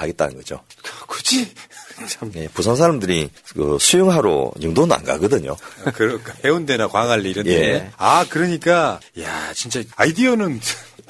[0.00, 0.60] 하겠다는 거죠.
[1.06, 1.48] 굳이
[2.34, 5.56] 예, 부산 사람들이 그 수영하러 영도는 안 가거든요.
[5.94, 7.52] 그 해운대나 광안리 이런 데.
[7.52, 7.90] 예.
[7.96, 10.60] 아, 그러니까 야, 진짜 아이디어는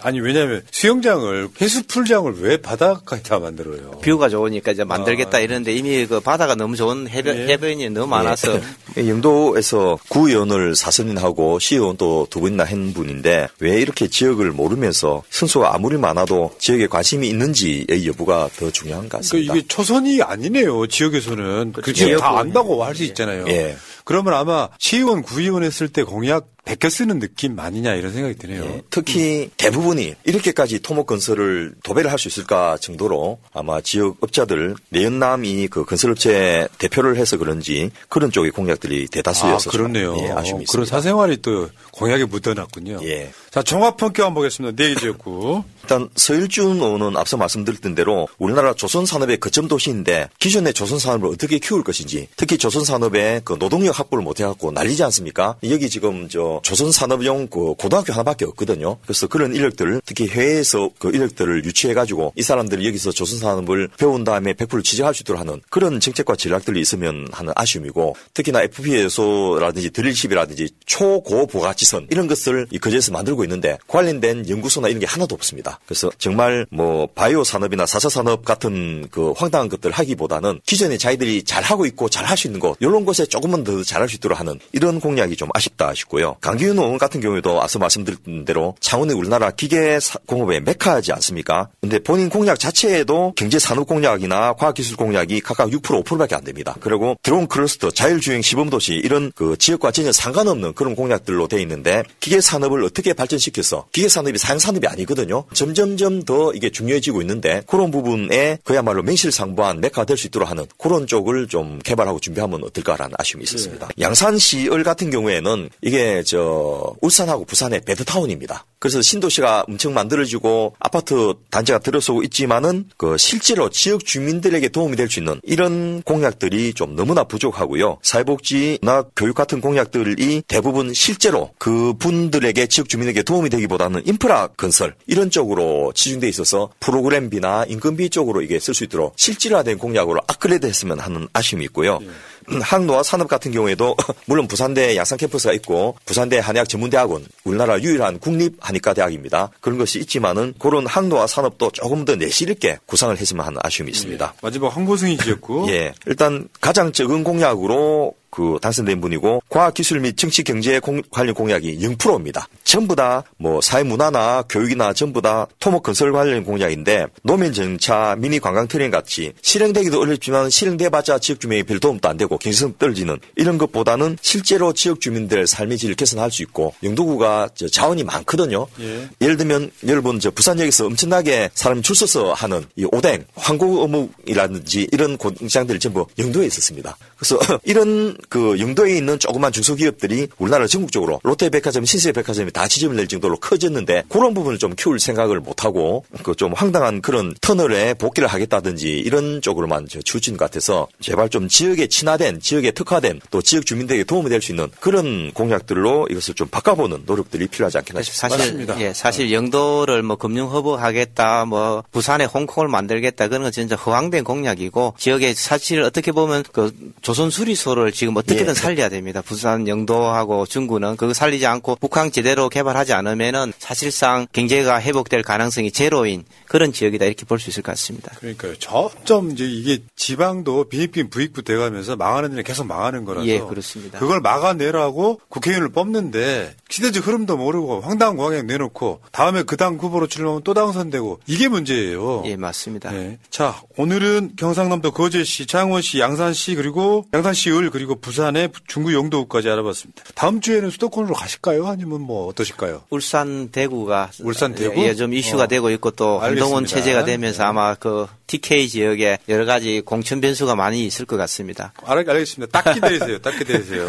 [0.03, 3.93] 아니 왜냐면 수영장을 해수풀장을 왜 바닷가에다 만들어요?
[4.03, 7.47] 뷰가 좋으니까 이제 만들겠다 이러는데 이미 그 바다가 너무 좋은 해변, 예.
[7.49, 8.59] 해변이 너무 많아서
[8.99, 15.75] 예, 영도에서 구의원을 사선인하고 시의원 또 두 분이나 한 분인데 왜 이렇게 지역을 모르면서 선수가
[15.75, 19.53] 아무리 많아도 지역에 관심이 있는지의 여부가 더 중요한 것 같습니다.
[19.53, 20.87] 그러니까 이게 초선이 아니네요.
[20.87, 23.45] 지역에서는 그 지역 다 안다고 할 수 있잖아요.
[23.49, 23.77] 예.
[24.05, 28.65] 그러면 아마 시의원, 구의원 했을 때 공약 베껴 쓰는 느낌 아니냐 이런 생각이 드네요.
[28.65, 35.69] 예, 특히 대부분이 이렇게까지 토목 건설을 도배를 할 수 있을까 정도로 아마 지역 업자들 내연남이
[35.69, 40.17] 그 건설업체 대표를 해서 그런지 그런 쪽의 공약들이 아, 대다수여서 좀, 그렇네요.
[40.19, 40.87] 예, 아쉬움이 그런.
[40.87, 43.01] 사생활이 또 공약에 묻어놨군요.
[43.03, 43.31] 예.
[43.51, 44.83] 자, 종합평가 한번 보겠습니다.
[44.83, 45.63] 네개 지역구.
[45.83, 52.29] 일단 서일준 의원은 앞서 말씀드렸던 대로 우리나라 조선산업의 거점 도시인데 기존의 조선산업을 어떻게 키울 것인지
[52.37, 55.57] 특히 조선산업의 그 노동력 확보를 못해갖고 난리지 않습니까?
[55.71, 58.99] 여기 지금 저 조선 산업용 그 고등학교 하나밖에 없거든요.
[59.03, 64.25] 그래서 그런 인력들을 특히 해외에서 그 인력들을 유치해 가지고 이 사람들이 여기서 조선 산업을 배운
[64.25, 70.69] 다음에 100% 취직할 수 있도록 하는 그런 정책과 전략들이 있으면 하는 아쉬움이고 특히나 FPS라든지 드릴십이라든지
[70.87, 75.79] 초고부가지선 이런 것을 이 거제에서 만들고 있는데 관련된 연구소나 이런 게 하나도 없습니다.
[75.87, 81.63] 그래서 정말 뭐 바이오 산업이나 4차 산업 같은 그 황당한 것들 하기보다는 기존에 자기들이 잘
[81.63, 85.01] 하고 있고 잘할 수 있는 곳 이런 곳에 조금만 더 잘할 수 있도록 하는 이런
[85.01, 86.37] 공약이 좀 아쉽다 싶고요.
[86.47, 91.69] 강기윤 의원 같은 경우에도 앞서 말씀드렸던 대로 창원의 우리나라 기계 사- 공업의 메카지 않습니까?
[91.81, 96.77] 근데 본인 공약 자체에도 경제 산업 공약이나 과학기술 공약이 각각 6% 5%밖에 안 됩니다.
[96.81, 102.41] 그리고 드론 클러스터, 자율주행 시범도시 이런 그 지역과 전혀 상관없는 그런 공약들로 돼 있는데 기계
[102.41, 105.45] 산업을 어떻게 발전시켜서 기계 산업이 사양 산업이 아니거든요.
[105.53, 111.07] 점점점 더 이게 중요해지고 있는데 그런 부분에 그야말로 명실상부한 메카 될 수 있도록 하는 그런
[111.09, 113.89] 쪽을 좀 개발하고 준비하면 어떨까라는 아쉬움이 있었습니다.
[114.01, 118.67] 양산시을 같은 경우에는 이게 저 울산하고 부산의 베드타운입니다.
[118.79, 125.21] 그래서 신도시가 엄청 만들어지고 아파트 단지가 들어서고 있지만은 그 실제로 지역 주민들에게 도움이 될 수
[125.21, 127.99] 있는 이런 공약들이 좀 너무나 부족하고요.
[128.03, 135.31] 사회복지나 교육 같은 공약들이 대부분 실제로 그 분들에게 지역 주민에게 도움이 되기보다는 인프라 건설 이런
[135.31, 141.29] 쪽으로 치중돼 있어서 프로그램비나 인건비 쪽으로 이게 쓸 수 있도록 실질화된 공약으로 업그레이드 했으면 하는
[141.33, 141.99] 아쉬움이 있고요.
[141.99, 142.13] 음,
[142.49, 143.97] 항노화 산업 같은 경우에도
[144.27, 149.51] 물론 부산대 양산 캠퍼스가 있고 부산대 한의학 전문대학원 우리나라 유일한 국립 한의과 대학입니다.
[149.61, 154.35] 그런 것이 있지만은 그런 항노화 산업도 조금 더 내실 있게 구상을 했으면 하는 아쉬움이 있습니다.
[154.43, 155.67] 마지막 황보승이 지역구.
[155.71, 155.93] 예.
[156.07, 162.49] 일단 가장 적은 공약으로 그 당선된 분이고 과학기술 및 정치 경제 공- 관련 공약이 0%입니다.
[162.65, 168.67] 전부 다 뭐 사회문화나 교육이나 전부 다 토목 건설 관련 공약인데 노면 정차, 미니 관광
[168.69, 174.17] 트렌 같이 실행되기도 어렵지만 실행돼봤자 지역 주민에게 별 도움도 안 되고 경제성 떨어지는 이런 것보다는
[174.21, 178.67] 실제로 지역 주민들의 삶의 질을 개선할 수 있고 영도구가 저 자원이 많거든요.
[178.81, 179.09] 예.
[179.21, 185.17] 예를 들면 여러분 저 부산역에서 엄청나게 사람 줄 서서 하는 이 오뎅, 황구 어묵이라든지 이런
[185.17, 186.97] 공장들이 전부 영도에 있었습니다.
[187.17, 193.37] 그래서 이런 그 영도에 있는 조그만 중소기업들이 우리나라 전국적으로 롯데백화점, 신세백화점이 다 지점을 낼 정도로
[193.37, 199.41] 커졌는데 그런 부분을 좀 키울 생각을 못하고 그 좀 황당한 그런 터널에 복귀를 하겠다든지 이런
[199.41, 204.43] 쪽으로만 추진 것 같아서 제발 좀 지역에 친화된 지역에 특화된 또 지역 주민들에게 도움이 될
[204.43, 208.37] 수 있는 그런 공약들로 이것을 좀 바꿔보는 노력들이 필요하지 않겠나 싶습니다.
[208.75, 213.77] 사실 예, 사실 영도를 뭐 금융 허브 하겠다, 뭐 부산에 홍콩을 만들겠다 그런 건 진짜
[213.77, 216.71] 허황된 공약이고 지역에 사실 어떻게 보면 그
[217.01, 218.55] 조선 수리소를 지금 어떻게든 예.
[218.55, 219.23] 살려야 됩니다.
[219.23, 226.25] 부산 영도하고 중구는 그거 살리지 않고 북항 제대로 개발하지 않으면은 사실상 경제가 회복될 가능성이 제로인
[226.47, 228.13] 그런 지역이다 이렇게 볼 수 있을 것 같습니다.
[228.19, 228.55] 그러니까요.
[228.57, 233.27] 점점 이제 이게 지방도 빈익빈 부익부 돼가면서 망하는 일이 계속 망하는 거라서.
[233.27, 233.99] 예, 그렇습니다.
[233.99, 240.43] 그걸 막아내라고 국회의원을 뽑는데 시대적 흐름도 모르고 황당한 공약 내놓고 다음에 그 당 후보로 출마하면
[240.45, 242.23] 또 당선되고 이게 문제예요.
[242.27, 242.91] 예, 맞습니다.
[242.91, 243.19] 네.
[243.31, 250.05] 자, 오늘은 경상남도 거제시, 창원시, 양산시 그리고 양산시 을 그리고 부산의 중구 영도까지 알아봤습니다.
[250.15, 251.67] 다음 주에는 수도권으로 가실까요?
[251.67, 252.83] 아니면 뭐 어떠실까요?
[252.91, 254.81] 울산 대구가 울산 대구?
[254.83, 255.47] 예, 좀 이슈가 어.
[255.47, 256.65] 되고 있고 또 한동훈.
[256.67, 257.49] 체제가 되면서 네.
[257.49, 261.73] 아마 그 TK 지역에 여러 가지 공천 변수가 많이 있을 것 같습니다.
[261.85, 262.61] 알, 알겠습니다.
[262.63, 263.19] 딱 기다리세요.
[263.19, 263.87] 딱 기다리세요.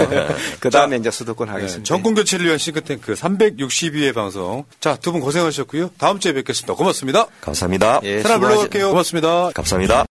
[0.59, 1.79] 그 다음에 이제 수도권 하겠습니다.
[1.79, 4.65] 네, 정권 교체를 위한 싱크탱크 362회 방송.
[4.79, 5.91] 자, 두 분 고생하셨고요.
[5.97, 6.73] 다음 주에 뵙겠습니다.
[6.75, 7.25] 고맙습니다.
[7.41, 8.01] 감사합니다.
[8.03, 8.89] 예, 하나 수고하셨- 불러갈게요.
[8.89, 9.49] 고맙습니다.
[9.55, 10.05] 감사합니다.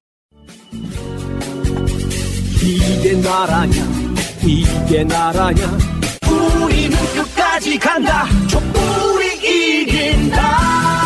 [2.63, 3.87] 이게 나라냐?
[4.43, 5.79] 이게 나라냐?
[6.29, 8.27] 우리는 끝까지 간다.
[8.49, 11.06] 촛불이 이긴다